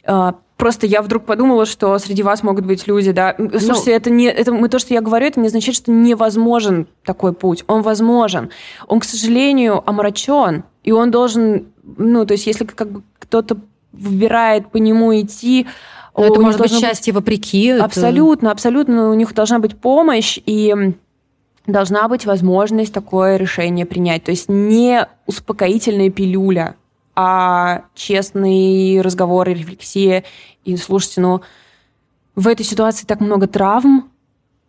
Э, 0.06 0.34
просто 0.58 0.86
я 0.88 1.02
вдруг 1.02 1.26
подумала, 1.26 1.66
что 1.66 1.98
среди 2.00 2.24
вас 2.24 2.44
могут 2.44 2.66
быть 2.66 2.88
люди, 2.88 3.12
да. 3.12 3.36
Слушайте, 3.38 3.92
ну, 3.92 3.96
это 3.96 4.10
не, 4.10 4.26
это 4.26 4.52
мы 4.52 4.70
то, 4.70 4.80
что 4.80 4.94
я 4.94 5.02
говорю, 5.02 5.28
это 5.28 5.40
не 5.40 5.48
означает, 5.48 5.76
что 5.76 5.92
невозможен 5.92 6.88
такой 7.06 7.34
путь. 7.34 7.64
Он 7.68 7.82
возможен. 7.82 8.50
Он, 8.88 9.00
к 9.00 9.04
сожалению, 9.04 9.84
омрачен, 9.90 10.64
и 10.84 10.92
он 10.92 11.12
должен, 11.12 11.68
ну, 11.84 12.26
то 12.26 12.34
есть 12.34 12.48
если 12.48 12.66
как 12.66 12.92
бы 12.92 13.04
кто-то 13.20 13.58
выбирает 13.92 14.70
по 14.70 14.78
нему 14.78 15.14
идти, 15.20 15.68
но 16.16 16.26
это 16.26 16.40
может 16.40 16.60
быть 16.60 16.72
счастье 16.72 17.12
быть... 17.12 17.22
вопреки. 17.22 17.72
Абсолютно, 17.72 18.48
это... 18.48 18.54
абсолютно. 18.54 19.10
У 19.10 19.14
них 19.14 19.34
должна 19.34 19.60
быть 19.60 19.76
помощь, 19.76 20.40
и 20.46 20.94
должна 21.66 22.08
быть 22.08 22.26
возможность 22.26 22.94
такое 22.94 23.38
решение 23.38 23.86
принять. 23.86 24.24
То 24.24 24.32
есть 24.32 24.50
не 24.50 25.08
успокоительная 25.26 26.10
пилюля, 26.10 26.76
а 27.16 27.84
честный 27.96 29.02
разговор 29.02 29.50
и 29.50 29.54
рефлексия. 29.54 30.24
И 30.66 30.78
слушайте, 30.78 31.22
ну, 31.22 31.42
в 32.36 32.48
этой 32.48 32.66
ситуации 32.66 33.06
так 33.06 33.20
много 33.20 33.48
травм, 33.48 34.10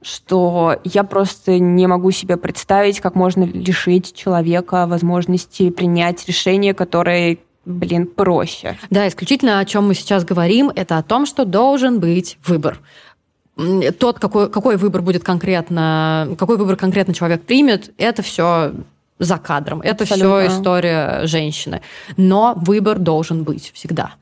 что 0.02 0.78
я 0.84 1.04
просто 1.04 1.58
не 1.58 1.86
могу 1.86 2.10
себе 2.10 2.36
представить, 2.36 3.00
как 3.00 3.14
можно 3.14 3.44
лишить 3.44 4.14
человека 4.14 4.86
возможности 4.86 5.70
принять 5.70 6.26
решение, 6.26 6.74
которое 6.74 7.38
блин, 7.64 8.06
проще. 8.06 8.76
Да, 8.90 9.08
исключительно 9.08 9.58
о 9.58 9.64
чем 9.64 9.88
мы 9.88 9.94
сейчас 9.94 10.24
говорим, 10.24 10.70
это 10.74 10.98
о 10.98 11.02
том, 11.02 11.24
что 11.24 11.46
должен 11.46 12.00
быть 12.00 12.38
выбор 12.46 12.80
тот, 13.98 14.18
какой, 14.18 14.50
какой 14.50 14.76
выбор 14.76 15.02
будет 15.02 15.22
конкретно, 15.22 16.34
какой 16.38 16.56
выбор 16.56 16.76
конкретно 16.76 17.14
человек 17.14 17.42
примет, 17.42 17.92
это 17.98 18.22
все 18.22 18.72
за 19.18 19.38
кадром. 19.38 19.80
Это 19.80 20.04
все 20.04 20.46
история 20.46 21.26
женщины. 21.26 21.80
Но 22.16 22.54
выбор 22.56 22.98
должен 22.98 23.44
быть 23.44 23.72
всегда. 23.72 24.14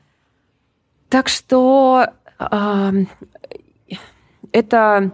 Так 1.09 1.29
что 1.29 2.07
э, 2.39 2.91
это, 4.51 5.11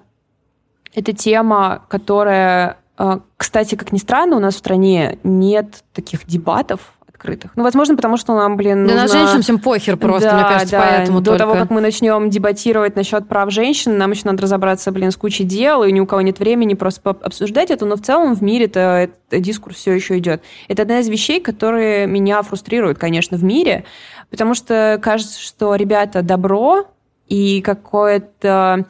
это 0.94 1.14
тема, 1.14 1.84
которая, 1.90 2.78
э, 2.98 3.20
кстати, 3.38 3.76
как 3.76 3.92
ни 3.92 3.98
странно, 3.98 4.38
у 4.38 4.40
нас 4.40 4.56
в 4.56 4.60
стране 4.60 5.20
нет 5.24 5.84
таких 5.94 6.26
дебатов 6.26 6.94
открытых. 7.20 7.52
Ну, 7.56 7.64
возможно, 7.64 7.96
потому 7.96 8.18
что 8.18 8.34
нам, 8.36 8.56
блин, 8.56 8.88
Да 8.88 8.94
нужно... 8.94 9.02
на 9.02 9.08
женщин 9.08 9.42
всем 9.42 9.60
похер 9.60 9.98
просто, 9.98 10.30
да, 10.30 10.36
мне 10.36 10.44
кажется, 10.44 10.78
да. 10.78 10.88
поэтому 10.88 11.20
До 11.20 11.32
только. 11.32 11.40
того, 11.40 11.54
как 11.56 11.70
мы 11.70 11.82
начнем 11.82 12.30
дебатировать 12.30 12.96
насчет 12.96 13.28
прав 13.28 13.52
женщин, 13.52 13.98
нам 13.98 14.12
еще 14.12 14.22
надо 14.26 14.44
разобраться, 14.44 14.92
блин, 14.92 15.12
с 15.12 15.18
кучей 15.18 15.44
дел, 15.44 15.84
и 15.84 15.92
ни 15.92 16.00
у 16.00 16.06
кого 16.06 16.22
нет 16.22 16.40
времени 16.40 16.74
просто 16.74 17.10
обсуждать 17.10 17.72
это, 17.72 17.86
но 17.86 17.98
в 17.98 18.02
целом 18.02 18.36
в 18.36 18.42
мире 18.42 18.66
это, 18.66 19.10
дискурс 19.32 19.76
все 19.78 19.94
еще 19.94 20.18
идет. 20.18 20.42
Это 20.68 20.84
одна 20.84 21.00
из 21.00 21.10
вещей, 21.10 21.42
которые 21.42 22.08
меня 22.08 22.42
фрустрируют, 22.42 22.98
конечно, 22.98 23.38
в 23.38 23.44
мире, 23.44 23.84
потому 24.30 24.56
что 24.56 25.00
кажется, 25.02 25.40
что, 25.42 25.76
ребята, 25.76 26.22
добро 26.22 26.88
и 27.28 27.62
какое-то 27.62 28.86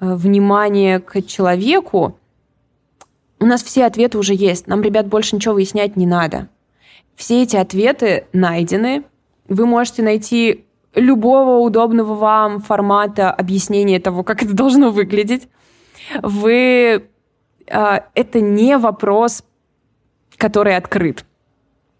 э, 0.00 0.14
внимание 0.14 1.00
к 1.00 1.22
человеку, 1.22 2.18
у 3.40 3.46
нас 3.46 3.62
все 3.62 3.84
ответы 3.84 4.16
уже 4.16 4.32
есть. 4.32 4.68
Нам, 4.68 4.80
ребят, 4.80 5.06
больше 5.06 5.36
ничего 5.36 5.54
выяснять 5.54 5.96
не 5.96 6.06
надо. 6.06 6.48
Все 7.16 7.42
эти 7.42 7.56
ответы 7.56 8.26
найдены. 8.32 9.04
Вы 9.48 9.66
можете 9.66 10.02
найти 10.02 10.64
любого 10.94 11.58
удобного 11.64 12.14
вам 12.14 12.60
формата 12.60 13.30
объяснения 13.30 14.00
того, 14.00 14.22
как 14.22 14.42
это 14.42 14.54
должно 14.54 14.90
выглядеть. 14.90 15.48
Вы... 16.22 17.08
Э, 17.66 18.00
это 18.14 18.40
не 18.40 18.78
вопрос, 18.78 19.44
который 20.36 20.76
открыт. 20.76 21.24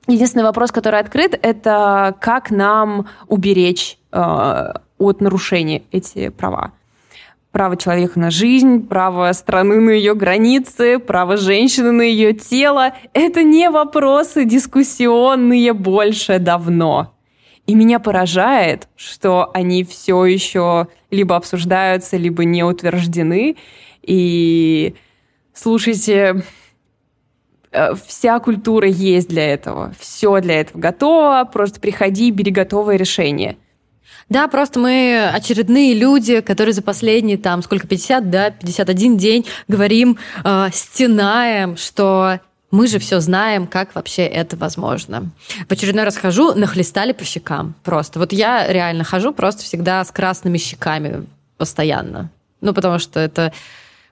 Единственный 0.07 0.45
вопрос, 0.45 0.70
который 0.70 1.01
открыт, 1.01 1.38
это 1.40 2.14
как 2.20 2.51
нам 2.51 3.09
уберечь 3.28 3.99
э, 4.12 4.72
от 4.99 5.20
нарушения 5.20 5.82
эти 5.90 6.28
права 6.28 6.72
право 7.55 7.76
человека 7.76 8.18
на 8.18 8.32
жизнь, 8.32 8.84
право 8.84 9.32
страны 9.32 9.80
на 9.80 9.90
ее 9.90 10.16
границы, 10.16 10.98
право 10.98 11.36
женщины 11.36 11.92
на 11.92 12.02
ее 12.02 12.32
тело— 12.32 12.94
это 13.14 13.44
не 13.44 13.70
вопросы 13.70 14.44
дискуссионные 14.44 15.72
больше 15.72 16.40
давно. 16.40 17.14
И 17.68 17.76
меня 17.76 18.00
поражает, 18.00 18.88
что 18.96 19.52
они 19.55 19.84
все 19.84 20.24
еще 20.24 20.88
либо 21.12 21.36
обсуждаются, 21.36 22.16
либо 22.16 22.44
не 22.44 22.64
утверждены. 22.64 23.57
И 24.02 24.96
слушайте, 25.52 26.42
э, 27.70 27.94
вся 28.05 28.40
культура 28.40 28.88
есть 28.88 29.28
для 29.28 29.46
этого. 29.46 29.94
Все 29.96 30.40
для 30.40 30.61
этого 30.61 30.80
готово. 30.80 31.48
Просто 31.50 31.78
приходи, 31.78 32.32
бери 32.32 32.50
готовое 32.50 32.96
решение. 32.96 33.59
Да, 34.28 34.48
просто 34.48 34.80
мы 34.80 35.30
очередные 35.32 35.94
люди, 35.94 36.40
которые 36.40 36.72
за 36.72 36.82
последние, 36.82 37.36
там, 37.36 37.62
сколько, 37.62 37.86
50, 37.86 38.30
да, 38.30 38.50
51 38.50 39.16
день 39.16 39.46
говорим, 39.68 40.18
э, 40.44 40.68
стенаем, 40.72 41.76
что 41.76 42.40
мы 42.70 42.88
же 42.88 42.98
все 42.98 43.20
знаем, 43.20 43.66
как 43.66 43.94
вообще 43.94 44.22
это 44.22 44.57
возможно. 44.57 45.30
В 45.68 45.72
очередной 45.72 46.05
раз 46.05 46.16
хожу, 46.16 46.55
нахлестали 46.55 47.12
по 47.12 47.24
щекам 47.24 47.74
просто. 47.84 48.18
Вот 48.18 48.32
я 48.32 48.66
реально 48.66 49.05
хожу 49.05 49.32
просто 49.32 49.62
всегда 49.62 50.05
с 50.05 50.11
красными 50.11 50.59
щеками 50.59 51.26
постоянно. 51.57 52.30
Ну, 52.61 52.74
потому 52.74 52.98
что 52.98 53.20
это 53.20 53.52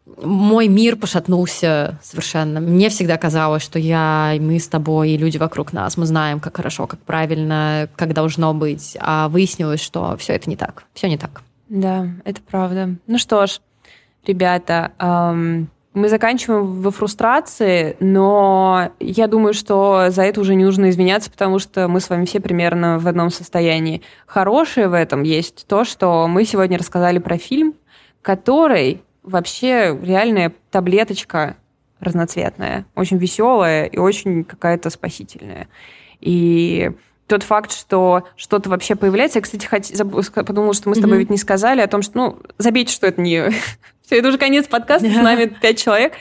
мой 0.07 0.68
мир 0.68 0.96
пошатнулся 0.96 1.98
совершенно. 2.03 2.61
Мне 2.61 2.88
всегда 2.88 3.16
казалось, 3.16 3.62
что 3.62 3.78
я, 3.78 4.32
и 4.34 4.40
мы 4.40 4.59
с 4.59 4.68
тобой, 4.68 5.11
и 5.11 5.16
люди 5.16 5.38
вокруг 5.38 5.72
нас, 5.72 5.96
мы 5.96 6.07
знаем, 6.07 6.40
как 6.40 6.57
хорошо, 6.57 6.86
как 6.86 7.00
правильно, 7.00 7.88
как 7.96 8.12
должно 8.12 8.53
быть. 8.53 8.96
А 9.00 9.28
выяснилось, 9.28 9.80
что 9.80 10.16
все 10.16 10.34
это 10.34 10.50
не 10.50 10.57
так. 10.57 10.84
Все 10.92 11.09
не 11.09 11.18
так. 11.18 11.42
Да, 11.68 12.09
это 12.24 12.40
правда. 12.42 12.96
Ну 13.07 13.18
что 13.18 13.46
ж, 13.46 13.61
ребята, 14.26 14.92
эм, 14.98 15.70
мы 15.94 16.09
заканчиваем 16.09 16.82
во 16.82 16.90
фрустрации, 16.90 17.96
но 18.00 18.90
я 18.98 19.28
думаю, 19.28 19.55
что 19.55 20.07
за 20.09 20.22
это 20.22 20.40
уже 20.40 20.55
не 20.55 20.64
нужно 20.64 20.90
извиняться, 20.90 21.30
потому 21.30 21.59
что 21.59 21.86
мы 21.86 22.00
с 22.00 22.11
вами 22.11 22.24
все 22.24 22.40
примерно 22.40 22.98
в 22.98 23.07
одном 23.07 23.30
состоянии. 23.30 24.03
Хорошее 24.26 24.88
в 24.88 24.94
этом 24.94 25.22
есть 25.22 25.66
то, 25.68 25.84
что 25.84 26.26
мы 26.28 26.44
сегодня 26.44 26.76
рассказали 26.76 27.18
про 27.18 27.38
фильм, 27.38 27.74
который 28.20 29.03
вообще 29.23 29.99
реальная 30.03 30.53
таблеточка 30.70 31.57
разноцветная, 32.01 32.85
очень 32.97 33.16
веселая 33.16 33.87
и 33.87 33.97
очень 33.97 34.45
какая-то 34.45 34.91
спасительная. 34.91 35.68
И 36.20 36.91
тот 37.29 37.45
факт, 37.45 37.73
что 37.73 38.25
что-то 38.37 38.68
вообще 38.68 38.97
появляется... 38.97 39.39
Я, 39.39 39.43
кстати, 39.43 39.66
хот... 39.66 40.47
подумала, 40.47 40.75
что 40.75 40.89
мы 40.89 40.97
с 40.97 40.99
тобой 40.99 41.16
mm-hmm. 41.16 41.20
ведь 41.20 41.31
не 41.31 41.37
сказали 41.37 41.81
о 41.81 41.87
том, 41.87 42.03
что... 42.03 42.18
Ну, 42.18 42.39
забейте, 42.59 42.93
что 42.93 43.07
это 43.07 43.20
не... 43.20 43.51
Все, 44.05 44.18
это 44.18 44.29
уже 44.29 44.39
конец 44.39 44.66
подкаста, 44.66 45.09
с 45.09 45.14
нами 45.14 45.47
пять 45.47 45.79
человек. 45.79 46.14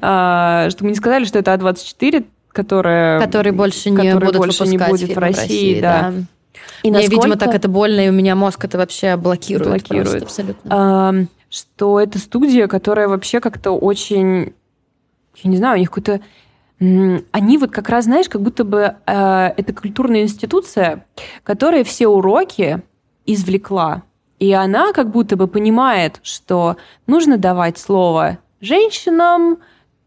А, 0.00 0.70
что 0.70 0.84
мы 0.84 0.90
не 0.90 0.96
сказали, 0.96 1.26
что 1.26 1.38
это 1.38 1.52
А24, 1.52 2.24
которая... 2.50 3.20
Который 3.20 3.52
больше 3.52 3.90
не 3.90 3.96
который 3.98 4.24
будут 4.24 4.36
больше 4.36 4.66
не 4.66 4.78
будет 4.78 5.14
в 5.14 5.18
России, 5.18 5.36
в 5.36 5.42
России 5.42 5.80
да. 5.80 6.00
да. 6.00 6.12
И 6.82 6.90
Мне, 6.90 6.98
насколько... 7.00 7.26
видимо, 7.26 7.36
так 7.36 7.54
это 7.54 7.68
больно, 7.68 8.06
и 8.06 8.08
у 8.08 8.12
меня 8.12 8.34
мозг 8.34 8.64
это 8.64 8.78
вообще 8.78 9.16
блокирует. 9.16 9.68
Блокирует. 9.68 10.22
Просто, 10.22 10.42
абсолютно 10.42 11.28
что 11.52 12.00
это 12.00 12.18
студия, 12.18 12.66
которая 12.66 13.08
вообще 13.08 13.38
как-то 13.38 13.72
очень, 13.72 14.54
я 15.36 15.50
не 15.50 15.58
знаю, 15.58 15.76
у 15.76 15.78
них 15.78 15.90
какой-то 15.90 16.20
они 17.30 17.58
вот 17.58 17.70
как 17.70 17.88
раз, 17.90 18.06
знаешь, 18.06 18.28
как 18.28 18.42
будто 18.42 18.64
бы 18.64 18.96
э, 19.06 19.46
это 19.56 19.72
культурная 19.72 20.22
институция, 20.22 21.06
которая 21.44 21.84
все 21.84 22.08
уроки 22.08 22.82
извлекла. 23.24 24.02
И 24.40 24.52
она 24.52 24.92
как 24.92 25.12
будто 25.12 25.36
бы 25.36 25.46
понимает, 25.46 26.18
что 26.24 26.76
нужно 27.06 27.38
давать 27.38 27.78
слово 27.78 28.38
женщинам, 28.60 29.58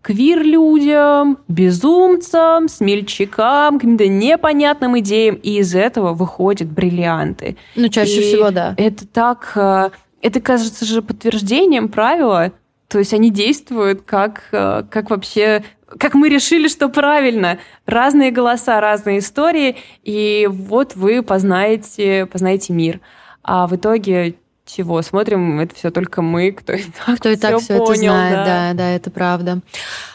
квир-людям, 0.01 1.39
безумцам, 1.47 2.67
смельчакам, 2.67 3.79
каким-то 3.79 4.09
непонятным 4.09 4.99
идеям, 4.99 5.35
и 5.35 5.59
из 5.59 5.73
этого 5.73 6.13
выходят 6.13 6.67
бриллианты. 6.67 7.55
Ну, 7.75 7.87
чаще 7.87 8.19
и 8.19 8.21
всего, 8.21 8.51
да. 8.51 8.75
Это 8.77 9.07
так 9.07 9.53
э, 9.55 9.89
это 10.25 10.41
кажется 10.41 10.85
же 10.85 11.03
подтверждением 11.03 11.87
правила, 11.87 12.51
То 12.87 12.97
есть 12.97 13.13
они 13.13 13.29
действуют 13.29 14.01
как, 14.01 14.43
э, 14.51 14.83
как 14.89 15.11
вообще 15.11 15.63
как 15.99 16.15
мы 16.15 16.29
решили, 16.29 16.67
что 16.67 16.89
правильно. 16.89 17.59
Разные 17.85 18.31
голоса, 18.31 18.81
разные 18.81 19.19
истории, 19.19 19.77
и 20.03 20.47
вот 20.51 20.95
вы 20.95 21.21
познаете, 21.21 22.25
познаете 22.25 22.73
мир. 22.73 23.01
А 23.43 23.67
в 23.67 23.75
итоге 23.75 24.35
чего? 24.65 25.01
Смотрим, 25.01 25.59
это 25.59 25.75
все 25.75 25.91
только 25.91 26.21
мы, 26.21 26.51
кто 26.51 26.73
и 26.73 26.83
так, 26.83 27.17
кто 27.19 27.29
и 27.29 27.35
так 27.35 27.59
все, 27.59 27.77
понял, 27.77 27.91
это 27.91 27.99
знает, 27.99 28.33
да. 28.33 28.45
да, 28.45 28.73
да, 28.73 28.89
это 28.91 29.11
правда. 29.11 29.59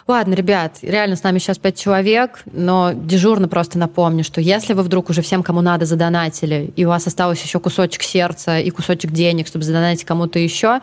Ладно, 0.09 0.35
ребят, 0.35 0.79
реально 0.83 1.17
с 1.17 1.23
нами 1.23 1.39
сейчас 1.39 1.59
пять 1.59 1.79
человек, 1.79 2.43
но 2.47 2.93
дежурно 2.93 3.49
просто 3.49 3.79
напомню, 3.79 4.25
что 4.25 4.41
если 4.41 4.73
вы 4.73 4.83
вдруг 4.83 5.09
уже 5.11 5.23
всем, 5.23 5.43
кому 5.43 5.61
надо, 5.61 5.87
задонатили, 5.87 6.73
и 6.75 6.85
у 6.85 6.89
вас 6.89 7.07
осталось 7.07 7.43
еще 7.43 7.61
кусочек 7.61 8.03
сердца 8.03 8.59
и 8.59 8.71
кусочек 8.71 9.13
денег, 9.13 9.47
чтобы 9.47 9.65
задонатить 9.65 10.05
кому-то 10.05 10.39
еще, 10.39 10.81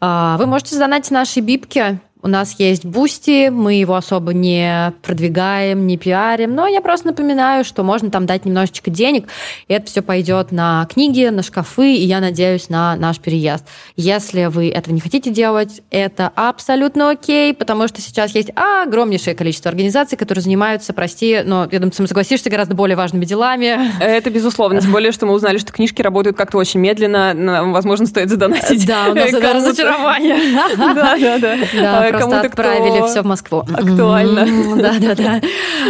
а, 0.00 0.36
вы 0.36 0.46
можете 0.46 0.74
задонатить 0.74 1.10
нашей 1.10 1.40
бибке 1.40 1.98
у 2.26 2.28
нас 2.28 2.56
есть 2.58 2.84
Бусти, 2.84 3.50
мы 3.50 3.74
его 3.74 3.94
особо 3.94 4.34
не 4.34 4.92
продвигаем, 5.02 5.86
не 5.86 5.96
пиарим, 5.96 6.56
но 6.56 6.66
я 6.66 6.80
просто 6.80 7.06
напоминаю, 7.06 7.64
что 7.64 7.84
можно 7.84 8.10
там 8.10 8.26
дать 8.26 8.44
немножечко 8.44 8.90
денег, 8.90 9.28
и 9.68 9.72
это 9.72 9.86
все 9.86 10.02
пойдет 10.02 10.50
на 10.50 10.88
книги, 10.92 11.26
на 11.26 11.44
шкафы, 11.44 11.94
и 11.94 12.04
я 12.04 12.18
надеюсь 12.18 12.68
на 12.68 12.96
наш 12.96 13.20
переезд. 13.20 13.64
Если 13.94 14.46
вы 14.46 14.70
этого 14.70 14.92
не 14.92 15.00
хотите 15.00 15.30
делать, 15.30 15.82
это 15.92 16.32
абсолютно 16.34 17.10
окей, 17.10 17.54
потому 17.54 17.86
что 17.86 18.00
сейчас 18.00 18.34
есть 18.34 18.50
огромнейшее 18.56 19.36
количество 19.36 19.68
организаций, 19.70 20.18
которые 20.18 20.42
занимаются, 20.42 20.92
прости, 20.92 21.42
но 21.44 21.68
я 21.70 21.78
думаю, 21.78 21.92
ты 21.92 22.06
согласишься, 22.08 22.50
гораздо 22.50 22.74
более 22.74 22.96
важными 22.96 23.24
делами. 23.24 23.78
Это 24.00 24.30
безусловно, 24.30 24.80
тем 24.80 24.90
более, 24.90 25.12
что 25.12 25.26
мы 25.26 25.32
узнали, 25.32 25.58
что 25.58 25.72
книжки 25.72 26.02
работают 26.02 26.36
как-то 26.36 26.58
очень 26.58 26.80
медленно, 26.80 27.62
возможно, 27.66 28.06
стоит 28.06 28.30
задонатить. 28.30 28.84
Да, 28.84 29.10
у 29.10 29.14
нас 29.14 29.28
это 29.32 29.52
разочарование. 29.52 30.36
Да, 30.76 31.16
да, 31.16 31.38
да 31.38 32.15
просто 32.18 32.40
отправили 32.40 32.98
кто... 32.98 33.06
все 33.08 33.22
в 33.22 33.26
Москву. 33.26 33.58
Актуально. 33.72 34.46
Да, 34.76 34.98
да, 34.98 35.14
да. 35.14 35.40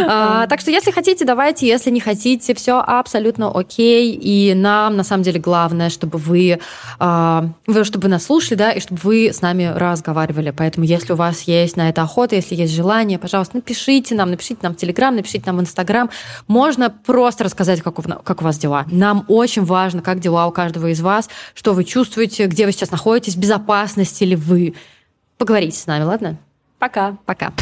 А, 0.07 0.47
так 0.47 0.61
что, 0.61 0.71
если 0.71 0.91
хотите, 0.91 1.25
давайте, 1.25 1.67
если 1.67 1.89
не 1.89 1.99
хотите, 1.99 2.53
все 2.53 2.79
абсолютно 2.79 3.51
окей. 3.51 4.13
И 4.13 4.53
нам, 4.53 4.95
на 4.95 5.03
самом 5.03 5.23
деле, 5.23 5.39
главное, 5.39 5.89
чтобы 5.89 6.17
вы, 6.17 6.59
а, 6.99 7.45
чтобы 7.83 8.03
вы 8.03 8.09
нас 8.09 8.25
слушали, 8.25 8.57
да, 8.57 8.71
и 8.71 8.79
чтобы 8.79 8.99
вы 9.03 9.27
с 9.27 9.41
нами 9.41 9.71
разговаривали. 9.75 10.51
Поэтому, 10.51 10.85
если 10.85 11.13
у 11.13 11.15
вас 11.15 11.41
есть 11.41 11.77
на 11.77 11.89
это 11.89 12.01
охота, 12.01 12.35
если 12.35 12.55
есть 12.55 12.73
желание, 12.73 13.19
пожалуйста, 13.19 13.57
напишите 13.57 14.15
нам, 14.15 14.31
напишите 14.31 14.59
нам 14.63 14.73
в 14.73 14.77
Телеграм, 14.77 15.15
напишите 15.15 15.43
нам 15.45 15.57
в 15.57 15.61
Инстаграм. 15.61 16.09
Можно 16.47 16.89
просто 16.89 17.43
рассказать, 17.43 17.81
как 17.81 17.99
у, 17.99 18.01
как 18.01 18.41
у 18.41 18.45
вас 18.45 18.57
дела. 18.57 18.85
Нам 18.91 19.25
очень 19.27 19.63
важно, 19.63 20.01
как 20.01 20.19
дела 20.19 20.47
у 20.47 20.51
каждого 20.51 20.87
из 20.87 21.01
вас, 21.01 21.29
что 21.53 21.73
вы 21.73 21.83
чувствуете, 21.83 22.45
где 22.47 22.65
вы 22.65 22.71
сейчас 22.71 22.91
находитесь, 22.91 23.35
в 23.35 23.39
безопасности 23.39 24.23
ли 24.23 24.35
вы. 24.35 24.73
Поговорите 25.37 25.77
с 25.77 25.87
нами, 25.87 26.03
ладно? 26.03 26.37
Пока. 26.79 27.17
Пока. 27.25 27.53